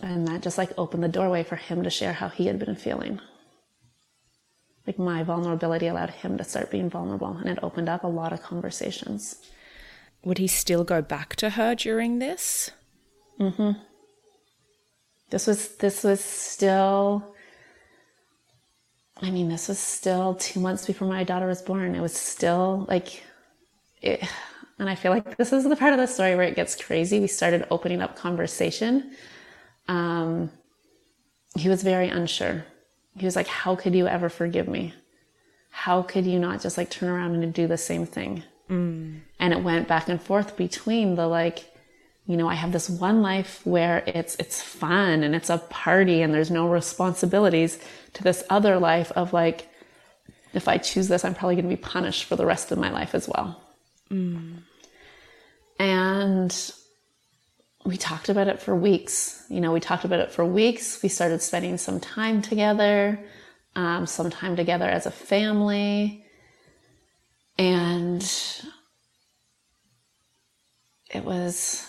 And 0.01 0.29
that 0.29 0.43
just 0.43 0.59
like 0.59 0.73
opened 0.77 1.03
the 1.03 1.09
doorway 1.09 1.43
for 1.43 1.57
him 1.57 1.83
to 1.83 1.91
share 1.91 2.13
how 2.13 2.29
he 2.29 2.47
had 2.47 2.59
been 2.59 2.77
feeling 2.77 3.19
like 4.87 4.99
my 4.99 5.23
vulnerability 5.23 5.89
allowed 5.89 6.11
him 6.11 6.39
to 6.39 6.45
start 6.45 6.71
being 6.71 6.89
vulnerable 6.89 7.37
and 7.37 7.49
it 7.49 7.59
opened 7.63 7.89
up 7.89 8.05
a 8.05 8.09
lot 8.09 8.33
of 8.33 8.43
conversations. 8.43 9.37
Would 10.25 10.39
he 10.39 10.47
still 10.47 10.85
go 10.85 11.03
back 11.03 11.37
to 11.37 11.51
her 11.51 11.75
during 11.75 12.19
this? 12.19 12.71
Mm 13.41 13.55
Mhm. 13.57 13.81
This 15.31 15.47
was 15.47 15.77
this 15.77 16.05
was 16.05 16.23
still 16.23 17.35
I 19.23 19.31
mean, 19.31 19.49
this 19.49 19.69
was 19.69 19.79
still 19.79 20.35
2 20.35 20.61
months 20.61 20.87
before 20.87 21.09
my 21.09 21.25
daughter 21.25 21.47
was 21.47 21.63
born. 21.63 21.95
It 21.95 22.01
was 22.01 22.15
still 22.15 22.85
like 22.89 23.23
it, 24.03 24.23
and 24.79 24.89
I 24.89 24.95
feel 24.95 25.11
like 25.13 25.37
this 25.37 25.53
is 25.53 25.65
the 25.65 25.77
part 25.77 25.93
of 25.93 25.99
the 25.99 26.07
story 26.07 26.35
where 26.37 26.47
it 26.47 26.57
gets 26.57 26.77
crazy. 26.77 27.21
We 27.21 27.29
started 27.29 27.67
opening 27.71 28.03
up 28.03 28.17
conversation. 28.17 29.17
Um, 29.89 30.51
he 31.57 31.69
was 31.69 31.83
very 31.83 32.09
unsure 32.09 32.67
he 33.19 33.25
was 33.25 33.37
like, 33.37 33.47
How 33.47 33.75
could 33.75 33.95
you 33.95 34.07
ever 34.07 34.29
forgive 34.29 34.69
me? 34.69 34.95
How 35.71 36.03
could 36.03 36.27
you 36.27 36.39
not 36.39 36.61
just 36.61 36.79
like 36.79 36.91
turn 36.91 37.09
around 37.09 37.35
and 37.35 37.53
do 37.53 37.67
the 37.67 37.79
same 37.79 38.07
thing? 38.07 38.43
Mm. 38.71 39.21
And 39.39 39.53
it 39.53 39.63
went 39.63 39.89
back 39.89 40.09
and 40.09 40.21
forth 40.21 40.57
between 40.57 41.15
the 41.15 41.27
like, 41.27 41.76
you 42.27 42.37
know, 42.37 42.49
I 42.49 42.55
have 42.55 42.73
this 42.73 42.91
one 42.91 43.23
life 43.23 43.61
where 43.65 44.03
it's 44.07 44.35
it's 44.37 44.61
fun 44.61 45.23
and 45.23 45.35
it's 45.35 45.49
a 45.49 45.59
party 45.59 46.23
and 46.23 46.35
there's 46.35 46.51
no 46.51 46.69
responsibilities 46.69 47.79
to 48.15 48.25
this 48.25 48.43
other 48.51 48.79
life 48.79 49.13
of 49.13 49.33
like, 49.33 49.69
if 50.53 50.67
I 50.67 50.79
choose 50.79 51.07
this, 51.07 51.25
I'm 51.25 51.35
probably 51.35 51.55
going 51.55 51.69
to 51.69 51.77
be 51.77 51.81
punished 51.81 52.25
for 52.25 52.35
the 52.35 52.47
rest 52.47 52.73
of 52.73 52.79
my 52.79 52.91
life 52.91 53.15
as 53.15 53.29
well. 53.29 53.63
Mm. 54.11 54.63
And 55.79 56.73
we 57.85 57.97
talked 57.97 58.29
about 58.29 58.49
it 58.49 58.61
for 58.61 58.75
weeks. 58.75 59.45
You 59.49 59.61
know, 59.61 59.73
we 59.73 59.81
talked 59.81 60.05
about 60.05 60.19
it 60.19 60.33
for 60.33 60.45
weeks. 60.45 61.01
We 61.03 61.09
started 61.09 61.41
spending 61.43 61.79
some 61.79 62.01
time 62.01 62.43
together, 62.43 63.21
um, 63.77 64.07
some 64.07 64.31
time 64.31 64.57
together 64.57 64.89
as 64.89 65.07
a 65.07 65.13
family. 65.13 66.25
And 67.59 68.23
it 71.15 71.25
was, 71.25 71.87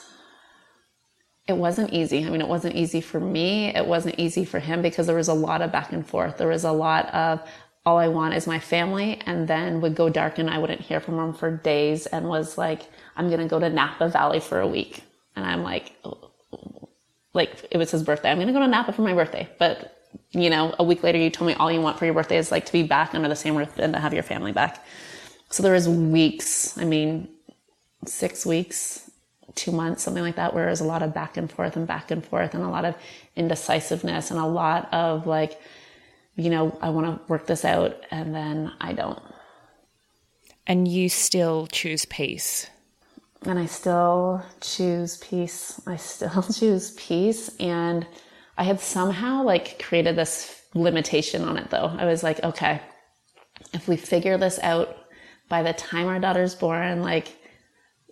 it 1.47 1.55
wasn't 1.55 1.93
easy. 1.93 2.25
I 2.25 2.29
mean, 2.29 2.41
it 2.41 2.47
wasn't 2.47 2.75
easy 2.75 3.01
for 3.01 3.19
me. 3.19 3.67
It 3.67 3.85
wasn't 3.85 4.19
easy 4.19 4.43
for 4.43 4.59
him 4.59 4.81
because 4.81 5.07
there 5.07 5.15
was 5.15 5.29
a 5.29 5.33
lot 5.33 5.61
of 5.61 5.71
back 5.71 5.93
and 5.93 6.05
forth. 6.05 6.37
There 6.37 6.47
was 6.49 6.65
a 6.65 6.71
lot 6.71 7.13
of, 7.13 7.41
all 7.85 7.97
I 7.97 8.09
want 8.09 8.33
is 8.33 8.45
my 8.47 8.59
family, 8.59 9.21
and 9.25 9.47
then 9.47 9.79
would 9.79 9.95
go 9.95 10.09
dark 10.09 10.39
and 10.39 10.49
I 10.49 10.57
wouldn't 10.57 10.81
hear 10.81 10.99
from 10.99 11.17
him 11.17 11.33
for 11.33 11.49
days 11.55 12.05
and 12.05 12.27
was 12.27 12.57
like, 12.57 12.81
I'm 13.15 13.29
going 13.29 13.39
to 13.39 13.47
go 13.47 13.59
to 13.59 13.69
Napa 13.69 14.09
Valley 14.09 14.41
for 14.41 14.59
a 14.59 14.67
week 14.67 15.03
and 15.37 15.45
I'm 15.45 15.63
like, 15.63 15.93
oh, 16.03 16.89
like 17.33 17.65
it 17.71 17.77
was 17.77 17.91
his 17.91 18.03
birthday. 18.03 18.29
I'm 18.29 18.37
going 18.37 18.47
to 18.47 18.53
go 18.53 18.59
to 18.59 18.67
Napa 18.67 18.91
for 18.91 19.03
my 19.03 19.13
birthday. 19.13 19.47
But, 19.57 19.95
you 20.31 20.49
know, 20.49 20.75
a 20.77 20.83
week 20.83 21.01
later, 21.01 21.17
you 21.17 21.29
told 21.29 21.47
me 21.47 21.53
all 21.53 21.71
you 21.71 21.79
want 21.79 21.97
for 21.97 22.03
your 22.03 22.13
birthday 22.13 22.37
is 22.37 22.51
like 22.51 22.65
to 22.65 22.73
be 22.73 22.83
back 22.83 23.15
under 23.15 23.29
the 23.29 23.35
same 23.37 23.55
roof 23.55 23.77
and 23.77 23.93
to 23.93 23.99
have 23.99 24.13
your 24.13 24.23
family 24.23 24.51
back. 24.51 24.85
So 25.49 25.63
there 25.63 25.73
was 25.73 25.87
weeks, 25.87 26.77
I 26.77 26.83
mean, 26.83 27.29
six 28.05 28.45
weeks, 28.45 29.07
two 29.58 29.72
months, 29.72 30.03
something 30.03 30.24
like 30.24 30.36
that, 30.38 30.53
where 30.53 30.66
there's 30.66 30.80
a 30.80 30.86
lot 30.86 31.03
of 31.03 31.14
back 31.14 31.36
and 31.36 31.51
forth 31.51 31.76
and 31.76 31.86
back 31.86 32.12
and 32.12 32.26
forth 32.26 32.53
and 32.53 32.64
a 32.64 32.70
lot 32.70 32.86
of 32.86 32.95
indecisiveness 33.36 34.32
and 34.32 34.39
a 34.39 34.45
lot 34.45 34.93
of 34.93 35.28
like, 35.28 35.60
you 36.36 36.49
know, 36.49 36.78
I 36.82 36.89
want 36.89 37.08
to 37.08 37.32
work 37.32 37.47
this 37.47 37.66
out 37.66 37.97
and 38.12 38.34
then 38.34 38.72
I 38.80 38.93
don't. 38.93 39.22
And 40.66 40.88
you 40.88 41.10
still 41.10 41.68
choose 41.68 42.05
peace 42.05 42.70
and 43.45 43.60
I 43.60 43.66
still 43.66 44.43
choose 44.62 45.18
peace. 45.18 45.82
I 45.88 45.95
still 45.95 46.43
choose 46.53 46.91
peace. 46.91 47.55
And 47.60 48.05
I 48.58 48.64
had 48.64 48.80
somehow 48.80 49.43
like 49.43 49.82
created 49.82 50.16
this 50.16 50.62
limitation 50.74 51.43
on 51.43 51.58
it 51.58 51.70
though. 51.70 51.95
I 51.97 52.05
was 52.05 52.24
like, 52.24 52.43
okay, 52.43 52.82
if 53.74 53.88
we 53.88 53.97
figure 53.97 54.38
this 54.38 54.60
out 54.60 54.95
by 55.49 55.64
the 55.64 55.74
time 55.74 56.08
our 56.08 56.20
daughter's 56.20 56.55
born, 56.55 57.01
like 57.01 57.36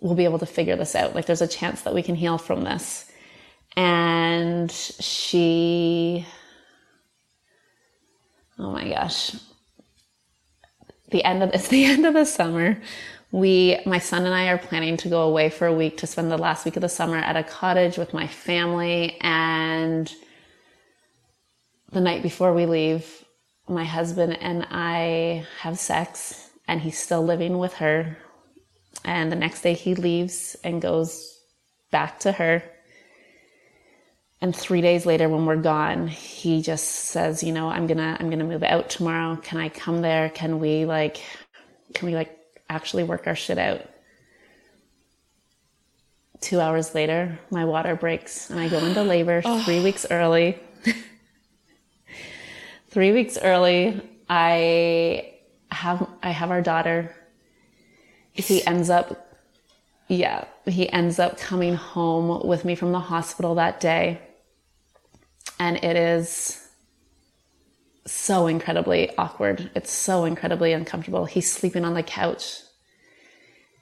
we'll 0.00 0.14
be 0.14 0.24
able 0.24 0.38
to 0.38 0.46
figure 0.46 0.76
this 0.76 0.94
out. 0.94 1.14
Like 1.14 1.26
there's 1.26 1.42
a 1.42 1.48
chance 1.48 1.82
that 1.82 1.94
we 1.94 2.02
can 2.02 2.14
heal 2.14 2.38
from 2.38 2.62
this. 2.64 3.10
And 3.76 4.70
she, 4.70 6.26
oh 8.58 8.70
my 8.70 8.88
gosh, 8.88 9.36
the 11.10 11.24
end 11.24 11.42
of 11.42 11.50
it's 11.54 11.68
the 11.68 11.84
end 11.84 12.06
of 12.06 12.14
the 12.14 12.24
summer 12.24 12.78
we, 13.32 13.78
my 13.84 13.98
son 13.98 14.24
and 14.24 14.34
I 14.34 14.48
are 14.48 14.58
planning 14.58 14.96
to 14.98 15.08
go 15.08 15.22
away 15.22 15.50
for 15.50 15.66
a 15.66 15.72
week 15.72 15.98
to 15.98 16.06
spend 16.06 16.30
the 16.30 16.38
last 16.38 16.64
week 16.64 16.76
of 16.76 16.80
the 16.80 16.88
summer 16.88 17.16
at 17.16 17.36
a 17.36 17.42
cottage 17.42 17.98
with 17.98 18.14
my 18.14 18.26
family. 18.26 19.18
And 19.20 20.12
the 21.92 22.00
night 22.00 22.22
before 22.22 22.54
we 22.54 22.66
leave, 22.66 23.24
my 23.68 23.84
husband 23.84 24.38
and 24.40 24.66
I 24.70 25.44
have 25.60 25.78
sex, 25.78 26.50
and 26.68 26.80
he's 26.80 26.98
still 26.98 27.22
living 27.22 27.58
with 27.58 27.74
her. 27.74 28.16
And 29.06 29.30
the 29.30 29.36
next 29.36 29.62
day 29.62 29.72
he 29.72 29.94
leaves 29.94 30.56
and 30.64 30.82
goes 30.82 31.40
back 31.92 32.18
to 32.20 32.32
her. 32.32 32.62
And 34.42 34.54
three 34.54 34.82
days 34.82 35.06
later, 35.06 35.28
when 35.28 35.46
we're 35.46 35.56
gone, 35.56 36.08
he 36.08 36.60
just 36.60 36.86
says, 36.86 37.42
"You 37.42 37.52
know, 37.52 37.68
I'm 37.68 37.86
gonna, 37.86 38.16
I'm 38.20 38.28
gonna 38.28 38.44
move 38.44 38.62
out 38.62 38.90
tomorrow. 38.90 39.36
Can 39.36 39.58
I 39.58 39.70
come 39.70 40.02
there? 40.02 40.28
Can 40.28 40.60
we 40.60 40.84
like, 40.84 41.18
can 41.94 42.08
we 42.08 42.14
like 42.14 42.36
actually 42.68 43.04
work 43.04 43.26
our 43.26 43.34
shit 43.34 43.56
out?" 43.56 43.80
Two 46.40 46.60
hours 46.60 46.94
later, 46.94 47.38
my 47.50 47.64
water 47.64 47.96
breaks 47.96 48.50
and 48.50 48.60
I 48.60 48.68
go 48.68 48.78
into 48.78 49.02
labor 49.02 49.40
three 49.64 49.82
weeks 49.82 50.04
early. 50.10 50.58
three 52.90 53.12
weeks 53.12 53.38
early, 53.40 54.02
I 54.28 55.32
have 55.70 56.06
I 56.22 56.30
have 56.30 56.50
our 56.50 56.60
daughter. 56.60 57.15
He 58.36 58.64
ends 58.66 58.90
up, 58.90 59.28
yeah, 60.08 60.44
he 60.66 60.90
ends 60.92 61.18
up 61.18 61.38
coming 61.38 61.74
home 61.74 62.46
with 62.46 62.64
me 62.64 62.74
from 62.74 62.92
the 62.92 63.00
hospital 63.00 63.54
that 63.56 63.80
day, 63.80 64.20
and 65.58 65.76
it 65.82 65.96
is 65.96 66.62
so 68.06 68.46
incredibly 68.46 69.16
awkward. 69.16 69.70
It's 69.74 69.90
so 69.90 70.24
incredibly 70.24 70.72
uncomfortable. 70.72 71.24
He's 71.24 71.50
sleeping 71.50 71.84
on 71.84 71.94
the 71.94 72.02
couch. 72.02 72.60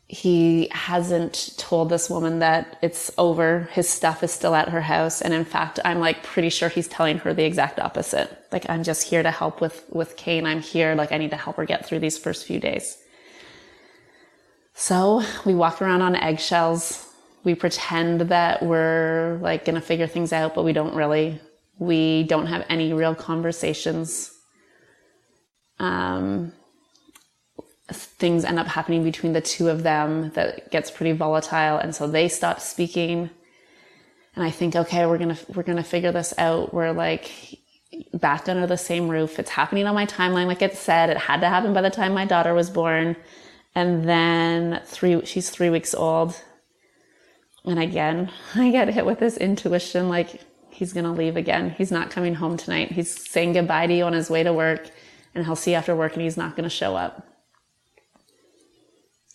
He 0.07 0.69
hasn't 0.71 1.55
told 1.57 1.89
this 1.89 2.09
woman 2.09 2.39
that 2.39 2.79
it's 2.83 3.11
over. 3.19 3.69
His 3.73 3.89
stuff 3.89 4.23
is 4.23 4.31
still 4.31 4.55
at 4.55 4.69
her 4.69 4.81
house. 4.81 5.21
And 5.21 5.35
in 5.35 5.45
fact, 5.45 5.81
I'm 5.85 5.99
like 5.99 6.23
pretty 6.23 6.51
sure 6.51 6.69
he's 6.69 6.89
telling 6.89 7.19
her 7.19 7.35
the 7.35 7.45
exact 7.45 7.81
opposite. 7.81 8.31
Like, 8.53 8.69
I'm 8.69 8.83
just 8.83 9.09
here 9.09 9.23
to 9.23 9.31
help 9.31 9.61
with, 9.61 9.85
with 9.91 10.17
Kane. 10.17 10.47
I'm 10.47 10.61
here. 10.61 10.95
Like, 10.95 11.11
I 11.13 11.19
need 11.19 11.31
to 11.31 11.37
help 11.37 11.57
her 11.57 11.65
get 11.65 11.87
through 11.87 12.01
these 12.01 12.19
first 12.19 12.47
few 12.47 12.61
days. 12.61 12.99
So 14.87 15.23
we 15.47 15.55
walk 15.55 15.81
around 15.81 16.03
on 16.03 16.15
eggshells. 16.15 17.07
We 17.43 17.55
pretend 17.55 18.21
that 18.29 18.63
we're 18.63 19.39
like 19.41 19.65
going 19.65 19.77
to 19.77 19.81
figure 19.81 20.07
things 20.07 20.31
out, 20.31 20.55
but 20.55 20.63
we 20.63 20.75
don't 20.75 20.95
really. 20.95 21.41
We 21.79 22.25
don't 22.25 22.45
have 22.49 22.67
any 22.69 22.93
real 22.93 23.15
conversations. 23.15 24.31
Um, 25.79 26.53
things 27.91 28.45
end 28.45 28.59
up 28.59 28.67
happening 28.67 29.05
between 29.05 29.33
the 29.33 29.41
two 29.41 29.71
of 29.71 29.85
them 29.85 30.33
that 30.35 30.71
gets 30.71 30.91
pretty 30.91 31.13
volatile, 31.13 31.79
and 31.79 31.95
so 31.95 32.07
they 32.07 32.29
stop 32.29 32.61
speaking. 32.61 33.31
And 34.37 34.45
I 34.45 34.51
think, 34.51 34.77
okay, 34.77 35.07
we're 35.07 35.17
gonna 35.17 35.39
we're 35.55 35.63
gonna 35.63 35.83
figure 35.83 36.13
this 36.13 36.35
out. 36.37 36.75
We're 36.75 36.93
like 36.93 37.33
back 38.13 38.51
under 38.51 38.67
the 38.67 38.77
same 38.77 39.09
roof. 39.09 39.39
It's 39.39 39.49
happening 39.49 39.87
on 39.87 39.95
my 39.95 40.05
timeline, 40.05 40.47
like 40.47 40.61
it 40.61 40.77
said. 40.77 41.09
It 41.09 41.17
had 41.17 41.41
to 41.41 41.49
happen 41.49 41.73
by 41.73 41.81
the 41.81 41.89
time 41.89 42.13
my 42.13 42.27
daughter 42.27 42.53
was 42.53 42.69
born, 42.69 43.17
and 43.75 44.09
then 44.09 44.81
three 44.85 45.25
she's 45.25 45.51
three 45.51 45.71
weeks 45.71 45.95
old. 45.95 46.41
And 47.65 47.79
again, 47.79 48.31
I 48.55 48.71
get 48.71 48.89
hit 48.89 49.07
with 49.07 49.19
this 49.21 49.37
intuition, 49.37 50.09
like 50.09 50.41
he's 50.71 50.93
going 50.93 51.05
to 51.05 51.13
leave 51.13 51.37
again. 51.37 51.71
He's 51.71 51.93
not 51.93 52.11
coming 52.11 52.35
home 52.35 52.57
tonight. 52.57 52.93
He's 52.93 53.31
saying 53.31 53.53
goodbye 53.53 53.87
to 53.87 53.95
you 53.95 54.05
on 54.05 54.13
his 54.13 54.29
way 54.29 54.43
to 54.43 54.53
work 54.53 54.91
and 55.35 55.45
he'll 55.45 55.57
see 55.57 55.73
you 55.73 55.77
after 55.77 55.95
work 55.95 56.15
and 56.15 56.23
he's 56.23 56.37
not 56.37 56.57
going 56.57 56.65
to 56.65 56.71
show 56.71 56.97
up. 56.97 57.27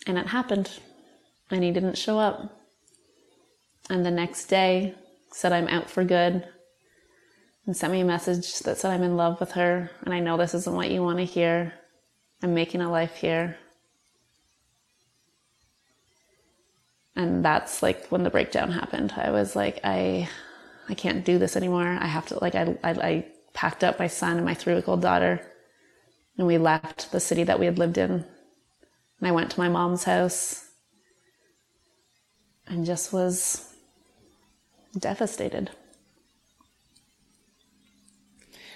And 0.05 0.17
it 0.17 0.27
happened. 0.27 0.79
And 1.51 1.63
he 1.63 1.71
didn't 1.71 1.97
show 1.97 2.19
up. 2.19 2.57
And 3.89 4.05
the 4.05 4.11
next 4.11 4.45
day 4.45 4.95
said 5.31 5.51
I'm 5.51 5.67
out 5.67 5.89
for 5.89 6.03
good 6.03 6.45
and 7.65 7.75
sent 7.75 7.93
me 7.93 8.01
a 8.01 8.05
message 8.05 8.59
that 8.59 8.77
said 8.77 8.91
I'm 8.91 9.03
in 9.03 9.17
love 9.17 9.39
with 9.39 9.51
her 9.51 9.89
and 10.03 10.13
I 10.13 10.19
know 10.19 10.37
this 10.37 10.53
isn't 10.53 10.75
what 10.75 10.91
you 10.91 11.01
want 11.01 11.17
to 11.19 11.25
hear. 11.25 11.73
I'm 12.43 12.53
making 12.53 12.81
a 12.81 12.91
life 12.91 13.15
here. 13.15 13.57
And 17.19 17.43
that's 17.43 17.83
like 17.83 18.07
when 18.07 18.23
the 18.23 18.29
breakdown 18.29 18.71
happened. 18.71 19.13
I 19.17 19.29
was 19.29 19.53
like, 19.53 19.81
I 19.83 20.29
I 20.87 20.93
can't 20.93 21.25
do 21.25 21.37
this 21.37 21.57
anymore. 21.57 21.97
I 21.99 22.07
have 22.07 22.25
to, 22.27 22.39
like, 22.39 22.55
I, 22.55 22.77
I, 22.81 22.91
I 22.91 23.25
packed 23.53 23.83
up 23.83 23.99
my 23.99 24.07
son 24.07 24.37
and 24.37 24.45
my 24.45 24.53
three 24.53 24.73
week 24.73 24.87
old 24.87 25.01
daughter 25.01 25.45
and 26.37 26.47
we 26.47 26.57
left 26.57 27.11
the 27.11 27.19
city 27.19 27.43
that 27.43 27.59
we 27.59 27.65
had 27.65 27.77
lived 27.77 27.97
in. 27.97 28.09
And 28.11 29.27
I 29.27 29.31
went 29.31 29.51
to 29.51 29.59
my 29.59 29.67
mom's 29.67 30.05
house 30.05 30.65
and 32.65 32.85
just 32.85 33.11
was 33.11 33.75
devastated. 34.97 35.71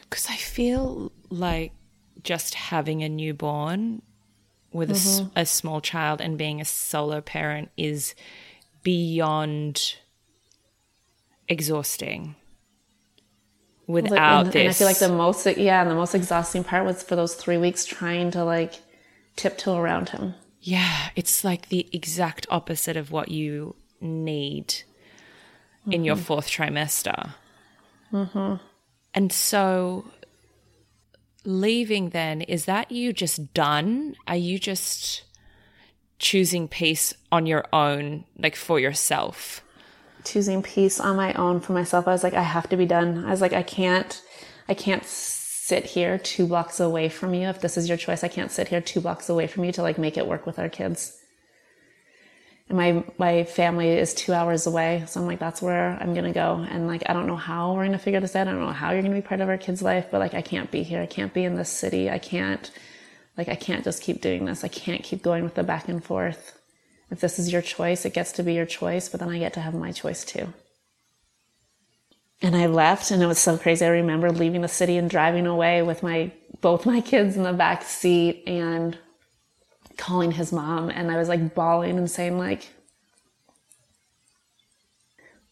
Because 0.01 0.27
I 0.29 0.35
feel 0.35 1.13
like 1.29 1.71
just 2.23 2.55
having 2.55 3.03
a 3.03 3.09
newborn 3.09 4.01
with 4.73 4.89
mm-hmm. 4.89 5.27
a, 5.37 5.41
a 5.41 5.45
small 5.45 5.79
child 5.79 6.19
and 6.19 6.37
being 6.37 6.59
a 6.59 6.65
solo 6.65 7.21
parent 7.21 7.69
is 7.77 8.15
beyond 8.83 9.95
exhausting 11.47 12.35
without 13.87 14.45
and, 14.45 14.53
this. 14.53 14.55
And 14.55 14.69
I 14.69 14.73
feel 14.73 14.87
like 14.87 14.99
the 14.99 15.09
most, 15.09 15.45
yeah, 15.57 15.81
and 15.81 15.89
the 15.89 15.95
most 15.95 16.15
exhausting 16.15 16.63
part 16.63 16.85
was 16.85 17.03
for 17.03 17.15
those 17.15 17.35
three 17.35 17.57
weeks 17.57 17.85
trying 17.85 18.31
to 18.31 18.43
like 18.43 18.81
tiptoe 19.35 19.77
around 19.77 20.09
him. 20.09 20.35
Yeah, 20.61 21.09
it's 21.15 21.43
like 21.43 21.69
the 21.69 21.87
exact 21.91 22.47
opposite 22.49 22.95
of 22.95 23.11
what 23.11 23.29
you 23.29 23.75
need 23.99 24.67
mm-hmm. 24.67 25.91
in 25.91 26.03
your 26.03 26.15
mm-hmm. 26.15 26.23
fourth 26.23 26.49
trimester. 26.49 27.33
Mm-hmm. 28.11 28.55
And 29.13 29.31
so, 29.31 30.05
leaving 31.45 32.09
then, 32.09 32.41
is 32.41 32.65
that 32.65 32.91
you 32.91 33.13
just 33.13 33.53
done? 33.53 34.15
Are 34.27 34.35
you 34.35 34.59
just 34.59 35.23
choosing 36.19 36.67
peace 36.67 37.13
on 37.31 37.45
your 37.45 37.65
own, 37.73 38.25
like 38.37 38.55
for 38.55 38.79
yourself? 38.79 39.63
choosing 40.23 40.61
peace 40.61 40.99
on 40.99 41.15
my 41.15 41.33
own 41.33 41.59
for 41.59 41.73
myself. 41.73 42.07
I 42.07 42.11
was 42.11 42.23
like, 42.23 42.33
I 42.33 42.41
have 42.41 42.69
to 42.69 42.77
be 42.77 42.85
done. 42.85 43.25
I 43.25 43.31
was 43.31 43.41
like, 43.41 43.53
I 43.53 43.63
can't, 43.63 44.21
I 44.67 44.73
can't 44.73 45.03
sit 45.05 45.85
here 45.85 46.17
two 46.17 46.47
blocks 46.47 46.79
away 46.79 47.09
from 47.09 47.33
you. 47.33 47.47
If 47.47 47.61
this 47.61 47.77
is 47.77 47.87
your 47.87 47.97
choice, 47.97 48.23
I 48.23 48.27
can't 48.27 48.51
sit 48.51 48.69
here 48.69 48.81
two 48.81 49.01
blocks 49.01 49.29
away 49.29 49.47
from 49.47 49.63
you 49.63 49.71
to 49.73 49.81
like 49.81 49.97
make 49.97 50.17
it 50.17 50.27
work 50.27 50.45
with 50.45 50.59
our 50.59 50.69
kids. 50.69 51.19
And 52.69 52.77
my, 52.77 53.03
my 53.17 53.43
family 53.43 53.89
is 53.89 54.13
two 54.13 54.33
hours 54.33 54.65
away. 54.67 55.03
So 55.07 55.19
I'm 55.19 55.27
like, 55.27 55.39
that's 55.39 55.61
where 55.61 55.97
I'm 55.99 56.13
to 56.15 56.31
go. 56.31 56.65
And 56.69 56.87
like, 56.87 57.03
I 57.07 57.13
don't 57.13 57.27
know 57.27 57.35
how 57.35 57.73
we're 57.73 57.87
to 57.87 57.97
figure 57.97 58.21
this 58.21 58.35
out. 58.35 58.47
I 58.47 58.51
don't 58.51 58.61
know 58.61 58.71
how 58.71 58.91
you're 58.91 59.01
to 59.01 59.09
be 59.09 59.21
part 59.21 59.41
of 59.41 59.49
our 59.49 59.57
kids' 59.57 59.81
life, 59.81 60.07
but 60.09 60.19
like, 60.19 60.33
I 60.33 60.41
can't 60.41 60.71
be 60.71 60.83
here. 60.83 61.01
I 61.01 61.05
can't 61.05 61.33
be 61.33 61.43
in 61.43 61.55
this 61.55 61.69
city. 61.69 62.09
I 62.09 62.19
can't, 62.19 62.71
like, 63.37 63.49
I 63.49 63.55
can't 63.55 63.83
just 63.83 64.01
keep 64.01 64.21
doing 64.21 64.45
this. 64.45 64.63
I 64.63 64.69
can't 64.69 65.03
keep 65.03 65.21
going 65.21 65.43
with 65.43 65.55
the 65.55 65.63
back 65.63 65.89
and 65.89 66.03
forth. 66.03 66.59
If 67.11 67.19
this 67.19 67.37
is 67.37 67.51
your 67.51 67.61
choice, 67.61 68.05
it 68.05 68.13
gets 68.13 68.31
to 68.33 68.43
be 68.43 68.53
your 68.53 68.65
choice, 68.65 69.09
but 69.09 69.19
then 69.19 69.29
I 69.29 69.39
get 69.39 69.53
to 69.53 69.61
have 69.61 69.75
my 69.75 69.91
choice 69.91 70.23
too. 70.23 70.53
And 72.41 72.55
I 72.55 72.65
left 72.65 73.11
and 73.11 73.21
it 73.21 73.27
was 73.27 73.39
so 73.39 73.57
crazy. 73.57 73.85
I 73.85 73.89
remember 73.89 74.31
leaving 74.31 74.61
the 74.61 74.67
city 74.67 74.97
and 74.97 75.09
driving 75.09 75.47
away 75.47 75.81
with 75.81 76.01
my 76.03 76.31
both 76.61 76.85
my 76.85 77.01
kids 77.01 77.37
in 77.37 77.43
the 77.43 77.53
back 77.53 77.83
seat 77.83 78.43
and 78.47 78.97
calling 79.97 80.31
his 80.31 80.51
mom 80.51 80.89
and 80.89 81.11
I 81.11 81.17
was 81.17 81.29
like 81.29 81.53
bawling 81.53 81.97
and 81.97 82.09
saying 82.09 82.37
like 82.37 82.69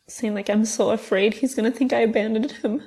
saying 0.08 0.34
like 0.34 0.50
I'm 0.50 0.66
so 0.66 0.92
afraid 0.92 1.36
he's 1.36 1.56
going 1.56 1.72
to 1.72 1.78
think 1.78 1.94
I 1.94 2.00
abandoned 2.00 2.52
him. 2.52 2.84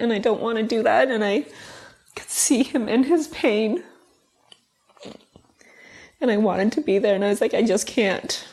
And 0.00 0.12
I 0.12 0.18
don't 0.18 0.40
want 0.40 0.58
to 0.58 0.64
do 0.64 0.82
that 0.82 1.08
and 1.08 1.22
I 1.22 1.44
could 2.16 2.28
see 2.28 2.62
him 2.62 2.88
in 2.88 3.04
his 3.04 3.28
pain 3.28 3.84
and 6.20 6.30
I 6.30 6.36
wanted 6.36 6.72
to 6.72 6.80
be 6.80 6.98
there. 6.98 7.14
And 7.14 7.24
I 7.24 7.28
was 7.28 7.40
like, 7.40 7.54
I 7.54 7.62
just 7.62 7.86
can't. 7.86 8.46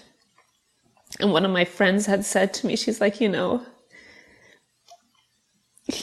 And 1.20 1.32
one 1.32 1.46
of 1.46 1.52
my 1.52 1.66
friends 1.66 2.06
had 2.06 2.26
said 2.26 2.54
to 2.56 2.68
me, 2.68 2.76
she's 2.76 3.00
like, 3.00 3.22
you 3.22 3.30
know, 3.30 3.66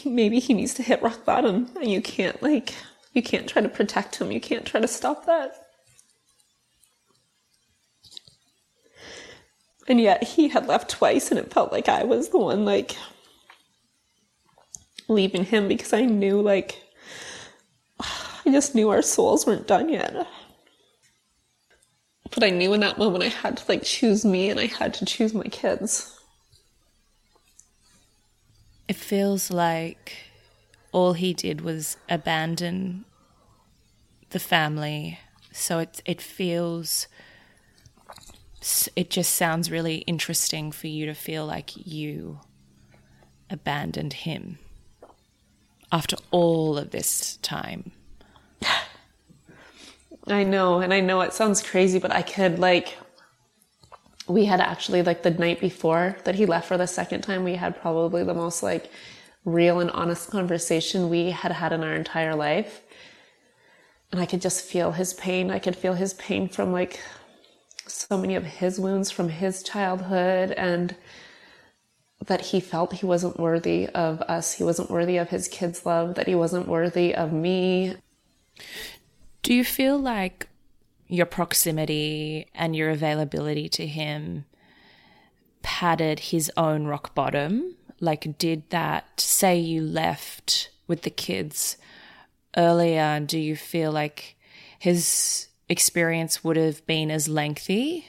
maybe 0.04 0.38
he 0.38 0.54
needs 0.54 0.74
to 0.74 0.82
hit 0.82 1.02
rock 1.02 1.24
bottom 1.24 1.70
and 1.76 1.90
you 1.90 2.00
can't 2.00 2.42
like, 2.42 2.74
you 3.12 3.22
can't 3.22 3.48
try 3.48 3.62
to 3.62 3.68
protect 3.68 4.16
him. 4.16 4.30
You 4.30 4.40
can't 4.40 4.64
try 4.64 4.80
to 4.80 4.88
stop 4.88 5.26
that. 5.26 5.54
And 9.88 10.00
yet 10.00 10.22
he 10.22 10.48
had 10.48 10.68
left 10.68 10.90
twice 10.90 11.30
and 11.30 11.40
it 11.40 11.52
felt 11.52 11.72
like 11.72 11.88
I 11.88 12.04
was 12.04 12.28
the 12.28 12.38
one 12.38 12.64
like 12.64 12.96
leaving 15.08 15.44
him 15.44 15.66
because 15.66 15.92
I 15.92 16.02
knew 16.02 16.40
like, 16.40 16.80
I 17.98 18.52
just 18.52 18.74
knew 18.74 18.90
our 18.90 19.02
souls 19.02 19.46
weren't 19.46 19.66
done 19.66 19.88
yet. 19.88 20.28
But 22.30 22.44
I 22.44 22.50
knew 22.50 22.72
in 22.72 22.80
that 22.80 22.98
moment 22.98 23.24
I 23.24 23.28
had 23.28 23.56
to 23.56 23.64
like 23.68 23.82
choose 23.82 24.24
me 24.24 24.50
and 24.50 24.60
I 24.60 24.66
had 24.66 24.94
to 24.94 25.04
choose 25.04 25.34
my 25.34 25.44
kids. 25.44 26.16
It 28.86 28.96
feels 28.96 29.50
like 29.50 30.29
all 30.92 31.12
he 31.12 31.32
did 31.32 31.60
was 31.60 31.96
abandon 32.08 33.04
the 34.30 34.38
family 34.38 35.18
So 35.52 35.78
it 35.80 36.00
it 36.04 36.20
feels 36.20 37.08
it 38.94 39.10
just 39.10 39.34
sounds 39.34 39.70
really 39.70 39.98
interesting 40.06 40.70
for 40.70 40.86
you 40.86 41.06
to 41.06 41.14
feel 41.14 41.46
like 41.46 41.86
you 41.86 42.40
abandoned 43.48 44.12
him 44.12 44.58
after 45.90 46.16
all 46.30 46.78
of 46.78 46.90
this 46.90 47.38
time. 47.38 47.90
I 50.26 50.44
know, 50.44 50.80
and 50.80 50.92
I 50.92 51.00
know 51.00 51.22
it 51.22 51.32
sounds 51.32 51.62
crazy, 51.62 51.98
but 51.98 52.12
I 52.12 52.22
could 52.22 52.58
like 52.58 52.96
we 54.28 54.44
had 54.44 54.60
actually 54.60 55.02
like 55.02 55.22
the 55.22 55.30
night 55.30 55.60
before 55.60 56.16
that 56.24 56.36
he 56.36 56.46
left 56.46 56.68
for 56.68 56.78
the 56.78 56.86
second 56.86 57.22
time, 57.22 57.42
we 57.42 57.54
had 57.56 57.80
probably 57.80 58.22
the 58.22 58.34
most 58.34 58.62
like 58.62 58.90
real 59.44 59.80
and 59.80 59.90
honest 59.90 60.30
conversation 60.30 61.08
we 61.08 61.30
had 61.30 61.52
had 61.52 61.72
in 61.72 61.82
our 61.82 61.94
entire 61.94 62.34
life. 62.34 62.82
And 64.12 64.20
I 64.20 64.26
could 64.26 64.40
just 64.40 64.64
feel 64.64 64.92
his 64.92 65.14
pain. 65.14 65.50
I 65.50 65.58
could 65.58 65.76
feel 65.76 65.94
his 65.94 66.14
pain 66.14 66.48
from 66.48 66.72
like 66.72 67.00
so 67.86 68.16
many 68.18 68.34
of 68.34 68.44
his 68.44 68.78
wounds 68.78 69.10
from 69.10 69.28
his 69.28 69.62
childhood 69.62 70.52
and 70.52 70.94
that 72.26 72.40
he 72.46 72.60
felt 72.60 72.92
he 72.92 73.06
wasn't 73.06 73.40
worthy 73.40 73.88
of 73.88 74.20
us. 74.22 74.54
He 74.54 74.64
wasn't 74.64 74.90
worthy 74.90 75.16
of 75.16 75.30
his 75.30 75.48
kids' 75.48 75.86
love, 75.86 76.14
that 76.16 76.28
he 76.28 76.34
wasn't 76.34 76.68
worthy 76.68 77.14
of 77.14 77.32
me. 77.32 77.96
Do 79.42 79.54
you 79.54 79.64
feel 79.64 79.98
like 79.98 80.48
your 81.06 81.26
proximity 81.26 82.46
and 82.54 82.76
your 82.76 82.90
availability 82.90 83.68
to 83.70 83.86
him 83.86 84.44
padded 85.62 86.20
his 86.20 86.52
own 86.56 86.84
rock 86.84 87.14
bottom? 87.14 87.76
Like, 88.00 88.38
did 88.38 88.70
that, 88.70 89.20
say 89.20 89.58
you 89.58 89.82
left 89.82 90.70
with 90.86 91.02
the 91.02 91.10
kids 91.10 91.76
earlier, 92.56 93.20
do 93.20 93.38
you 93.38 93.54
feel 93.56 93.92
like 93.92 94.36
his 94.78 95.48
experience 95.68 96.42
would 96.42 96.56
have 96.56 96.84
been 96.86 97.10
as 97.10 97.28
lengthy? 97.28 98.06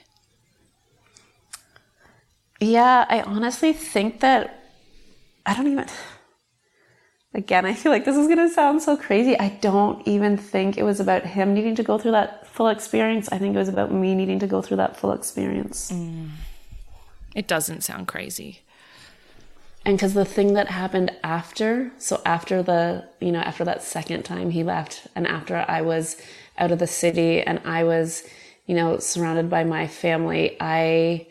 Yeah, 2.59 3.05
I 3.09 3.21
honestly 3.21 3.73
think 3.73 4.21
that 4.21 4.65
I 5.45 5.55
don't 5.55 5.67
even. 5.67 5.87
Again, 7.33 7.65
I 7.65 7.73
feel 7.73 7.91
like 7.91 8.03
this 8.05 8.17
is 8.17 8.27
going 8.27 8.39
to 8.39 8.49
sound 8.49 8.81
so 8.81 8.97
crazy. 8.97 9.39
I 9.39 9.49
don't 9.61 10.05
even 10.07 10.35
think 10.37 10.77
it 10.77 10.83
was 10.83 10.99
about 10.99 11.25
him 11.25 11.53
needing 11.53 11.75
to 11.75 11.83
go 11.83 11.97
through 11.97 12.11
that 12.11 12.45
full 12.47 12.67
experience. 12.67 13.29
I 13.31 13.37
think 13.37 13.55
it 13.55 13.57
was 13.57 13.69
about 13.69 13.91
me 13.91 14.15
needing 14.15 14.39
to 14.39 14.47
go 14.47 14.61
through 14.61 14.77
that 14.77 14.97
full 14.97 15.13
experience. 15.13 15.91
Mm. 15.91 16.29
It 17.33 17.47
doesn't 17.47 17.81
sound 17.81 18.07
crazy. 18.07 18.61
And 19.83 19.97
because 19.97 20.13
the 20.13 20.25
thing 20.25 20.53
that 20.53 20.67
happened 20.67 21.11
after, 21.23 21.91
so 21.97 22.21
after 22.25 22.61
the, 22.61 23.07
you 23.19 23.31
know, 23.31 23.39
after 23.39 23.63
that 23.65 23.81
second 23.81 24.23
time 24.23 24.51
he 24.51 24.63
left, 24.63 25.07
and 25.15 25.25
after 25.25 25.65
I 25.67 25.81
was 25.81 26.21
out 26.57 26.71
of 26.71 26.79
the 26.79 26.87
city 26.87 27.41
and 27.41 27.59
I 27.65 27.83
was, 27.83 28.23
you 28.67 28.75
know, 28.75 28.99
surrounded 28.99 29.49
by 29.49 29.63
my 29.63 29.87
family, 29.87 30.55
I 30.59 31.27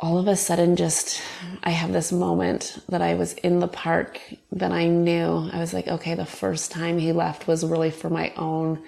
all 0.00 0.18
of 0.18 0.28
a 0.28 0.36
sudden 0.36 0.76
just 0.76 1.20
I 1.64 1.70
have 1.70 1.92
this 1.92 2.12
moment 2.12 2.78
that 2.88 3.02
I 3.02 3.14
was 3.14 3.32
in 3.32 3.58
the 3.58 3.66
park 3.66 4.20
that 4.52 4.70
I 4.70 4.86
knew 4.86 5.50
I 5.52 5.58
was 5.58 5.74
like, 5.74 5.88
okay, 5.88 6.14
the 6.14 6.24
first 6.24 6.70
time 6.70 6.98
he 6.98 7.12
left 7.12 7.48
was 7.48 7.64
really 7.64 7.90
for 7.90 8.08
my 8.08 8.32
own 8.36 8.84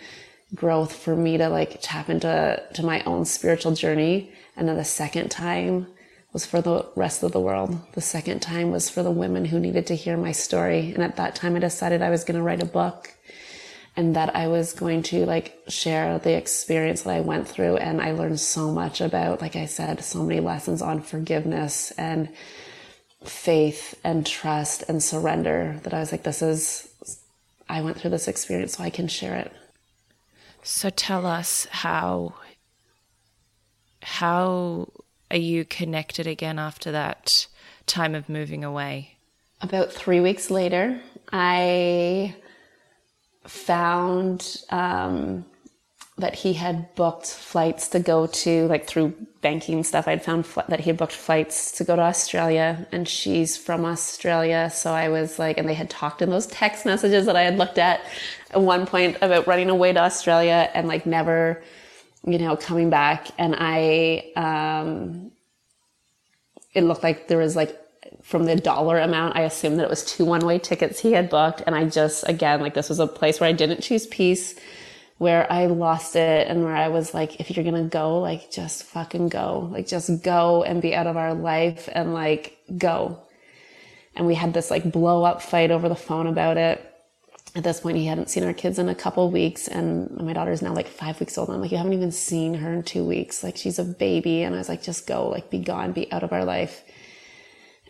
growth, 0.55 0.95
for 0.95 1.16
me 1.16 1.37
to 1.39 1.49
like 1.49 1.79
tap 1.81 2.11
into 2.11 2.62
to 2.75 2.83
my 2.85 3.03
own 3.05 3.25
spiritual 3.25 3.73
journey. 3.73 4.31
And 4.57 4.68
then 4.68 4.77
the 4.77 4.85
second 4.85 5.31
time 5.31 5.89
was 6.33 6.47
for 6.47 6.61
the 6.61 6.87
rest 6.95 7.22
of 7.22 7.33
the 7.33 7.41
world. 7.41 7.78
The 7.93 8.01
second 8.01 8.41
time 8.41 8.70
was 8.70 8.89
for 8.89 9.03
the 9.03 9.11
women 9.11 9.45
who 9.45 9.59
needed 9.59 9.87
to 9.89 9.97
hear 9.97 10.16
my 10.16 10.33
story. 10.33 10.93
And 10.93 11.03
at 11.03 11.16
that 11.16 11.35
time 11.35 11.57
I 11.57 11.59
decided 11.59 12.03
I 12.03 12.11
was 12.11 12.24
going 12.24 12.37
to 12.37 12.43
write 12.43 12.62
a 12.62 12.66
book 12.66 13.12
and 13.97 14.14
that 14.14 14.35
I 14.37 14.47
was 14.47 14.72
going 14.72 15.03
to 15.05 15.26
like 15.26 15.59
share 15.66 16.18
the 16.18 16.37
experience 16.37 17.03
that 17.03 17.14
I 17.14 17.20
went 17.20 17.49
through. 17.49 17.78
And 17.78 18.01
I 18.01 18.12
learned 18.12 18.39
so 18.39 18.70
much 18.70 19.01
about, 19.01 19.41
like 19.41 19.57
I 19.57 19.66
said, 19.66 20.05
so 20.05 20.22
many 20.22 20.41
lessons 20.41 20.81
on 20.81 21.01
forgiveness 21.03 21.91
and 21.93 22.28
faith 23.24 23.99
and 24.05 24.24
trust 24.24 24.85
and 24.89 25.03
surrender 25.03 25.81
that 25.83 25.93
I 25.93 25.99
was 25.99 26.12
like, 26.12 26.22
this 26.22 26.43
is, 26.43 26.89
I 27.68 27.83
went 27.83 27.99
through 27.99 28.11
this 28.11 28.28
experience 28.28 28.76
so 28.76 28.85
I 28.85 28.91
can 28.91 29.09
share 29.09 29.37
it. 29.37 29.53
So 30.62 30.91
tell 30.91 31.26
us 31.26 31.66
how, 31.70 32.35
how 34.03 34.89
are 35.31 35.37
you 35.37 35.64
connected 35.64 36.26
again 36.26 36.59
after 36.59 36.93
that 36.93 37.47
time 37.87 38.14
of 38.14 38.28
moving 38.28 38.64
away? 38.64 39.16
About 39.61 39.93
three 39.93 40.20
weeks 40.20 40.51
later, 40.51 41.01
I 41.33 42.35
found 43.45 44.62
um, 44.70 45.45
that 46.18 46.35
he 46.35 46.53
had 46.53 46.95
booked 46.95 47.26
flights 47.26 47.89
to 47.89 48.01
go 48.01 48.26
to, 48.26 48.66
like 48.68 48.87
through 48.87 49.14
banking 49.41 49.83
stuff, 49.83 50.07
I'd 50.07 50.22
found 50.22 50.47
fl- 50.47 50.61
that 50.68 50.81
he 50.81 50.91
had 50.91 50.97
booked 50.97 51.12
flights 51.12 51.72
to 51.72 51.85
go 51.85 51.97
to 51.97 52.03
Australia 52.03 52.87
and 52.93 53.09
she's 53.09 53.57
from 53.57 53.85
Australia. 53.85 54.70
So 54.70 54.93
I 54.93 55.09
was 55.09 55.39
like, 55.39 55.59
and 55.59 55.68
they 55.68 55.74
had 55.74 55.91
talked 55.91 56.22
in 56.22 56.31
those 56.31 56.47
text 56.47 56.85
messages 56.85 57.26
that 57.26 57.37
I 57.37 57.43
had 57.43 57.59
looked 57.59 57.78
at 57.78 58.01
at 58.51 58.61
one 58.61 58.87
point 58.87 59.16
about 59.20 59.47
running 59.47 59.70
away 59.70 59.93
to 59.93 60.01
Australia 60.01 60.70
and 60.74 60.89
like 60.89 61.07
never, 61.07 61.62
you 62.25 62.39
know, 62.39 62.57
coming 62.57 62.91
back. 62.91 63.29
And 63.39 63.57
I, 63.59 64.33
um, 64.37 65.33
it 66.75 66.83
looked 66.83 67.03
like 67.03 67.29
there 67.29 67.39
was 67.39 67.57
like 67.57 67.77
from 68.23 68.45
the 68.45 68.57
dollar 68.57 68.99
amount, 68.99 69.37
I 69.37 69.43
assumed 69.43 69.79
that 69.79 69.85
it 69.85 69.91
was 69.91 70.05
two 70.05 70.25
one 70.25 70.45
way 70.47 70.59
tickets 70.59 71.01
he 71.01 71.12
had 71.12 71.31
booked. 71.31 71.62
And 71.66 71.75
I 71.75 71.85
just, 71.87 72.29
again, 72.29 72.61
like 72.61 72.75
this 72.75 72.89
was 72.89 73.01
a 73.01 73.07
place 73.07 73.41
where 73.41 73.49
I 73.49 73.53
didn't 73.53 73.83
choose 73.83 74.07
peace, 74.07 74.55
where 75.18 75.51
I 75.53 75.66
lost 75.66 76.16
it 76.16 76.49
and 76.49 76.64
where 76.64 76.75
I 76.75 76.89
was 76.89 77.14
like, 77.14 77.41
if 77.41 77.51
you're 77.55 77.64
going 77.64 77.83
to 77.83 77.89
go, 77.89 78.21
like 78.21 78.51
just 78.51 78.85
fucking 78.85 79.29
go, 79.29 79.68
like 79.73 79.87
just 79.87 80.23
go 80.23 80.62
and 80.62 80.83
be 80.83 80.95
out 80.95 81.07
of 81.07 81.16
our 81.16 81.35
life 81.35 81.89
and 81.93 82.14
like 82.14 82.59
go. 82.77 83.21
And 84.16 84.27
we 84.27 84.35
had 84.35 84.55
this 84.55 84.71
like 84.71 84.91
blow 84.91 85.25
up 85.25 85.43
fight 85.43 85.71
over 85.71 85.89
the 85.89 85.95
phone 85.95 86.27
about 86.27 86.57
it. 86.57 86.87
At 87.57 87.65
this 87.65 87.81
point, 87.81 87.97
he 87.97 88.07
hadn't 88.07 88.31
seen 88.31 88.45
our 88.45 88.53
kids 88.53 88.79
in 88.79 88.89
a 88.89 88.95
couple 88.95 89.29
weeks, 89.31 89.67
and 89.67 90.09
my 90.13 90.33
daughter 90.33 90.53
is 90.53 90.63
now 90.63 90.73
like 90.73 90.87
five 90.87 91.19
weeks 91.19 91.37
old. 91.37 91.49
And 91.49 91.57
I'm 91.57 91.63
like, 91.63 91.73
you 91.73 91.79
haven't 91.79 91.95
even 91.95 92.13
seen 92.13 92.55
her 92.55 92.73
in 92.73 92.85
two 92.85 93.05
weeks. 93.05 93.43
Like, 93.43 93.57
she's 93.57 93.79
a 93.79 93.85
baby. 93.85 94.43
And 94.43 94.55
I 94.55 94.59
was 94.59 94.69
like, 94.69 94.83
just 94.83 95.07
go, 95.07 95.29
like, 95.29 95.51
be 95.51 95.59
gone, 95.59 95.93
be 95.93 96.11
out 96.13 96.23
of 96.23 96.33
our 96.33 96.45
life 96.45 96.85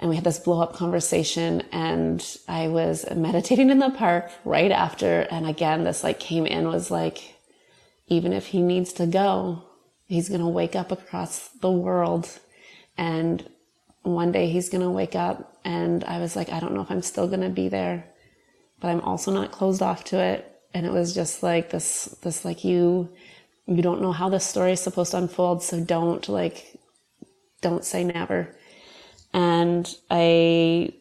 and 0.01 0.09
we 0.09 0.17
had 0.17 0.25
this 0.25 0.39
blow 0.39 0.63
up 0.63 0.73
conversation 0.73 1.63
and 1.73 2.25
I 2.49 2.69
was 2.69 3.05
meditating 3.15 3.69
in 3.69 3.79
the 3.79 3.91
park 3.91 4.31
right 4.47 4.73
after. 4.73 5.21
And 5.31 5.47
again, 5.47 5.85
this 5.85 6.03
like 6.03 6.19
came 6.19 6.47
in 6.47 6.69
was 6.69 6.91
like, 6.91 7.37
even 8.07 8.33
if 8.33 8.47
he 8.47 8.63
needs 8.63 8.95
to 8.95 9.07
go, 9.07 9.63
he's 10.07 10.31
going 10.31 10.41
to 10.41 10.49
wake 10.49 10.75
up 10.75 10.91
across 10.91 11.49
the 11.49 11.71
world 11.71 12.41
and 12.97 13.47
one 14.03 14.33
day 14.33 14.49
he's 14.49 14.71
going 14.71 14.83
to 14.83 14.91
wake 14.91 15.15
up. 15.15 15.59
And 15.67 16.03
I 16.05 16.19
was 16.19 16.35
like, 16.35 16.51
I 16.51 16.61
don't 16.61 16.75
know 16.75 16.81
if 16.81 16.91
I'm 16.91 17.03
still 17.03 17.29
going 17.29 17.43
to 17.43 17.51
be 17.51 17.69
there, 17.69 18.10
but 18.81 18.89
I'm 18.89 19.01
also 19.01 19.33
not 19.33 19.53
closed 19.53 19.83
off 19.83 20.05
to 20.05 20.19
it. 20.19 20.47
And 20.73 20.87
it 20.87 20.93
was 20.93 21.15
just 21.15 21.43
like 21.43 21.71
this, 21.71 22.17
this 22.23 22.45
like 22.45 22.65
you, 22.65 23.09
you 23.67 23.83
don't 23.83 24.03
know 24.03 24.13
how 24.13 24.29
this 24.29 24.47
story 24.47 24.73
is 24.73 24.81
supposed 24.81 25.11
to 25.13 25.19
unfold. 25.19 25.63
So 25.63 25.83
don't 25.83 26.29
like, 26.29 26.79
don't 27.61 27.85
say 27.85 28.05
never 28.05 28.55
and 29.33 29.95
I 30.11 30.93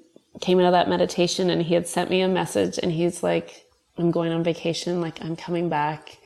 came 0.42 0.60
out 0.60 0.66
of 0.66 0.72
that 0.74 0.90
meditation 0.90 1.50
and 1.50 1.62
he 1.62 1.74
had 1.74 1.88
sent 1.88 2.10
me 2.10 2.22
a 2.22 2.28
message 2.28 2.80
and 2.82 2.92
he's 2.92 3.24
like, 3.24 3.66
I'm 3.98 4.12
going 4.12 4.32
on 4.32 4.44
vacation, 4.44 5.02
like 5.02 5.22
I'm 5.24 5.36
coming 5.36 5.70
back. 5.70 6.18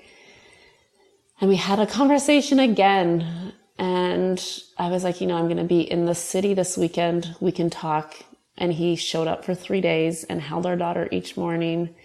And 1.41 1.49
we 1.49 1.55
had 1.55 1.79
a 1.79 1.87
conversation 1.87 2.59
again. 2.59 3.53
And 3.79 4.43
I 4.77 4.89
was 4.89 5.03
like, 5.03 5.19
you 5.19 5.27
know, 5.27 5.37
I'm 5.37 5.45
going 5.45 5.57
to 5.57 5.63
be 5.63 5.81
in 5.81 6.05
the 6.05 6.13
city 6.13 6.53
this 6.53 6.77
weekend. 6.77 7.35
We 7.39 7.51
can 7.51 7.69
talk. 7.69 8.15
And 8.57 8.73
he 8.73 8.95
showed 8.95 9.27
up 9.27 9.43
for 9.43 9.55
three 9.55 9.81
days 9.81 10.23
and 10.23 10.41
held 10.41 10.65
our 10.65 10.75
daughter 10.75 11.07
each 11.11 11.35
morning. 11.35 11.95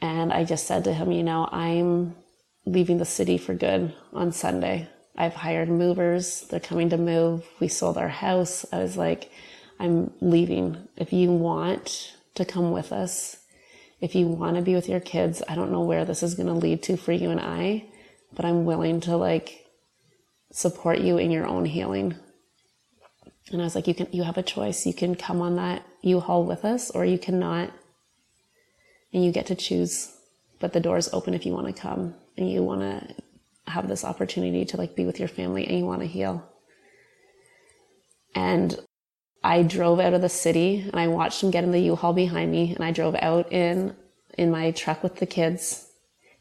And 0.00 0.32
I 0.32 0.44
just 0.44 0.66
said 0.66 0.84
to 0.84 0.92
him, 0.92 1.12
you 1.12 1.22
know, 1.22 1.48
I'm 1.50 2.14
leaving 2.66 2.98
the 2.98 3.04
city 3.04 3.38
for 3.38 3.54
good 3.54 3.94
on 4.12 4.32
Sunday. 4.32 4.88
I've 5.16 5.34
hired 5.34 5.68
movers. 5.68 6.42
They're 6.42 6.60
coming 6.60 6.90
to 6.90 6.96
move. 6.96 7.46
We 7.60 7.68
sold 7.68 7.98
our 7.98 8.08
house. 8.08 8.64
I 8.72 8.78
was 8.78 8.96
like, 8.96 9.30
I'm 9.78 10.12
leaving. 10.20 10.88
If 10.96 11.12
you 11.12 11.30
want 11.32 12.14
to 12.34 12.44
come 12.44 12.70
with 12.72 12.92
us, 12.92 13.36
if 14.00 14.14
you 14.14 14.26
want 14.26 14.56
to 14.56 14.62
be 14.62 14.74
with 14.74 14.88
your 14.88 15.00
kids, 15.00 15.42
I 15.48 15.54
don't 15.54 15.72
know 15.72 15.82
where 15.82 16.04
this 16.04 16.22
is 16.22 16.34
going 16.34 16.48
to 16.48 16.54
lead 16.54 16.82
to 16.84 16.96
for 16.96 17.12
you 17.12 17.30
and 17.30 17.40
I, 17.40 17.84
but 18.34 18.44
I'm 18.44 18.64
willing 18.64 19.00
to 19.02 19.16
like 19.16 19.66
support 20.50 20.98
you 20.98 21.18
in 21.18 21.30
your 21.30 21.46
own 21.46 21.64
healing. 21.64 22.16
And 23.52 23.60
I 23.60 23.64
was 23.64 23.74
like, 23.74 23.86
you 23.86 23.94
can, 23.94 24.08
you 24.12 24.22
have 24.22 24.38
a 24.38 24.42
choice. 24.42 24.86
You 24.86 24.94
can 24.94 25.14
come 25.14 25.40
on 25.42 25.56
that 25.56 25.86
U-Haul 26.00 26.44
with 26.44 26.64
us 26.64 26.90
or 26.90 27.04
you 27.04 27.18
cannot. 27.18 27.70
And 29.12 29.22
you 29.24 29.30
get 29.30 29.46
to 29.46 29.54
choose, 29.54 30.10
but 30.58 30.72
the 30.72 30.80
door 30.80 30.96
is 30.96 31.10
open 31.12 31.34
if 31.34 31.44
you 31.44 31.52
want 31.52 31.66
to 31.66 31.72
come 31.72 32.14
and 32.38 32.50
you 32.50 32.62
want 32.62 32.80
to 32.80 33.14
have 33.70 33.88
this 33.88 34.04
opportunity 34.04 34.64
to 34.64 34.76
like 34.78 34.96
be 34.96 35.04
with 35.04 35.18
your 35.18 35.28
family 35.28 35.66
and 35.66 35.78
you 35.78 35.84
want 35.84 36.00
to 36.00 36.06
heal. 36.06 36.48
And 38.34 38.78
I 39.44 39.62
drove 39.62 40.00
out 40.00 40.14
of 40.14 40.22
the 40.22 40.30
city 40.30 40.80
and 40.80 40.98
I 40.98 41.08
watched 41.08 41.42
him 41.42 41.50
get 41.50 41.64
in 41.64 41.72
the 41.72 41.80
U-Haul 41.80 42.14
behind 42.14 42.50
me 42.50 42.74
and 42.74 42.84
I 42.84 42.90
drove 42.90 43.14
out 43.16 43.52
in 43.52 43.94
in 44.38 44.50
my 44.50 44.70
truck 44.70 45.02
with 45.02 45.16
the 45.16 45.26
kids 45.26 45.88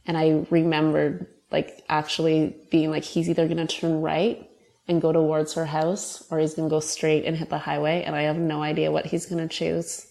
And 0.05 0.17
I 0.17 0.45
remembered 0.49 1.27
like 1.51 1.83
actually 1.89 2.55
being 2.71 2.89
like, 2.89 3.03
he's 3.03 3.29
either 3.29 3.47
going 3.47 3.65
to 3.65 3.67
turn 3.67 4.01
right 4.01 4.49
and 4.91 5.01
go 5.01 5.13
towards 5.13 5.53
her 5.53 5.65
house 5.65 6.21
or 6.29 6.37
he's 6.37 6.53
going 6.53 6.67
to 6.67 6.73
go 6.73 6.81
straight 6.81 7.23
and 7.23 7.37
hit 7.37 7.49
the 7.49 7.57
highway. 7.57 8.03
And 8.03 8.13
I 8.13 8.23
have 8.23 8.37
no 8.37 8.61
idea 8.61 8.91
what 8.91 9.05
he's 9.05 9.25
going 9.25 9.47
to 9.47 9.47
choose. 9.47 10.05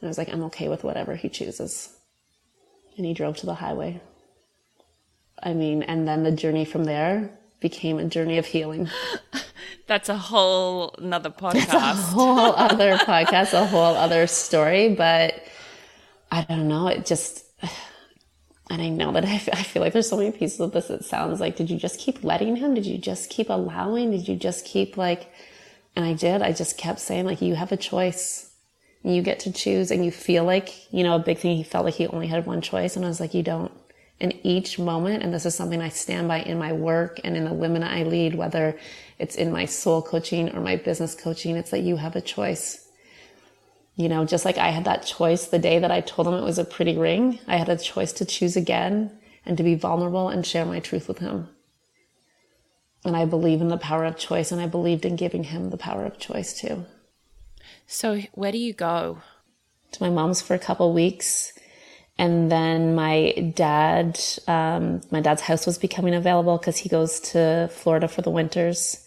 And 0.00 0.08
I 0.08 0.10
was 0.10 0.18
like, 0.18 0.28
I'm 0.28 0.42
okay 0.44 0.68
with 0.68 0.82
whatever 0.82 1.14
he 1.14 1.28
chooses. 1.28 1.96
And 2.96 3.06
he 3.06 3.14
drove 3.14 3.36
to 3.38 3.46
the 3.46 3.54
highway. 3.54 4.00
I 5.40 5.54
mean, 5.54 5.84
and 5.84 6.08
then 6.08 6.24
the 6.24 6.32
journey 6.32 6.64
from 6.64 6.84
there 6.84 7.30
became 7.60 7.98
a 8.00 8.04
journey 8.04 8.36
of 8.36 8.46
healing. 8.46 8.88
That's 9.86 10.08
a 10.08 10.16
whole 10.16 10.92
another 10.98 11.30
podcast. 11.44 11.72
a 11.72 11.94
whole 11.94 12.52
other 12.56 12.96
podcast, 13.12 13.52
a 13.54 13.64
whole 13.64 13.94
other 13.94 14.26
story. 14.26 14.92
But 14.92 15.40
I 16.32 16.42
don't 16.42 16.66
know. 16.66 16.88
It 16.88 17.06
just, 17.06 17.44
and 18.70 18.80
I 18.80 18.88
know 18.88 19.12
that 19.12 19.24
I, 19.26 19.38
feel 19.38 19.82
like 19.82 19.92
there's 19.92 20.08
so 20.08 20.16
many 20.16 20.30
pieces 20.30 20.60
of 20.60 20.72
this. 20.72 20.88
It 20.88 21.04
sounds 21.04 21.40
like, 21.40 21.56
did 21.56 21.70
you 21.70 21.76
just 21.76 21.98
keep 21.98 22.22
letting 22.22 22.56
him? 22.56 22.74
Did 22.74 22.86
you 22.86 22.96
just 22.96 23.28
keep 23.28 23.50
allowing? 23.50 24.12
Did 24.12 24.28
you 24.28 24.36
just 24.36 24.64
keep 24.64 24.96
like, 24.96 25.30
and 25.96 26.04
I 26.04 26.14
did. 26.14 26.40
I 26.40 26.52
just 26.52 26.78
kept 26.78 27.00
saying 27.00 27.26
like, 27.26 27.42
you 27.42 27.56
have 27.56 27.72
a 27.72 27.76
choice. 27.76 28.52
You 29.02 29.22
get 29.22 29.40
to 29.40 29.52
choose 29.52 29.90
and 29.90 30.04
you 30.04 30.10
feel 30.10 30.44
like, 30.44 30.92
you 30.92 31.02
know, 31.02 31.16
a 31.16 31.18
big 31.18 31.38
thing, 31.38 31.56
he 31.56 31.64
felt 31.64 31.84
like 31.84 31.94
he 31.94 32.06
only 32.06 32.28
had 32.28 32.46
one 32.46 32.60
choice. 32.60 32.96
And 32.96 33.04
I 33.04 33.08
was 33.08 33.18
like, 33.18 33.34
you 33.34 33.42
don't. 33.42 33.72
In 34.20 34.38
each 34.46 34.78
moment, 34.78 35.22
and 35.22 35.32
this 35.32 35.46
is 35.46 35.54
something 35.54 35.80
I 35.80 35.88
stand 35.88 36.28
by 36.28 36.42
in 36.42 36.58
my 36.58 36.74
work 36.74 37.20
and 37.24 37.38
in 37.38 37.46
the 37.46 37.54
women 37.54 37.82
I 37.82 38.02
lead, 38.02 38.34
whether 38.34 38.78
it's 39.18 39.34
in 39.34 39.50
my 39.50 39.64
soul 39.64 40.02
coaching 40.02 40.54
or 40.54 40.60
my 40.60 40.76
business 40.76 41.14
coaching, 41.14 41.56
it's 41.56 41.70
that 41.70 41.80
you 41.80 41.96
have 41.96 42.16
a 42.16 42.20
choice. 42.20 42.86
You 44.00 44.08
know, 44.08 44.24
just 44.24 44.46
like 44.46 44.56
I 44.56 44.70
had 44.70 44.86
that 44.86 45.04
choice 45.04 45.48
the 45.48 45.58
day 45.58 45.78
that 45.78 45.90
I 45.90 46.00
told 46.00 46.26
him 46.26 46.32
it 46.32 46.42
was 46.42 46.58
a 46.58 46.64
pretty 46.64 46.96
ring, 46.96 47.38
I 47.46 47.58
had 47.58 47.68
a 47.68 47.76
choice 47.76 48.14
to 48.14 48.24
choose 48.24 48.56
again 48.56 49.10
and 49.44 49.58
to 49.58 49.62
be 49.62 49.74
vulnerable 49.74 50.30
and 50.30 50.46
share 50.46 50.64
my 50.64 50.80
truth 50.80 51.06
with 51.06 51.18
him. 51.18 51.50
And 53.04 53.14
I 53.14 53.26
believe 53.26 53.60
in 53.60 53.68
the 53.68 53.76
power 53.76 54.06
of 54.06 54.16
choice, 54.16 54.52
and 54.52 54.58
I 54.58 54.68
believed 54.68 55.04
in 55.04 55.16
giving 55.16 55.44
him 55.44 55.68
the 55.68 55.76
power 55.76 56.06
of 56.06 56.18
choice 56.18 56.58
too. 56.58 56.86
So, 57.86 58.22
where 58.32 58.52
do 58.52 58.56
you 58.56 58.72
go? 58.72 59.18
To 59.92 60.02
my 60.02 60.08
mom's 60.08 60.40
for 60.40 60.54
a 60.54 60.58
couple 60.58 60.94
weeks. 60.94 61.52
And 62.16 62.50
then 62.50 62.94
my 62.94 63.52
dad, 63.54 64.18
um, 64.48 65.02
my 65.10 65.20
dad's 65.20 65.42
house 65.42 65.66
was 65.66 65.76
becoming 65.76 66.14
available 66.14 66.56
because 66.56 66.78
he 66.78 66.88
goes 66.88 67.20
to 67.32 67.68
Florida 67.70 68.08
for 68.08 68.22
the 68.22 68.30
winters. 68.30 69.06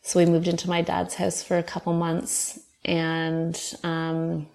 So 0.00 0.18
we 0.18 0.24
moved 0.24 0.48
into 0.48 0.70
my 0.70 0.80
dad's 0.80 1.14
house 1.14 1.42
for 1.42 1.58
a 1.58 1.62
couple 1.62 1.92
months. 1.92 2.58
And 2.84 3.58
um, 3.82 4.46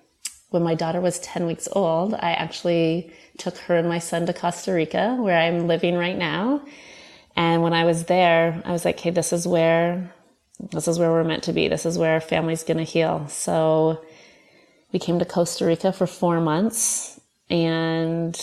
when 0.49 0.63
my 0.63 0.75
daughter 0.75 1.01
was 1.01 1.19
10 1.19 1.45
weeks 1.45 1.67
old, 1.71 2.13
I 2.13 2.33
actually 2.33 3.11
took 3.37 3.57
her 3.59 3.75
and 3.75 3.87
my 3.87 3.99
son 3.99 4.25
to 4.25 4.33
Costa 4.33 4.73
Rica, 4.73 5.15
where 5.19 5.37
I'm 5.37 5.67
living 5.67 5.95
right 5.95 6.17
now. 6.17 6.63
And 7.35 7.63
when 7.63 7.73
I 7.73 7.85
was 7.85 8.05
there, 8.05 8.61
I 8.65 8.71
was 8.71 8.85
like, 8.85 8.99
hey, 8.99 9.11
this 9.11 9.31
is 9.31 9.47
where, 9.47 10.13
this 10.71 10.87
is 10.87 10.99
where 10.99 11.11
we're 11.11 11.23
meant 11.23 11.43
to 11.43 11.53
be. 11.53 11.67
This 11.67 11.85
is 11.85 11.97
where 11.97 12.13
our 12.13 12.21
family's 12.21 12.63
going 12.63 12.77
to 12.77 12.83
heal. 12.83 13.27
So 13.29 14.03
we 14.91 14.99
came 14.99 15.19
to 15.19 15.25
Costa 15.25 15.65
Rica 15.65 15.93
for 15.93 16.07
four 16.07 16.41
months 16.41 17.19
and 17.49 18.39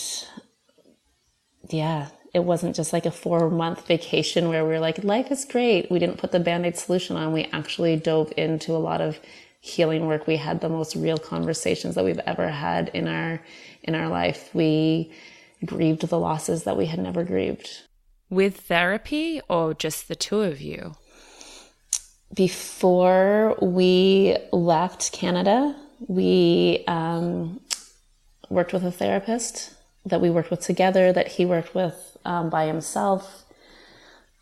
yeah, 1.69 2.09
it 2.33 2.43
wasn't 2.43 2.75
just 2.75 2.93
like 2.93 3.05
a 3.05 3.11
four 3.11 3.49
month 3.49 3.87
vacation 3.87 4.49
where 4.49 4.63
we 4.63 4.71
were 4.71 4.79
like, 4.79 5.03
life 5.03 5.31
is 5.31 5.45
great. 5.45 5.91
We 5.91 5.99
didn't 5.99 6.17
put 6.17 6.31
the 6.31 6.39
band 6.39 6.65
aid 6.65 6.77
solution 6.77 7.15
on. 7.15 7.33
We 7.33 7.45
actually 7.51 7.95
dove 7.97 8.31
into 8.37 8.73
a 8.73 8.77
lot 8.77 9.01
of 9.01 9.19
healing 9.67 10.07
work. 10.07 10.27
We 10.27 10.37
had 10.37 10.61
the 10.61 10.69
most 10.69 10.95
real 10.95 11.17
conversations 11.17 11.95
that 11.95 12.05
we've 12.05 12.19
ever 12.19 12.49
had 12.49 12.89
in 12.93 13.07
our, 13.07 13.41
in 13.83 13.95
our 13.95 14.07
life. 14.07 14.49
We 14.53 15.11
grieved 15.65 16.07
the 16.07 16.19
losses 16.19 16.63
that 16.63 16.77
we 16.77 16.85
had 16.85 16.99
never 16.99 17.23
grieved. 17.23 17.83
With 18.29 18.57
therapy 18.61 19.41
or 19.49 19.73
just 19.73 20.07
the 20.07 20.15
two 20.15 20.41
of 20.41 20.61
you? 20.61 20.95
Before 22.33 23.57
we 23.61 24.37
left 24.51 25.11
Canada, 25.11 25.75
we 26.07 26.83
um, 26.87 27.61
worked 28.49 28.73
with 28.73 28.85
a 28.85 28.91
therapist 28.91 29.73
that 30.05 30.21
we 30.21 30.29
worked 30.29 30.51
with 30.51 30.61
together, 30.61 31.11
that 31.11 31.27
he 31.27 31.45
worked 31.45 31.73
with 31.73 32.17
um, 32.25 32.49
by 32.49 32.65
himself. 32.65 33.45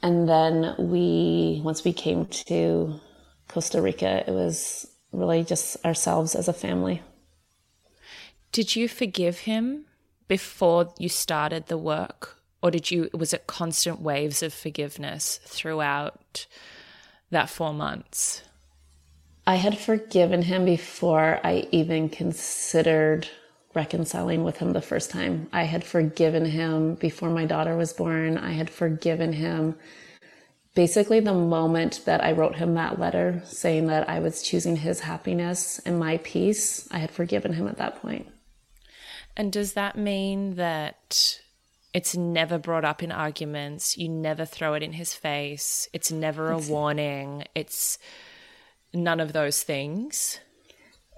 And 0.01 0.27
then 0.27 0.75
we, 0.77 1.61
once 1.63 1.83
we 1.83 1.93
came 1.93 2.25
to 2.25 2.99
Costa 3.47 3.81
Rica, 3.81 4.23
it 4.27 4.31
was 4.31 4.87
really 5.17 5.43
just 5.43 5.83
ourselves 5.85 6.35
as 6.35 6.47
a 6.47 6.53
family. 6.53 7.01
Did 8.51 8.75
you 8.75 8.87
forgive 8.87 9.39
him 9.39 9.85
before 10.27 10.93
you 10.97 11.09
started 11.09 11.67
the 11.67 11.77
work? 11.77 12.41
Or 12.61 12.71
did 12.71 12.89
you, 12.89 13.09
was 13.13 13.33
it 13.33 13.47
constant 13.47 14.01
waves 14.01 14.41
of 14.41 14.53
forgiveness 14.53 15.39
throughout 15.43 16.47
that 17.29 17.49
four 17.49 17.73
months? 17.73 18.43
I 19.45 19.55
had 19.55 19.77
forgiven 19.77 20.41
him 20.41 20.65
before 20.65 21.39
I 21.43 21.67
even 21.71 22.09
considered 22.09 23.27
reconciling 23.75 24.43
with 24.43 24.57
him 24.57 24.73
the 24.73 24.81
first 24.81 25.11
time. 25.11 25.47
I 25.53 25.63
had 25.63 25.83
forgiven 25.83 26.45
him 26.45 26.95
before 26.95 27.29
my 27.29 27.45
daughter 27.45 27.75
was 27.75 27.93
born. 27.93 28.37
I 28.37 28.53
had 28.53 28.69
forgiven 28.69 29.33
him 29.33 29.75
basically 30.75 31.21
the 31.21 31.33
moment 31.33 32.01
that 32.05 32.23
I 32.23 32.33
wrote 32.33 32.55
him 32.55 32.75
that 32.75 32.99
letter 32.99 33.41
saying 33.45 33.87
that 33.87 34.07
I 34.09 34.19
was 34.19 34.43
choosing 34.43 34.75
his 34.75 34.99
happiness 34.99 35.79
and 35.79 35.97
my 35.97 36.17
peace. 36.17 36.87
I 36.91 36.99
had 36.99 37.11
forgiven 37.11 37.53
him 37.53 37.67
at 37.67 37.77
that 37.77 38.01
point. 38.01 38.27
And 39.37 39.51
does 39.51 39.73
that 39.73 39.97
mean 39.97 40.55
that 40.55 41.39
it's 41.93 42.15
never 42.15 42.57
brought 42.57 42.85
up 42.85 43.01
in 43.01 43.11
arguments? 43.11 43.97
You 43.97 44.09
never 44.09 44.45
throw 44.45 44.73
it 44.73 44.83
in 44.83 44.93
his 44.93 45.13
face. 45.13 45.89
It's 45.93 46.11
never 46.11 46.51
a 46.51 46.59
warning. 46.59 47.45
It's 47.55 47.97
none 48.93 49.19
of 49.19 49.33
those 49.33 49.63
things. 49.63 50.39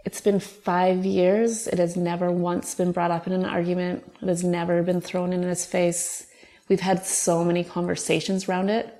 It's 0.05 0.21
been 0.21 0.39
five 0.39 1.03
years. 1.03 1.67
It 1.67 1.79
has 1.79 1.95
never 1.97 2.31
once 2.31 2.73
been 2.75 2.91
brought 2.91 3.11
up 3.11 3.27
in 3.27 3.33
an 3.33 3.43
argument. 3.43 4.09
It 4.21 4.27
has 4.27 4.43
never 4.43 4.81
been 4.81 5.01
thrown 5.01 5.33
in 5.33 5.41
his 5.41 5.65
face. 5.65 6.27
We've 6.69 6.79
had 6.79 7.05
so 7.05 7.43
many 7.43 7.63
conversations 7.63 8.47
around 8.47 8.69
it. 8.69 8.96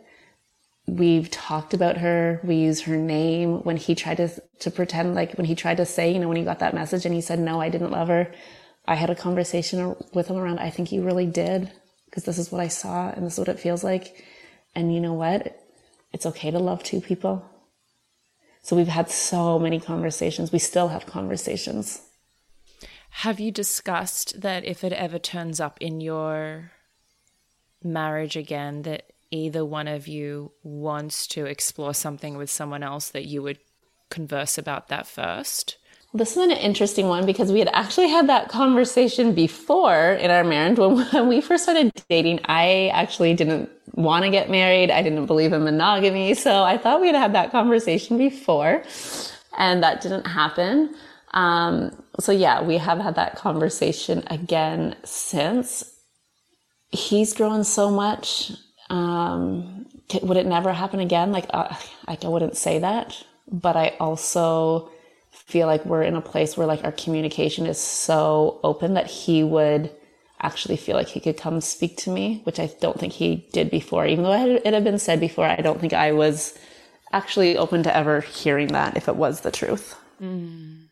We've 0.87 1.29
talked 1.29 1.73
about 1.73 1.97
her. 1.97 2.39
We 2.43 2.55
use 2.55 2.81
her 2.81 2.95
name 2.95 3.63
when 3.63 3.77
he 3.77 3.93
tried 3.93 4.17
to, 4.17 4.29
to 4.59 4.71
pretend 4.71 5.15
like 5.15 5.33
when 5.33 5.45
he 5.45 5.53
tried 5.53 5.77
to 5.77 5.85
say, 5.85 6.11
you 6.11 6.19
know, 6.19 6.29
when 6.29 6.37
he 6.37 6.43
got 6.43 6.59
that 6.59 6.73
message 6.73 7.05
and 7.05 7.13
he 7.13 7.21
said, 7.21 7.39
no, 7.39 7.59
I 7.59 7.69
didn't 7.69 7.91
love 7.91 8.07
her. 8.07 8.33
I 8.87 8.95
had 8.95 9.09
a 9.09 9.15
conversation 9.15 9.95
with 10.13 10.27
him 10.27 10.37
around, 10.37 10.59
I 10.59 10.69
think 10.69 10.91
you 10.91 11.03
really 11.03 11.25
did 11.25 11.71
because 12.05 12.23
this 12.23 12.37
is 12.37 12.51
what 12.51 12.61
I 12.61 12.69
saw 12.69 13.09
and 13.09 13.25
this 13.25 13.33
is 13.33 13.39
what 13.39 13.49
it 13.49 13.59
feels 13.59 13.83
like. 13.83 14.23
And 14.75 14.93
you 14.93 15.01
know 15.01 15.13
what? 15.13 15.59
It's 16.13 16.25
okay 16.25 16.51
to 16.51 16.59
love 16.59 16.83
two 16.83 17.01
people. 17.01 17.45
So 18.63 18.75
we've 18.75 18.87
had 18.87 19.09
so 19.09 19.59
many 19.59 19.79
conversations. 19.79 20.51
We 20.51 20.59
still 20.59 20.87
have 20.87 21.05
conversations. 21.05 22.01
Have 23.09 23.39
you 23.39 23.51
discussed 23.51 24.41
that 24.41 24.63
if 24.63 24.83
it 24.83 24.93
ever 24.93 25.19
turns 25.19 25.59
up 25.59 25.77
in 25.81 25.99
your 26.01 26.71
marriage 27.83 28.35
again, 28.35 28.83
that 28.83 29.11
either 29.31 29.65
one 29.65 29.87
of 29.87 30.07
you 30.07 30.51
wants 30.63 31.27
to 31.27 31.45
explore 31.45 31.93
something 31.93 32.37
with 32.37 32.49
someone 32.49 32.83
else, 32.83 33.09
that 33.09 33.25
you 33.25 33.41
would 33.41 33.59
converse 34.09 34.57
about 34.57 34.87
that 34.87 35.07
first? 35.07 35.77
This 36.13 36.31
is 36.31 36.37
an 36.37 36.51
interesting 36.51 37.07
one 37.07 37.25
because 37.25 37.51
we 37.51 37.59
had 37.59 37.69
actually 37.73 38.07
had 38.07 38.27
that 38.29 38.49
conversation 38.49 39.33
before 39.33 40.13
in 40.13 40.31
our 40.31 40.43
marriage. 40.43 40.77
When, 40.77 40.97
when 41.11 41.27
we 41.27 41.41
first 41.41 41.63
started 41.63 41.91
dating, 42.09 42.39
I 42.45 42.89
actually 42.93 43.33
didn't 43.33 43.69
want 43.93 44.23
to 44.23 44.31
get 44.31 44.49
married. 44.49 44.89
I 44.89 45.01
didn't 45.01 45.25
believe 45.25 45.53
in 45.53 45.63
monogamy. 45.63 46.33
So 46.33 46.63
I 46.63 46.77
thought 46.77 47.01
we 47.01 47.07
had 47.07 47.15
had 47.15 47.33
that 47.33 47.51
conversation 47.51 48.17
before 48.17 48.83
and 49.57 49.83
that 49.83 50.01
didn't 50.01 50.27
happen. 50.27 50.95
Um, 51.31 51.91
so 52.19 52.31
yeah, 52.31 52.61
we 52.63 52.77
have 52.77 52.99
had 52.99 53.15
that 53.15 53.35
conversation 53.35 54.23
again 54.27 54.95
since. 55.03 55.83
He's 56.89 57.33
grown 57.33 57.63
so 57.63 57.91
much. 57.91 58.51
Um, 58.89 59.85
would 60.21 60.37
it 60.37 60.45
never 60.45 60.71
happen 60.73 60.99
again? 60.99 61.31
Like, 61.31 61.47
uh, 61.49 61.75
like 62.07 62.23
I 62.23 62.27
wouldn't 62.27 62.57
say 62.57 62.79
that, 62.79 63.23
but 63.51 63.75
I 63.75 63.95
also 63.99 64.89
feel 65.31 65.67
like 65.67 65.85
we're 65.85 66.03
in 66.03 66.15
a 66.15 66.21
place 66.21 66.57
where 66.57 66.67
like 66.67 66.83
our 66.83 66.91
communication 66.91 67.65
is 67.65 67.79
so 67.79 68.59
open 68.63 68.93
that 68.95 69.07
he 69.07 69.43
would 69.43 69.91
actually 70.41 70.77
feel 70.77 70.95
like 70.95 71.07
he 71.07 71.19
could 71.19 71.37
come 71.37 71.61
speak 71.61 71.97
to 71.97 72.09
me, 72.09 72.41
which 72.43 72.59
I 72.59 72.67
don't 72.79 72.99
think 72.99 73.13
he 73.13 73.47
did 73.53 73.71
before. 73.71 74.05
Even 74.05 74.23
though 74.23 74.59
it 74.63 74.73
had 74.73 74.83
been 74.83 74.99
said 74.99 75.19
before, 75.19 75.45
I 75.45 75.57
don't 75.57 75.79
think 75.79 75.93
I 75.93 76.11
was 76.11 76.57
actually 77.11 77.57
open 77.57 77.83
to 77.83 77.95
ever 77.95 78.21
hearing 78.21 78.67
that 78.67 78.97
if 78.97 79.07
it 79.07 79.15
was 79.15 79.41
the 79.41 79.51
truth. 79.51 79.95
Mm. 80.21 80.89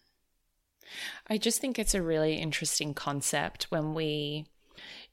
I 1.27 1.37
just 1.37 1.59
think 1.59 1.77
it's 1.77 1.95
a 1.95 2.01
really 2.01 2.35
interesting 2.35 2.93
concept 2.93 3.65
when 3.69 3.93
we, 3.93 4.45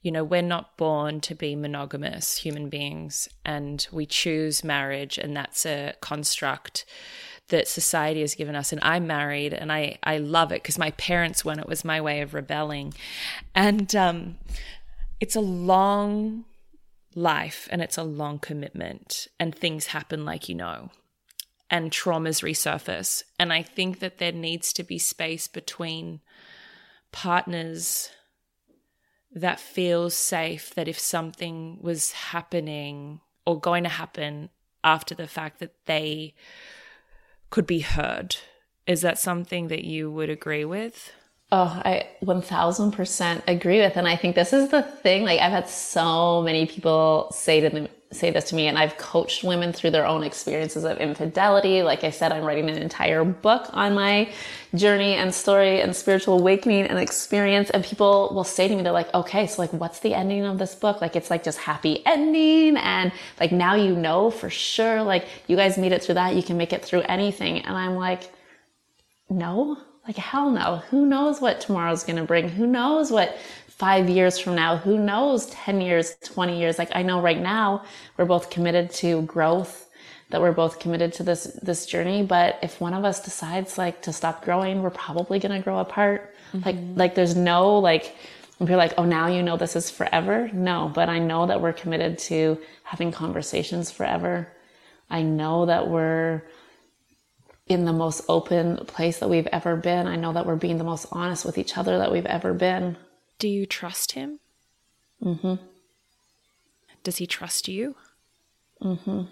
you 0.03 0.11
know, 0.11 0.23
we're 0.23 0.41
not 0.41 0.77
born 0.77 1.21
to 1.21 1.33
be 1.33 1.55
monogamous 1.55 2.37
human 2.37 2.69
beings 2.69 3.27
and 3.43 3.87
we 3.91 4.05
choose 4.05 4.63
marriage, 4.63 5.17
and 5.17 5.35
that's 5.35 5.65
a 5.65 5.95
construct 6.01 6.85
that 7.47 7.67
society 7.67 8.21
has 8.21 8.35
given 8.35 8.55
us. 8.55 8.71
And 8.71 8.81
I'm 8.83 9.07
married 9.07 9.53
and 9.53 9.71
I, 9.71 9.97
I 10.03 10.17
love 10.17 10.51
it 10.51 10.61
because 10.61 10.77
my 10.77 10.91
parents, 10.91 11.43
when 11.43 11.59
it 11.59 11.67
was 11.67 11.83
my 11.83 11.99
way 11.99 12.21
of 12.21 12.33
rebelling. 12.33 12.93
And 13.53 13.93
um, 13.95 14.37
it's 15.19 15.35
a 15.35 15.41
long 15.41 16.45
life 17.15 17.67
and 17.71 17.81
it's 17.81 17.97
a 17.97 18.03
long 18.03 18.39
commitment 18.39 19.27
and 19.39 19.55
things 19.55 19.87
happen 19.87 20.25
like 20.25 20.49
you 20.49 20.55
know 20.55 20.89
and 21.69 21.91
traumas 21.91 22.43
resurface 22.43 23.23
and 23.39 23.53
i 23.53 23.61
think 23.61 23.99
that 23.99 24.17
there 24.17 24.31
needs 24.31 24.73
to 24.73 24.83
be 24.83 24.97
space 24.97 25.47
between 25.47 26.19
partners 27.11 28.09
that 29.33 29.59
feels 29.59 30.13
safe 30.13 30.73
that 30.75 30.87
if 30.87 30.99
something 30.99 31.79
was 31.81 32.11
happening 32.11 33.19
or 33.45 33.59
going 33.59 33.83
to 33.83 33.89
happen 33.89 34.49
after 34.83 35.15
the 35.15 35.27
fact 35.27 35.59
that 35.59 35.73
they 35.85 36.33
could 37.49 37.65
be 37.65 37.79
heard 37.79 38.35
is 38.85 39.01
that 39.01 39.17
something 39.17 39.67
that 39.69 39.83
you 39.83 40.11
would 40.11 40.29
agree 40.29 40.65
with 40.65 41.13
Oh, 41.55 41.81
I 41.85 42.07
1000% 42.23 43.43
agree 43.47 43.79
with. 43.79 43.95
And 43.95 44.07
I 44.07 44.15
think 44.15 44.33
this 44.33 44.53
is 44.53 44.69
the 44.69 44.81
thing. 44.81 45.23
Like, 45.23 45.39
I've 45.39 45.51
had 45.51 45.69
so 45.69 46.41
many 46.41 46.65
people 46.65 47.27
say 47.31 47.61
to 47.61 47.69
them, 47.69 47.87
say 48.15 48.31
this 48.31 48.45
to 48.45 48.55
me, 48.55 48.67
and 48.67 48.77
I've 48.77 48.97
coached 48.97 49.43
women 49.43 49.73
through 49.73 49.91
their 49.91 50.05
own 50.05 50.23
experiences 50.23 50.83
of 50.83 50.97
infidelity. 50.97 51.83
Like 51.83 52.03
I 52.03 52.09
said, 52.09 52.31
I'm 52.31 52.43
writing 52.43 52.69
an 52.69 52.77
entire 52.77 53.23
book 53.23 53.69
on 53.73 53.93
my 53.93 54.29
journey 54.75 55.13
and 55.13 55.33
story 55.33 55.81
and 55.81 55.95
spiritual 55.95 56.39
awakening 56.39 56.85
and 56.85 56.97
experience. 56.97 57.69
And 57.69 57.83
people 57.83 58.31
will 58.33 58.43
say 58.43 58.67
to 58.67 58.75
me, 58.75 58.81
they're 58.81 58.91
like, 58.91 59.13
okay, 59.13 59.47
so 59.47 59.61
like, 59.61 59.73
what's 59.73 59.99
the 59.99 60.13
ending 60.13 60.45
of 60.45 60.57
this 60.57 60.75
book? 60.75 61.01
Like, 61.01 61.15
it's 61.15 61.29
like 61.29 61.43
just 61.43 61.59
happy 61.59 62.05
ending. 62.05 62.77
And 62.77 63.11
like, 63.39 63.51
now 63.51 63.75
you 63.75 63.95
know 63.95 64.31
for 64.31 64.49
sure, 64.49 65.03
like, 65.03 65.27
you 65.47 65.55
guys 65.55 65.77
made 65.77 65.91
it 65.91 66.03
through 66.03 66.15
that. 66.15 66.35
You 66.35 66.43
can 66.43 66.57
make 66.57 66.73
it 66.73 66.83
through 66.83 67.01
anything. 67.01 67.59
And 67.59 67.75
I'm 67.75 67.95
like, 67.95 68.33
no, 69.29 69.77
like, 70.07 70.17
hell 70.17 70.49
no. 70.49 70.83
Who 70.89 71.05
knows 71.05 71.39
what 71.39 71.61
tomorrow's 71.61 72.03
going 72.03 72.17
to 72.17 72.23
bring? 72.25 72.49
Who 72.49 72.67
knows 72.67 73.09
what 73.09 73.37
five 73.83 74.07
years 74.07 74.39
from 74.39 74.55
now? 74.55 74.77
Who 74.77 74.97
knows 74.97 75.47
10 75.47 75.81
years, 75.81 76.15
20 76.23 76.57
years? 76.57 76.79
Like, 76.79 76.91
I 76.95 77.03
know 77.03 77.19
right 77.19 77.41
now 77.41 77.83
we're 78.15 78.23
both 78.23 78.49
committed 78.49 78.89
to 79.01 79.23
growth, 79.23 79.89
that 80.29 80.39
we're 80.39 80.53
both 80.53 80.79
committed 80.79 81.11
to 81.15 81.23
this, 81.23 81.43
this 81.61 81.85
journey. 81.85 82.23
But 82.23 82.59
if 82.63 82.79
one 82.79 82.93
of 82.93 83.03
us 83.03 83.19
decides 83.19 83.77
like 83.77 84.01
to 84.03 84.13
stop 84.13 84.45
growing, 84.45 84.81
we're 84.81 84.89
probably 84.89 85.37
going 85.37 85.51
to 85.51 85.61
grow 85.61 85.79
apart. 85.79 86.33
Mm-hmm. 86.53 86.65
Like, 86.65 86.77
like 86.95 87.15
there's 87.15 87.35
no 87.35 87.77
like, 87.79 88.15
if 88.61 88.69
you're 88.69 88.77
like, 88.77 88.93
oh, 88.97 89.03
now 89.03 89.27
you 89.27 89.43
know 89.43 89.57
this 89.57 89.75
is 89.75 89.89
forever. 89.89 90.49
No, 90.53 90.89
but 90.95 91.09
I 91.09 91.19
know 91.19 91.45
that 91.47 91.59
we're 91.59 91.73
committed 91.73 92.17
to 92.29 92.61
having 92.83 93.11
conversations 93.11 93.91
forever. 93.91 94.47
I 95.09 95.23
know 95.23 95.65
that 95.65 95.89
we're, 95.89 96.43
in 97.67 97.85
the 97.85 97.93
most 97.93 98.21
open 98.27 98.75
place 98.87 99.19
that 99.19 99.29
we've 99.29 99.47
ever 99.47 99.77
been. 99.77 100.05
I 100.05 100.17
know 100.17 100.33
that 100.33 100.45
we're 100.45 100.57
being 100.57 100.77
the 100.77 100.83
most 100.83 101.07
honest 101.13 101.45
with 101.45 101.57
each 101.57 101.77
other 101.77 101.97
that 101.97 102.11
we've 102.11 102.25
ever 102.25 102.53
been. 102.53 102.97
Do 103.43 103.49
you 103.49 103.65
trust 103.65 104.13
him? 104.13 104.39
Mm-hmm. 105.21 105.55
Does 107.03 107.17
he 107.17 107.27
trust 107.27 107.67
you? 107.67 107.97
Mm-hmm. 108.81 109.23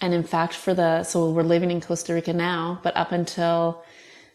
And 0.00 0.14
in 0.14 0.24
fact, 0.24 0.54
for 0.54 0.74
the 0.74 1.04
so 1.04 1.30
we're 1.30 1.44
living 1.44 1.70
in 1.70 1.80
Costa 1.80 2.12
Rica 2.12 2.32
now, 2.32 2.80
but 2.82 2.96
up 2.96 3.12
until 3.12 3.84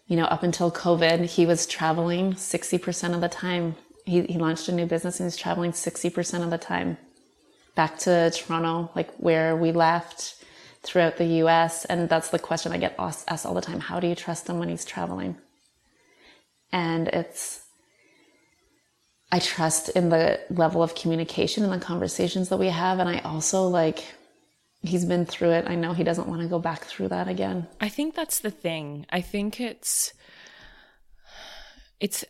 you 0.08 0.16
know, 0.16 0.24
up 0.28 0.44
until 0.44 0.72
COVID, 0.72 1.26
he 1.26 1.46
was 1.46 1.66
traveling 1.66 2.36
60% 2.36 3.14
of 3.14 3.20
the 3.20 3.28
time. 3.28 3.76
He, 4.06 4.22
he 4.22 4.38
launched 4.38 4.70
a 4.70 4.72
new 4.72 4.86
business 4.86 5.20
and 5.20 5.28
he's 5.28 5.36
traveling 5.36 5.74
60% 5.74 6.42
of 6.42 6.50
the 6.50 6.58
time 6.58 6.98
back 7.76 7.98
to 8.06 8.32
Toronto, 8.32 8.92
like 8.96 9.12
where 9.18 9.58
we 9.58 9.74
left 9.74 10.36
throughout 10.84 11.18
the 11.18 11.44
US. 11.44 11.84
And 11.84 12.08
that's 12.08 12.30
the 12.30 12.40
question 12.40 12.72
I 12.72 12.78
get 12.78 12.96
asked 12.98 13.46
all 13.46 13.54
the 13.54 13.60
time. 13.60 13.82
How 13.82 14.00
do 14.00 14.08
you 14.08 14.16
trust 14.16 14.48
him 14.48 14.58
when 14.58 14.70
he's 14.70 14.86
traveling? 14.86 15.36
And 16.72 17.10
it's, 17.10 17.65
I 19.36 19.40
trust 19.40 19.90
in 19.90 20.08
the 20.08 20.40
level 20.50 20.82
of 20.82 20.96
communication 20.96 21.66
and 21.66 21.74
the 21.74 21.86
conversations 21.86 22.48
that 22.48 22.58
we 22.58 22.70
have. 22.70 23.00
And 23.00 23.10
I 23.10 23.20
also 23.20 23.68
like, 23.68 24.06
he's 24.82 25.04
been 25.04 25.26
through 25.26 25.50
it. 25.50 25.66
I 25.68 25.76
know 25.76 25.92
he 25.92 26.06
doesn't 26.06 26.30
want 26.30 26.42
to 26.42 26.48
go 26.48 26.58
back 26.58 26.86
through 26.86 27.10
that 27.10 27.28
again. 27.28 27.68
I 27.82 27.90
think 27.90 28.16
that's 28.16 28.40
the 28.40 28.50
thing. 28.50 29.06
I 29.10 29.20
think 29.20 29.60
it's, 29.60 30.14
it's 32.00 32.24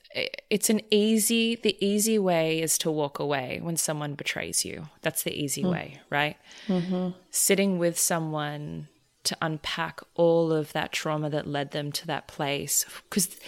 it's 0.49 0.69
an 0.69 0.81
easy 0.91 1.55
the 1.55 1.75
easy 1.83 2.17
way 2.19 2.61
is 2.61 2.77
to 2.77 2.89
walk 2.91 3.17
away 3.17 3.59
when 3.63 3.75
someone 3.75 4.13
betrays 4.13 4.63
you 4.63 4.87
that's 5.01 5.23
the 5.23 5.33
easy 5.33 5.63
mm. 5.63 5.71
way 5.71 5.99
right 6.11 6.37
mm-hmm. 6.67 7.09
sitting 7.31 7.79
with 7.79 7.97
someone 7.97 8.87
to 9.23 9.35
unpack 9.41 10.01
all 10.13 10.53
of 10.53 10.71
that 10.73 10.91
trauma 10.91 11.31
that 11.31 11.47
led 11.47 11.71
them 11.71 11.91
to 11.91 12.05
that 12.05 12.27
place 12.27 12.85
because 13.09 13.39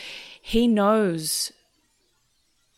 he 0.42 0.68
knows 0.68 1.52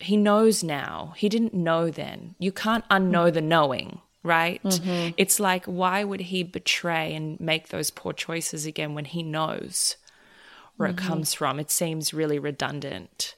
he 0.00 0.16
knows 0.16 0.64
now 0.64 1.12
he 1.16 1.28
didn't 1.28 1.54
know 1.54 1.90
then 1.90 2.34
you 2.38 2.50
can't 2.50 2.88
unknow 2.88 3.32
the 3.32 3.40
knowing 3.40 4.00
right 4.22 4.62
mm-hmm. 4.62 5.10
it's 5.16 5.38
like 5.38 5.64
why 5.66 6.04
would 6.04 6.20
he 6.20 6.42
betray 6.42 7.14
and 7.14 7.38
make 7.40 7.68
those 7.68 7.90
poor 7.90 8.12
choices 8.12 8.66
again 8.66 8.94
when 8.94 9.04
he 9.04 9.22
knows 9.22 9.96
where 10.80 10.88
mm-hmm. 10.88 10.98
it 10.98 11.08
comes 11.08 11.34
from. 11.34 11.60
It 11.60 11.70
seems 11.70 12.14
really 12.14 12.38
redundant. 12.38 13.34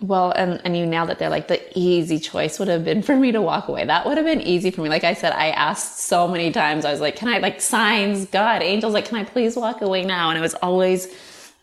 Well, 0.00 0.30
and, 0.30 0.58
and 0.64 0.74
you 0.74 0.86
nailed 0.86 1.10
it 1.10 1.18
there. 1.18 1.28
Like 1.28 1.48
the 1.48 1.60
easy 1.78 2.18
choice 2.18 2.58
would 2.58 2.68
have 2.68 2.82
been 2.82 3.02
for 3.02 3.14
me 3.14 3.30
to 3.32 3.42
walk 3.42 3.68
away. 3.68 3.84
That 3.84 4.06
would 4.06 4.16
have 4.16 4.24
been 4.24 4.40
easy 4.40 4.70
for 4.70 4.80
me. 4.80 4.88
Like 4.88 5.04
I 5.04 5.12
said, 5.12 5.34
I 5.34 5.50
asked 5.50 6.00
so 6.00 6.26
many 6.26 6.50
times. 6.50 6.86
I 6.86 6.92
was 6.92 7.02
like, 7.02 7.16
can 7.16 7.28
I 7.28 7.38
like 7.38 7.60
signs, 7.60 8.24
God, 8.24 8.62
angels, 8.62 8.94
like, 8.94 9.04
can 9.04 9.18
I 9.18 9.24
please 9.24 9.54
walk 9.54 9.82
away 9.82 10.02
now? 10.02 10.30
And 10.30 10.38
it 10.38 10.40
was 10.40 10.54
always 10.54 11.14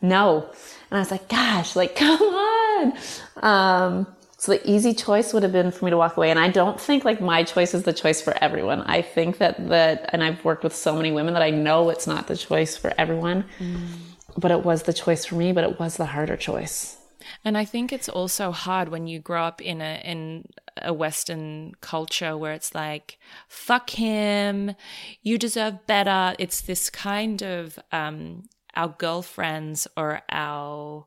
no. 0.04 0.48
And 0.90 0.98
I 0.98 1.00
was 1.00 1.12
like, 1.12 1.28
gosh, 1.30 1.76
like, 1.76 1.96
come 2.04 2.22
on. 2.22 2.94
Um, 3.38 4.08
so 4.38 4.52
the 4.52 4.70
easy 4.70 4.94
choice 4.94 5.34
would 5.34 5.44
have 5.44 5.52
been 5.52 5.72
for 5.72 5.86
me 5.86 5.92
to 5.92 5.98
walk 5.98 6.16
away. 6.16 6.30
And 6.30 6.40
I 6.40 6.50
don't 6.50 6.80
think 6.80 7.04
like 7.04 7.20
my 7.20 7.44
choice 7.44 7.74
is 7.74 7.84
the 7.84 7.94
choice 7.94 8.22
for 8.22 8.36
everyone. 8.42 8.82
I 8.82 9.02
think 9.02 9.40
that 9.40 9.70
that, 9.70 10.10
and 10.14 10.24
I've 10.24 10.44
worked 10.46 10.64
with 10.64 10.76
so 10.76 10.96
many 10.96 11.12
women 11.12 11.34
that 11.34 11.42
I 11.42 11.50
know 11.50 11.90
it's 11.90 12.06
not 12.06 12.28
the 12.28 12.38
choice 12.38 12.78
for 12.78 12.94
everyone. 12.98 13.46
Mm 13.60 14.08
but 14.38 14.52
it 14.52 14.64
was 14.64 14.84
the 14.84 14.94
choice 14.94 15.26
for 15.26 15.36
me, 15.36 15.52
but 15.52 15.64
it 15.64 15.80
was 15.80 15.98
the 15.98 16.06
harder 16.06 16.38
choice. 16.38 16.98
And 17.44 17.58
I 17.58 17.66
think 17.66 17.92
it's 17.92 18.08
also 18.08 18.52
hard 18.52 18.90
when 18.90 19.08
you 19.08 19.20
grow 19.20 19.44
up 19.44 19.62
in 19.62 19.82
a 19.82 20.02
in 20.06 20.48
a 20.82 20.94
Western 20.94 21.74
culture 21.82 22.38
where 22.38 22.54
it's 22.54 22.76
like, 22.76 23.18
fuck 23.48 23.90
him, 23.90 24.76
you 25.24 25.38
deserve 25.38 25.88
better. 25.88 26.36
It's 26.38 26.62
this 26.62 26.90
kind 26.90 27.42
of 27.42 27.80
um, 27.92 28.44
our 28.78 28.96
girlfriends 28.98 29.88
or 29.98 30.22
our 30.30 31.06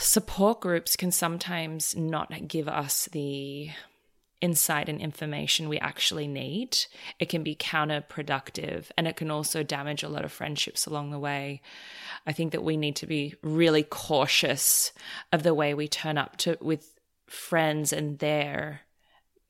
support 0.00 0.60
groups 0.60 0.96
can 0.96 1.12
sometimes 1.12 1.94
not 1.94 2.48
give 2.48 2.66
us 2.66 3.08
the 3.12 3.70
insight 4.40 4.88
and 4.88 5.00
information 5.00 5.68
we 5.68 5.78
actually 5.78 6.26
need. 6.26 6.76
It 7.18 7.28
can 7.28 7.42
be 7.42 7.54
counterproductive 7.54 8.86
and 8.96 9.06
it 9.06 9.16
can 9.16 9.30
also 9.30 9.62
damage 9.62 10.02
a 10.02 10.08
lot 10.08 10.24
of 10.24 10.32
friendships 10.32 10.86
along 10.86 11.10
the 11.10 11.18
way. 11.18 11.60
I 12.26 12.32
think 12.32 12.52
that 12.52 12.64
we 12.64 12.76
need 12.76 12.96
to 12.96 13.06
be 13.06 13.34
really 13.42 13.82
cautious 13.82 14.92
of 15.32 15.42
the 15.42 15.54
way 15.54 15.74
we 15.74 15.88
turn 15.88 16.16
up 16.16 16.38
to 16.38 16.56
with 16.60 16.98
friends 17.26 17.92
and 17.92 18.18
their 18.18 18.80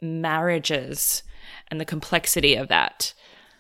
marriages 0.03 1.23
and 1.69 1.81
the 1.81 1.85
complexity 1.85 2.57
of 2.57 2.69
that. 2.69 3.15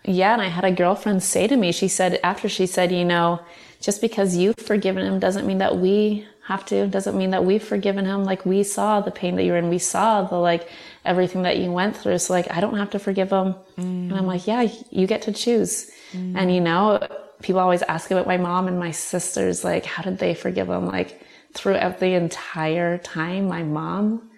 Yeah, 0.05 0.33
and 0.33 0.43
I 0.43 0.49
had 0.49 0.65
a 0.65 0.73
girlfriend 0.73 1.23
say 1.23 1.47
to 1.47 1.57
me, 1.57 1.73
she 1.73 1.89
said 1.89 2.19
after 2.23 2.49
she 2.49 2.67
said, 2.67 2.91
you 2.91 3.05
know, 3.05 3.41
just 3.81 4.01
because 4.01 4.37
you've 4.37 4.57
forgiven 4.57 5.05
him 5.05 5.19
doesn't 5.19 5.47
mean 5.47 5.59
that 5.59 5.77
we 5.77 6.27
have 6.51 6.65
to 6.67 6.87
doesn't 6.89 7.17
mean 7.17 7.31
that 7.31 7.45
we've 7.45 7.63
forgiven 7.63 8.05
him 8.05 8.25
like 8.25 8.45
we 8.45 8.63
saw 8.65 9.01
the 9.01 9.11
pain 9.11 9.37
that 9.37 9.45
you 9.45 9.53
were 9.53 9.59
in 9.59 9.69
we 9.69 9.79
saw 9.79 10.23
the 10.23 10.37
like 10.37 10.69
everything 11.05 11.43
that 11.43 11.59
you 11.59 11.71
went 11.71 11.97
through 11.97 12.19
so 12.19 12.33
like 12.33 12.51
i 12.51 12.61
don't 12.61 12.77
have 12.77 12.91
to 12.91 12.99
forgive 12.99 13.31
him 13.31 13.55
mm. 13.79 13.85
and 13.85 14.15
i'm 14.15 14.27
like 14.27 14.49
yeah 14.49 14.67
you 14.91 15.07
get 15.07 15.23
to 15.23 15.33
choose 15.33 15.91
mm. 16.13 16.35
and 16.37 16.53
you 16.53 16.61
know 16.61 16.99
people 17.41 17.61
always 17.61 17.83
ask 17.83 18.11
about 18.11 18.27
my 18.27 18.37
mom 18.37 18.67
and 18.67 18.81
my 18.81 18.91
sisters 18.91 19.63
like 19.63 19.85
how 19.85 20.03
did 20.03 20.19
they 20.19 20.35
forgive 20.35 20.69
him 20.69 20.87
like 20.87 21.23
throughout 21.53 22.01
the 22.01 22.15
entire 22.15 22.99
time 22.99 23.47
my 23.47 23.63
mom 23.63 24.30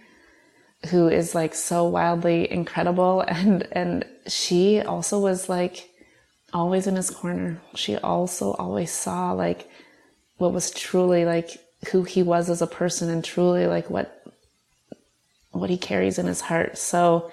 who 0.91 1.09
is 1.09 1.35
like 1.35 1.55
so 1.55 1.85
wildly 1.85 2.51
incredible 2.51 3.21
and 3.29 3.67
and 3.73 4.05
she 4.27 4.81
also 4.81 5.19
was 5.19 5.49
like 5.49 5.89
always 6.53 6.87
in 6.87 6.97
his 6.97 7.11
corner 7.11 7.61
she 7.75 7.97
also 7.97 8.53
always 8.55 8.91
saw 8.91 9.33
like 9.33 9.69
what 10.37 10.53
was 10.53 10.71
truly 10.71 11.25
like 11.25 11.59
who 11.91 12.03
he 12.03 12.23
was 12.23 12.49
as 12.51 12.63
a 12.63 12.67
person 12.67 13.09
and 13.09 13.25
truly 13.25 13.67
like 13.67 13.89
what 13.91 14.23
what 15.53 15.71
he 15.71 15.77
carries 15.77 16.19
in 16.19 16.27
his 16.27 16.41
heart. 16.41 16.77
So 16.79 17.31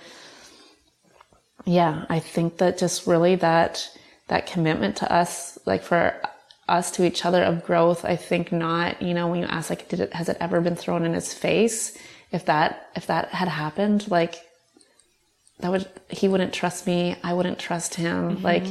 yeah, 1.65 2.05
I 2.09 2.19
think 2.19 2.57
that 2.57 2.77
just 2.77 3.07
really 3.07 3.35
that 3.35 3.89
that 4.27 4.45
commitment 4.45 4.97
to 4.97 5.11
us, 5.11 5.57
like 5.65 5.81
for 5.81 6.15
us 6.67 6.91
to 6.91 7.03
each 7.03 7.25
other 7.25 7.41
of 7.43 7.63
growth, 7.63 8.05
I 8.05 8.15
think 8.15 8.51
not, 8.51 9.01
you 9.01 9.15
know, 9.15 9.27
when 9.27 9.39
you 9.39 9.47
ask 9.47 9.71
like, 9.71 9.89
did 9.89 10.01
it, 10.01 10.13
has 10.13 10.29
it 10.29 10.37
ever 10.39 10.61
been 10.61 10.75
thrown 10.75 11.03
in 11.03 11.13
his 11.13 11.33
face? 11.33 11.97
If 12.31 12.45
that, 12.45 12.89
if 12.95 13.07
that 13.07 13.29
had 13.29 13.47
happened, 13.47 14.09
like 14.09 14.35
that 15.59 15.71
would, 15.71 15.87
he 16.09 16.27
wouldn't 16.27 16.53
trust 16.53 16.85
me. 16.85 17.15
I 17.23 17.33
wouldn't 17.33 17.59
trust 17.59 17.95
him. 17.95 18.35
Mm-hmm. 18.35 18.43
Like 18.43 18.63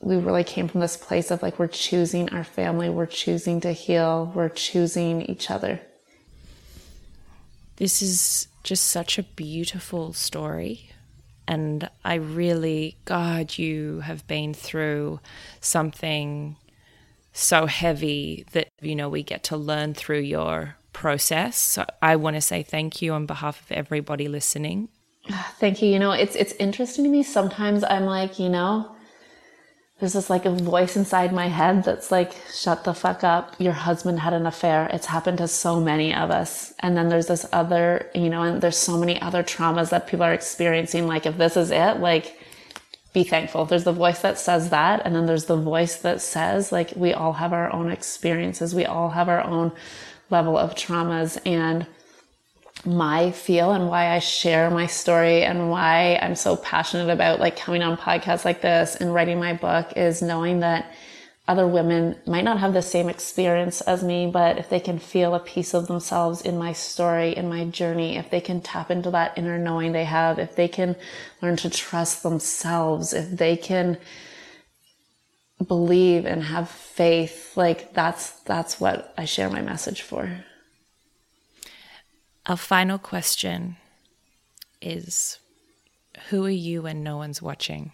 we 0.00 0.16
really 0.16 0.44
came 0.44 0.68
from 0.68 0.80
this 0.80 0.96
place 0.96 1.30
of 1.30 1.42
like, 1.42 1.58
we're 1.58 1.68
choosing 1.68 2.28
our 2.30 2.44
family. 2.44 2.88
We're 2.90 3.06
choosing 3.06 3.60
to 3.62 3.72
heal. 3.72 4.30
We're 4.34 4.48
choosing 4.48 5.22
each 5.22 5.50
other. 5.50 5.80
This 7.76 8.02
is 8.02 8.48
just 8.62 8.88
such 8.88 9.18
a 9.18 9.22
beautiful 9.22 10.12
story. 10.12 10.90
And 11.48 11.88
I 12.04 12.14
really, 12.14 12.96
God, 13.04 13.56
you 13.56 14.00
have 14.00 14.26
been 14.26 14.52
through 14.52 15.20
something 15.60 16.56
so 17.32 17.66
heavy 17.66 18.44
that, 18.52 18.68
you 18.80 18.96
know, 18.96 19.08
we 19.08 19.22
get 19.22 19.44
to 19.44 19.56
learn 19.56 19.94
through 19.94 20.20
your 20.20 20.76
process. 20.96 21.56
So 21.56 21.84
I 22.00 22.16
want 22.16 22.36
to 22.36 22.40
say 22.40 22.62
thank 22.62 23.02
you 23.02 23.12
on 23.12 23.26
behalf 23.26 23.60
of 23.60 23.70
everybody 23.70 24.28
listening. 24.28 24.88
Thank 25.60 25.82
you. 25.82 25.90
You 25.90 25.98
know, 25.98 26.12
it's 26.12 26.34
it's 26.34 26.54
interesting 26.54 27.04
to 27.04 27.10
me. 27.10 27.22
Sometimes 27.22 27.84
I'm 27.84 28.06
like, 28.06 28.38
you 28.38 28.48
know, 28.48 28.96
there's 30.00 30.14
this 30.14 30.30
like 30.30 30.46
a 30.46 30.50
voice 30.50 30.96
inside 30.96 31.32
my 31.34 31.48
head 31.48 31.84
that's 31.84 32.10
like, 32.10 32.32
shut 32.62 32.84
the 32.84 32.94
fuck 32.94 33.24
up. 33.24 33.54
Your 33.58 33.74
husband 33.74 34.20
had 34.20 34.32
an 34.32 34.46
affair. 34.46 34.88
It's 34.90 35.06
happened 35.06 35.38
to 35.38 35.48
so 35.48 35.80
many 35.80 36.14
of 36.14 36.30
us. 36.30 36.72
And 36.80 36.96
then 36.96 37.08
there's 37.10 37.26
this 37.26 37.44
other, 37.52 38.10
you 38.14 38.30
know, 38.30 38.42
and 38.42 38.62
there's 38.62 38.78
so 38.78 38.96
many 38.96 39.20
other 39.20 39.42
traumas 39.42 39.90
that 39.90 40.06
people 40.06 40.24
are 40.24 40.34
experiencing. 40.34 41.06
Like, 41.06 41.26
if 41.26 41.36
this 41.36 41.56
is 41.56 41.70
it, 41.70 42.00
like, 42.00 42.38
be 43.12 43.24
thankful. 43.24 43.64
There's 43.64 43.84
the 43.84 43.92
voice 43.92 44.20
that 44.20 44.38
says 44.38 44.70
that. 44.70 45.02
And 45.04 45.14
then 45.14 45.26
there's 45.26 45.46
the 45.46 45.56
voice 45.56 45.96
that 45.96 46.20
says, 46.20 46.72
like, 46.72 46.92
we 46.96 47.12
all 47.12 47.34
have 47.34 47.52
our 47.52 47.72
own 47.72 47.90
experiences. 47.90 48.74
We 48.74 48.84
all 48.84 49.10
have 49.10 49.28
our 49.28 49.42
own 49.42 49.72
level 50.30 50.56
of 50.56 50.74
traumas. 50.74 51.38
And 51.46 51.86
my 52.84 53.32
feel 53.32 53.72
and 53.72 53.88
why 53.88 54.14
I 54.14 54.18
share 54.20 54.70
my 54.70 54.86
story 54.86 55.42
and 55.42 55.70
why 55.70 56.18
I'm 56.22 56.36
so 56.36 56.56
passionate 56.56 57.10
about 57.10 57.40
like 57.40 57.56
coming 57.56 57.82
on 57.82 57.96
podcasts 57.96 58.44
like 58.44 58.60
this 58.60 58.96
and 58.96 59.12
writing 59.12 59.38
my 59.38 59.54
book 59.54 59.92
is 59.96 60.22
knowing 60.22 60.60
that 60.60 60.92
other 61.48 61.66
women 61.66 62.16
might 62.26 62.44
not 62.44 62.58
have 62.58 62.72
the 62.72 62.82
same 62.82 63.08
experience 63.08 63.80
as 63.82 64.02
me, 64.02 64.28
but 64.28 64.58
if 64.58 64.68
they 64.68 64.80
can 64.80 64.98
feel 64.98 65.34
a 65.34 65.40
piece 65.40 65.74
of 65.74 65.86
themselves 65.86 66.42
in 66.42 66.58
my 66.58 66.72
story, 66.72 67.36
in 67.36 67.48
my 67.48 67.64
journey, 67.66 68.16
if 68.16 68.30
they 68.30 68.40
can 68.40 68.60
tap 68.60 68.90
into 68.90 69.12
that 69.12 69.36
inner 69.38 69.56
knowing 69.56 69.92
they 69.92 70.04
have, 70.04 70.40
if 70.40 70.56
they 70.56 70.66
can 70.66 70.96
learn 71.40 71.56
to 71.56 71.70
trust 71.70 72.24
themselves, 72.24 73.12
if 73.12 73.30
they 73.30 73.56
can 73.56 73.96
believe 75.64 76.26
and 76.26 76.42
have 76.42 76.68
faith, 76.68 77.56
like 77.56 77.94
that's, 77.94 78.30
that's 78.40 78.80
what 78.80 79.14
I 79.16 79.24
share 79.24 79.48
my 79.50 79.62
message 79.62 80.02
for. 80.02 80.44
Our 82.46 82.56
final 82.56 82.98
question 82.98 83.76
is 84.80 85.38
Who 86.28 86.44
are 86.44 86.50
you 86.50 86.82
when 86.82 87.02
no 87.02 87.16
one's 87.16 87.42
watching? 87.42 87.92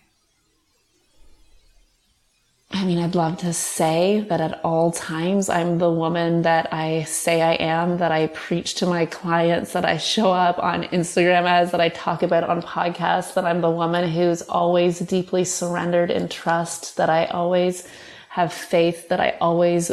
I 2.74 2.84
mean, 2.84 2.98
I'd 2.98 3.14
love 3.14 3.36
to 3.38 3.52
say 3.52 4.24
that 4.28 4.40
at 4.40 4.60
all 4.64 4.92
times 4.92 5.50
I'm 5.50 5.76
the 5.76 5.90
woman 5.90 6.42
that 6.42 6.72
I 6.72 7.02
say 7.04 7.42
I 7.42 7.52
am, 7.54 7.98
that 7.98 8.12
I 8.12 8.28
preach 8.28 8.74
to 8.76 8.86
my 8.86 9.04
clients, 9.04 9.74
that 9.74 9.84
I 9.84 9.98
show 9.98 10.32
up 10.32 10.58
on 10.58 10.84
Instagram 10.84 11.44
as, 11.44 11.70
that 11.72 11.82
I 11.82 11.90
talk 11.90 12.22
about 12.22 12.44
on 12.44 12.62
podcasts, 12.62 13.34
that 13.34 13.44
I'm 13.44 13.60
the 13.60 13.70
woman 13.70 14.08
who's 14.08 14.40
always 14.42 15.00
deeply 15.00 15.44
surrendered 15.44 16.10
in 16.10 16.28
trust, 16.28 16.96
that 16.96 17.10
I 17.10 17.26
always 17.26 17.86
have 18.30 18.52
faith, 18.54 19.10
that 19.10 19.20
I 19.20 19.36
always 19.40 19.92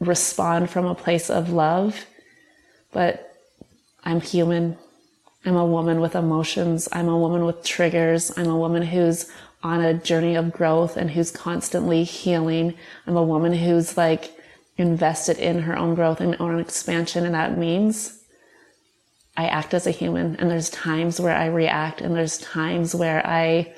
respond 0.00 0.70
from 0.70 0.86
a 0.86 0.94
place 0.96 1.30
of 1.30 1.50
love. 1.50 2.06
But 2.92 3.36
I'm 4.02 4.20
human. 4.20 4.76
I'm 5.46 5.56
a 5.56 5.66
woman 5.66 6.00
with 6.00 6.16
emotions. 6.16 6.88
I'm 6.90 7.08
a 7.08 7.18
woman 7.18 7.44
with 7.44 7.62
triggers. 7.62 8.36
I'm 8.36 8.48
a 8.48 8.58
woman 8.58 8.82
who's 8.82 9.30
on 9.64 9.80
a 9.80 9.94
journey 9.94 10.36
of 10.36 10.52
growth 10.52 10.96
and 10.96 11.10
who's 11.10 11.30
constantly 11.30 12.04
healing. 12.04 12.74
I'm 13.06 13.16
a 13.16 13.22
woman 13.22 13.54
who's 13.54 13.96
like 13.96 14.30
invested 14.76 15.38
in 15.38 15.60
her 15.60 15.76
own 15.76 15.94
growth 15.94 16.20
and 16.20 16.36
own 16.38 16.60
expansion. 16.60 17.24
And 17.24 17.34
that 17.34 17.56
means 17.56 18.20
I 19.36 19.46
act 19.46 19.72
as 19.72 19.86
a 19.86 19.90
human. 19.90 20.36
And 20.36 20.50
there's 20.50 20.68
times 20.68 21.18
where 21.18 21.34
I 21.34 21.46
react 21.46 22.02
and 22.02 22.14
there's 22.14 22.38
times 22.38 22.94
where 22.94 23.26
I 23.26 23.72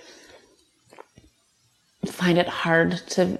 find 2.04 2.36
it 2.36 2.48
hard 2.48 2.98
to 3.10 3.38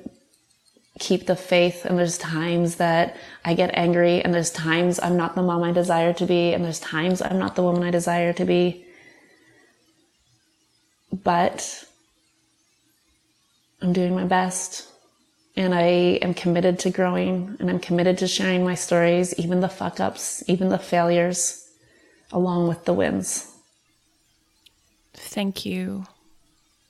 keep 0.98 1.26
the 1.26 1.36
faith. 1.36 1.84
And 1.84 1.98
there's 1.98 2.16
times 2.16 2.76
that 2.76 3.16
I 3.44 3.54
get 3.54 3.70
angry, 3.74 4.22
and 4.22 4.32
there's 4.32 4.50
times 4.50 4.98
I'm 5.00 5.16
not 5.16 5.34
the 5.34 5.42
mom 5.42 5.62
I 5.62 5.72
desire 5.72 6.12
to 6.14 6.26
be, 6.26 6.52
and 6.52 6.64
there's 6.64 6.80
times 6.80 7.20
I'm 7.20 7.38
not 7.38 7.54
the 7.54 7.62
woman 7.62 7.82
I 7.82 7.90
desire 7.90 8.32
to 8.32 8.44
be. 8.44 8.84
But 11.12 11.85
I'm 13.82 13.92
doing 13.92 14.14
my 14.14 14.24
best. 14.24 14.88
And 15.56 15.74
I 15.74 16.18
am 16.20 16.34
committed 16.34 16.78
to 16.80 16.90
growing 16.90 17.56
and 17.58 17.70
I'm 17.70 17.78
committed 17.78 18.18
to 18.18 18.28
sharing 18.28 18.62
my 18.62 18.74
stories, 18.74 19.32
even 19.38 19.60
the 19.60 19.70
fuck 19.70 20.00
ups, 20.00 20.44
even 20.48 20.68
the 20.68 20.78
failures, 20.78 21.66
along 22.30 22.68
with 22.68 22.84
the 22.84 22.92
wins. 22.92 23.50
Thank 25.14 25.64
you. 25.64 26.06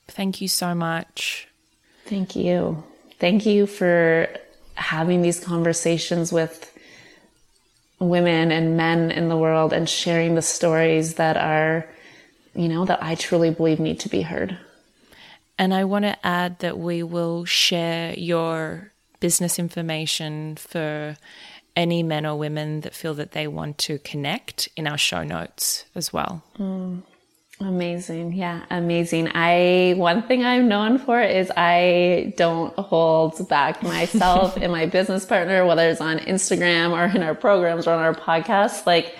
Thank 0.07 0.41
you 0.41 0.49
so 0.49 0.75
much. 0.75 1.47
Thank 2.05 2.35
you. 2.35 2.83
Thank 3.19 3.45
you 3.45 3.67
for 3.67 4.27
having 4.75 5.21
these 5.21 5.39
conversations 5.39 6.31
with 6.31 6.73
women 7.99 8.51
and 8.51 8.77
men 8.77 9.11
in 9.11 9.29
the 9.29 9.37
world 9.37 9.73
and 9.73 9.89
sharing 9.89 10.35
the 10.35 10.41
stories 10.41 11.15
that 11.15 11.37
are, 11.37 11.87
you 12.53 12.67
know, 12.67 12.85
that 12.85 13.01
I 13.01 13.15
truly 13.15 13.49
believe 13.49 13.79
need 13.79 13.99
to 14.01 14.09
be 14.09 14.21
heard. 14.21 14.57
And 15.57 15.73
I 15.73 15.83
want 15.85 16.05
to 16.05 16.25
add 16.25 16.59
that 16.59 16.77
we 16.77 17.03
will 17.03 17.45
share 17.45 18.13
your 18.13 18.91
business 19.19 19.57
information 19.57 20.55
for 20.55 21.17
any 21.75 22.03
men 22.03 22.25
or 22.25 22.37
women 22.37 22.81
that 22.81 22.93
feel 22.93 23.13
that 23.15 23.31
they 23.31 23.47
want 23.47 23.77
to 23.77 23.99
connect 23.99 24.69
in 24.75 24.87
our 24.87 24.97
show 24.97 25.23
notes 25.23 25.85
as 25.95 26.11
well. 26.11 26.43
Mm. 26.57 27.03
Amazing. 27.59 28.33
Yeah, 28.33 28.65
amazing. 28.69 29.31
I, 29.33 29.95
one 29.97 30.21
thing 30.21 30.45
I'm 30.45 30.67
known 30.67 30.99
for 30.99 31.19
is 31.19 31.51
I 31.57 32.33
don't 32.37 32.77
hold 32.77 33.47
back 33.49 33.81
myself 33.95 34.57
and 34.57 34.71
my 34.71 34.85
business 34.85 35.25
partner, 35.25 35.65
whether 35.65 35.89
it's 35.89 36.01
on 36.01 36.19
Instagram 36.19 36.91
or 36.91 37.15
in 37.15 37.23
our 37.23 37.33
programs 37.33 37.87
or 37.87 37.93
on 37.93 37.99
our 37.99 38.13
podcast 38.13 38.85
Like, 38.85 39.15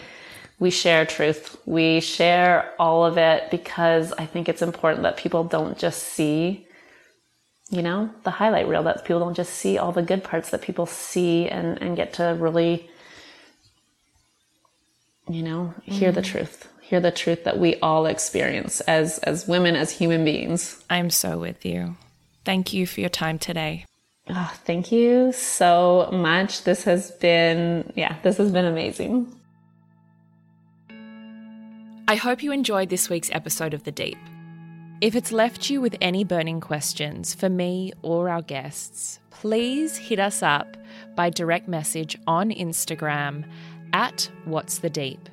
we 0.59 0.69
share 0.69 1.05
truth. 1.05 1.57
We 1.65 1.99
share 1.99 2.73
all 2.79 3.05
of 3.05 3.17
it 3.17 3.51
because 3.51 4.13
I 4.17 4.25
think 4.25 4.49
it's 4.49 4.61
important 4.61 5.03
that 5.03 5.17
people 5.17 5.43
don't 5.43 5.77
just 5.77 6.01
see, 6.01 6.67
you 7.69 7.81
know, 7.81 8.09
the 8.23 8.31
highlight 8.31 8.67
reel, 8.67 8.83
that 8.83 9.05
people 9.05 9.19
don't 9.19 9.35
just 9.35 9.53
see 9.53 9.77
all 9.77 9.91
the 9.91 10.01
good 10.01 10.23
parts, 10.23 10.49
that 10.49 10.61
people 10.61 10.85
see 10.85 11.47
and, 11.47 11.81
and 11.81 11.95
get 11.95 12.13
to 12.13 12.35
really, 12.39 12.89
you 15.29 15.43
know, 15.43 15.73
hear 15.83 16.11
mm. 16.11 16.15
the 16.15 16.21
truth 16.21 16.69
hear 16.87 17.01
the 17.01 17.11
truth 17.11 17.43
that 17.43 17.59
we 17.59 17.75
all 17.81 18.05
experience 18.05 18.79
as 18.81 19.19
as 19.19 19.45
women 19.47 19.75
as 19.75 19.91
human 19.91 20.23
beings. 20.23 20.81
I'm 20.89 21.09
so 21.09 21.37
with 21.37 21.65
you. 21.65 21.97
Thank 22.45 22.71
you 22.71 22.87
for 22.87 23.01
your 23.01 23.09
time 23.09 23.39
today. 23.39 23.85
Oh, 24.29 24.53
thank 24.63 24.91
you 24.91 25.33
so 25.33 26.09
much. 26.13 26.63
This 26.63 26.83
has 26.85 27.11
been 27.11 27.91
yeah, 27.95 28.15
this 28.23 28.37
has 28.37 28.51
been 28.51 28.65
amazing. 28.65 29.35
I 32.09 32.15
hope 32.15 32.41
you 32.41 32.53
enjoyed 32.53 32.87
this 32.87 33.09
week's 33.09 33.29
episode 33.33 33.73
of 33.73 33.83
The 33.83 33.91
Deep. 33.91 34.17
If 35.01 35.13
it's 35.13 35.33
left 35.33 35.69
you 35.69 35.81
with 35.81 35.97
any 35.99 36.23
burning 36.23 36.61
questions 36.61 37.35
for 37.35 37.49
me 37.49 37.91
or 38.01 38.29
our 38.29 38.41
guests, 38.41 39.19
please 39.29 39.97
hit 39.97 40.17
us 40.17 40.41
up 40.41 40.77
by 41.17 41.29
direct 41.29 41.67
message 41.67 42.17
on 42.25 42.49
Instagram 42.49 43.43
at 43.91 44.31
What's 44.45 44.77
the 44.77 44.89
Deep. 44.89 45.27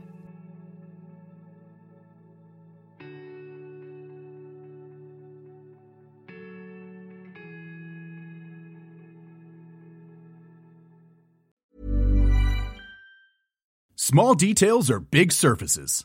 Small 13.94 14.34
details 14.34 14.90
are 14.90 14.98
big 14.98 15.30
surfaces. 15.30 16.04